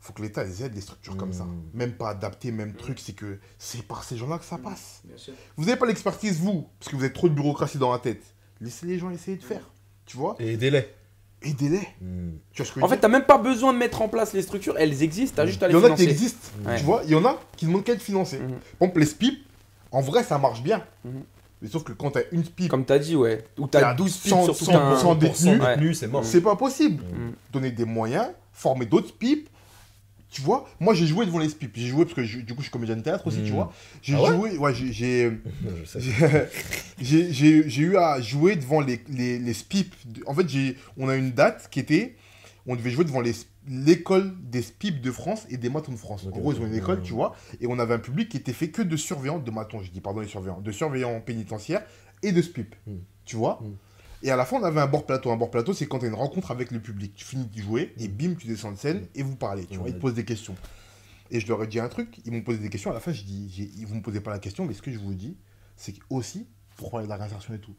[0.00, 1.44] faut que l'État les aide les structures comme ça.
[1.44, 1.62] Mm.
[1.74, 5.00] Même pas adapté, même truc, c'est que c'est par ces gens-là que ça passe.
[5.04, 5.32] Bien sûr.
[5.56, 8.22] Vous n'avez pas l'expertise, vous, parce que vous avez trop de bureaucratie dans la tête.
[8.60, 9.70] Laissez les gens essayer de faire.
[10.06, 10.94] Tu vois Et délai.
[11.42, 11.86] Aidez-les.
[12.00, 12.32] Hmm.
[12.52, 14.40] Tu vois ce que En fait, t'as même pas besoin de mettre en place les
[14.42, 16.10] structures, elles existent, t'as juste à Il les y en a qui financer.
[16.10, 16.48] existent.
[16.64, 16.76] Ouais.
[16.78, 18.38] Tu vois, il y en a qui demandent qu'à être financés.
[18.38, 18.48] Mhm.
[18.78, 19.46] Par exemple, les SPIP,
[19.94, 20.82] en vrai, ça marche bien.
[21.04, 21.22] Mhm.
[21.62, 23.44] Mais sauf que quand tu as une SPIP, Comme t'as dit, ouais.
[23.58, 24.98] Ou t'as a 12 pips 100 sur tout 100 un.
[24.98, 25.60] 100 détenus.
[25.60, 25.76] Ouais.
[25.76, 26.24] détenus, c'est mort.
[26.24, 27.02] c'est pas possible.
[27.02, 27.32] Mm.
[27.52, 29.48] Donner des moyens, former d'autres SPIP.
[30.30, 31.70] Tu vois, moi j'ai joué devant les SPIP.
[31.76, 33.44] J'ai joué parce que je- du coup je suis comédien de théâtre aussi, Mhm.
[33.46, 33.72] tu vois.
[34.02, 34.74] J'ai Ah ouais joué, ouais,
[37.00, 37.80] j'ai- j'ai.
[37.82, 39.94] Eu à jouer devant les, les, les SPIP.
[40.26, 42.16] En fait, j'ai- on a une date qui était.
[42.66, 43.22] On devait jouer devant
[43.68, 46.26] l'école des SPIP de France et des matons de France.
[46.26, 47.36] En gros, ils ont une école, tu vois.
[47.60, 50.00] Et on avait un public qui était fait que de surveillants, de matons, je dis
[50.00, 51.84] pardon, les surveillants, de surveillants pénitentiaires
[52.22, 52.74] et de SPIP.
[52.86, 53.00] Mhm.
[53.24, 53.76] Tu vois Mhm.
[54.22, 55.30] Et à la fin, on avait un bord plateau.
[55.30, 57.12] Un bord plateau, c'est quand tu as une rencontre avec le public.
[57.14, 59.66] Tu finis de jouer et bim, tu descends de scène et vous parlez.
[59.66, 60.56] Tu vois, ils te posent des questions.
[61.30, 62.90] Et je leur ai dit un truc, ils m'ont posé des questions.
[62.90, 64.90] À la fin, je dis, ils vous me posez pas la question, mais ce que
[64.90, 65.36] je vous dis,
[65.76, 66.46] c'est aussi,
[66.76, 67.74] pour parler de la réinsertion et tout,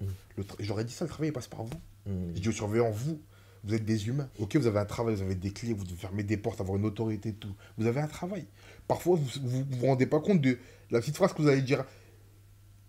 [0.60, 1.78] j'aurais dit ça, le travail il passe par vous.
[2.06, 2.32] Hmm.
[2.36, 3.20] Je dis aux surveillants, vous,
[3.66, 4.30] vous êtes des humains.
[4.40, 6.78] Ok, vous avez un travail, vous avez des clés, vous devez fermer des portes, avoir
[6.78, 7.54] une autorité tout.
[7.78, 8.46] Vous avez un travail.
[8.88, 10.58] Parfois, vous vous, vous rendez pas compte de
[10.92, 11.84] la petite phrase que vous allez dire.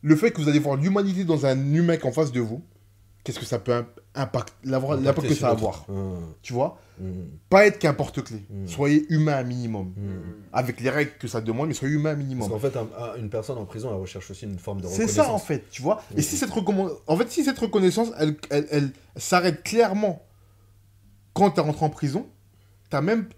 [0.03, 2.41] Le fait que vous allez voir l'humanité dans un humain qui est en face de
[2.41, 2.63] vous,
[3.25, 3.85] qu'est-ce que ça peut
[4.15, 5.85] impact, l'impact que ça va avoir.
[5.91, 6.79] Hum, Tu vois?
[7.01, 8.39] Hum, Pas être qu'un porte-clé.
[8.49, 8.67] Mm.
[8.69, 9.93] Soyez humain un minimum.
[10.53, 12.49] Avec les règles que ça demande, mais soyez humain un Parce minimum.
[12.49, 14.93] qu'en fait, un- un- une personne en prison, elle recherche aussi une forme de C'est
[15.03, 15.27] reconnaissance.
[15.27, 16.03] ça en fait, tu vois?
[16.17, 16.51] Et si cette,
[17.07, 20.23] en fait, si cette reconnaissance, elle, elle, elle s'arrête clairement
[21.37, 22.27] quand tu es rentré en prison,
[22.91, 23.29] tu même,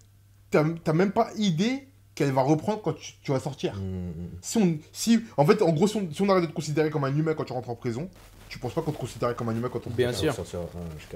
[0.95, 3.75] même pas idée qu'elle va reprendre quand tu, tu vas sortir.
[3.77, 4.29] Hum, hum.
[4.41, 6.91] Si on, si, en fait, en gros, si on, si on arrête de te considérer
[6.91, 8.09] comme un humain quand tu rentres en prison,
[8.49, 10.35] tu penses pas qu'on te considère comme un humain quand on Bien sûr.
[10.35, 10.55] capte.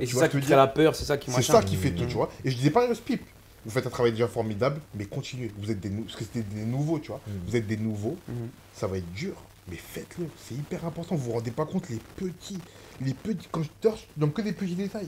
[0.00, 1.76] Et c'est ça ce que qui crée la peur, c'est ça qui C'est ça qui
[1.76, 2.30] fait tout, tu vois.
[2.44, 3.22] Et je disais pas Spip.
[3.64, 5.52] Vous faites un travail déjà formidable, mais continuez.
[5.56, 7.20] Vous êtes des, nou- parce que c'était des nouveaux, tu vois.
[7.46, 8.16] Vous êtes des nouveaux,
[8.74, 9.34] ça va être dur,
[9.68, 10.26] mais faites-le.
[10.36, 11.14] C'est hyper important.
[11.14, 12.58] Vous vous rendez pas compte les petits,
[13.00, 13.46] les petits.
[13.52, 15.06] Quand je dors, je donne que des petits détails.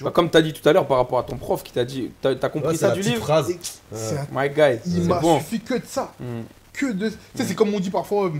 [0.00, 0.14] Tu Bah, vois.
[0.14, 2.10] comme tu as dit tout à l'heure par rapport à ton prof qui t'a dit,
[2.22, 3.50] t'as as compris Ouais, ça la du petite livre phrase.
[3.50, 3.58] Et
[3.92, 5.38] c'est un- My guy, Il m'a bon.
[5.40, 6.24] suffi que de ça, Mm.
[6.72, 7.10] que de.
[7.10, 8.28] Tu sais, c'est comme on dit parfois.
[8.28, 8.30] euh,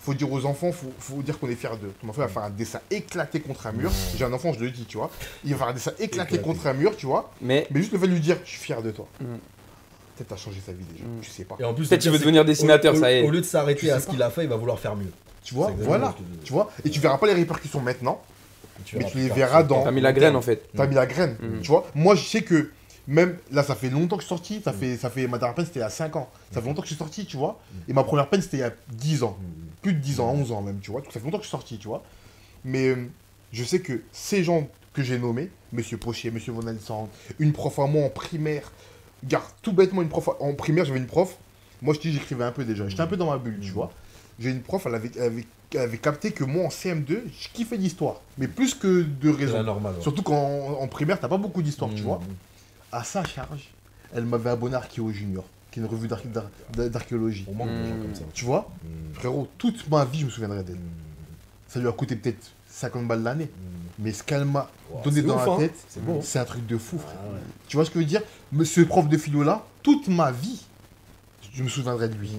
[0.00, 1.92] faut dire aux enfants, faut, faut dire qu'on est fier d'eux.
[2.02, 3.90] Mon enfant va faire un dessin éclaté contre un mur.
[3.90, 4.16] Mm.
[4.18, 5.08] J'ai un enfant, je le dis, tu vois.
[5.44, 6.38] Il va faire un dessin éclaté Éclaté.
[6.40, 7.30] contre un mur, tu vois.
[7.40, 9.06] Mais Mais juste le fait de lui dire, je suis fier de toi.
[9.20, 9.24] Mm.
[10.16, 11.04] Peut-être t'as changé sa vie déjà.
[11.04, 11.20] Mm.
[11.22, 11.56] Tu sais pas.
[11.60, 13.22] Et en plus, Peut-être il veut devenir dessinateur, au- ça y est.
[13.22, 15.12] Au lieu de s'arrêter Tu à ce qu'il a fait, il va vouloir faire mieux.
[15.44, 16.12] Tu vois, voilà.
[16.42, 18.20] Tu vois, et tu verras pas les répercussions maintenant,
[18.84, 20.68] Tu Mais tu les verras dans- t'as mis la graine en fait.
[20.76, 21.36] t'as mis la graine.
[21.40, 21.60] Mm.
[21.60, 22.70] Tu vois, moi je sais que
[23.06, 24.60] même là, ça fait longtemps que je suis sorti.
[24.64, 26.28] Ça fait, ça fait ma dernière peine, c'était il y a 5 ans.
[26.52, 27.60] Ça fait longtemps que je suis sorti, tu vois.
[27.88, 29.36] Et ma première peine, c'était il y a 10 ans.
[29.40, 29.44] Mm.
[29.82, 31.00] Plus de 10 ans, 11 ans même, tu vois.
[31.02, 32.02] Donc ça fait longtemps que je suis sorti, tu vois.
[32.64, 32.96] Mais euh,
[33.52, 37.78] je sais que ces gens que j'ai nommés, Monsieur Pocher, Monsieur Von Alessandre, une prof
[37.78, 38.72] à moi en primaire,
[39.22, 41.36] regarde, tout bêtement, une prof en primaire, j'avais une prof.
[41.82, 42.88] Moi, je te dis, j'écrivais un peu déjà.
[42.88, 43.74] J'étais un peu dans ma bulle, tu Mm.
[43.74, 43.90] vois.
[44.38, 45.46] J'ai une prof, elle avait, elle avait, elle
[45.78, 48.20] avait capté que moi, en CM2, je kiffais l'histoire.
[48.38, 49.62] Mais plus que de C'est raison.
[49.62, 49.94] normale.
[49.96, 50.02] ouais.
[50.02, 52.06] Surtout qu'en en primaire, t'as pas beaucoup d'histoire, tu Mm.
[52.06, 52.20] vois.
[52.92, 53.70] À sa charge,
[54.14, 57.44] elle m'avait abonné à Archéo Junior, qui est une revue d'arché- d'ar- d'archéologie.
[57.48, 58.02] On manque de gens Mm.
[58.02, 58.22] comme ça.
[58.32, 59.14] Tu vois, Mm.
[59.14, 60.76] frérot, toute ma vie, je me souviendrai d'elle.
[60.76, 60.90] Mm.
[61.68, 63.50] Ça lui a coûté peut-être 50 balles l'année.
[63.98, 65.56] Mais ce qu'elle m'a Wow, donné c'est dans ouf, la hein.
[65.58, 67.16] tête, C'est c'est un truc de fou, frère.
[67.20, 67.38] Ah ouais.
[67.68, 68.22] Tu vois ce que je veux dire?
[68.52, 70.64] Monsieur prof de philo-là, toute ma vie,
[71.52, 72.30] je me souviendrai de lui.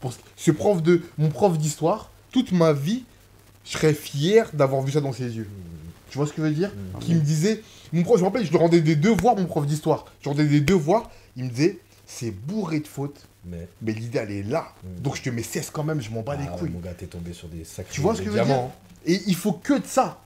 [0.00, 3.04] Pour ce- ce prof de, mon prof d'histoire, toute ma vie,
[3.64, 5.48] je serais fier d'avoir vu ça dans ses yeux.
[6.10, 6.98] Tu vois ce que je veux dire Mm.
[7.00, 7.62] Qui me disait,
[7.94, 10.04] mon prof, je me rappelle, je lui rendais des devoirs, mon prof d'histoire.
[10.20, 14.18] Je lui rendais des devoirs, il me disait, c'est bourré de fautes, Mais mais l'idée
[14.18, 14.68] elle est là.
[14.84, 15.02] Mm.
[15.02, 16.68] Donc je te mets 16 quand même, je m'en bats les ah, couilles.
[16.70, 18.74] mon gars, t'es tombé sur des sacrés Tu vois ce que je veux diamants.
[19.06, 20.20] Et il faut que de ça.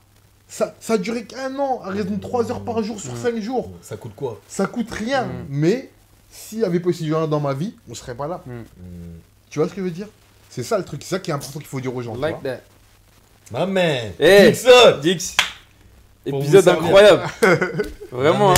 [0.49, 3.23] Ça, ça a duré qu'un an, à raison de 3 heures par jour sur Mm.
[3.23, 3.71] 5 jours.
[3.81, 5.45] Ça coûte quoi Ça coûte rien, Mm.
[5.49, 5.89] mais
[6.29, 8.43] s'il y avait pas ces gens dans ma vie, on serait pas là.
[8.45, 8.51] Mm.
[9.49, 10.09] Tu vois ce que je veux dire
[10.53, 12.13] C'est ça le truc, c'est ça qui est important qu'il faut dire aux gens.
[12.13, 12.51] tu Like vois.
[12.51, 12.61] that.
[13.53, 15.35] Ma man Eh, Dixon Dix.
[16.29, 17.23] Pour Épisode incroyable.
[18.11, 18.57] Vraiment, hein.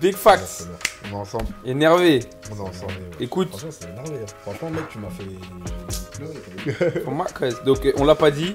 [0.00, 0.68] Big facts.
[1.06, 2.20] On est ensemble, Énervé.
[2.52, 2.92] on est ensemble.
[2.92, 3.16] Ouais.
[3.24, 4.16] Écoute, Franchement, c'est énervé.
[4.22, 4.32] hein.
[4.42, 6.90] Franchement, mec, tu m'as fait pleurer.
[7.04, 7.62] pour ma cause.
[7.64, 8.54] Donc, euh, on l'a pas dit.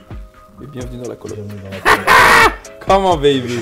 [0.60, 1.38] Mais bienvenue dans la coloc.
[1.38, 2.54] Bienvenue dans la
[2.86, 3.60] Comment, baby.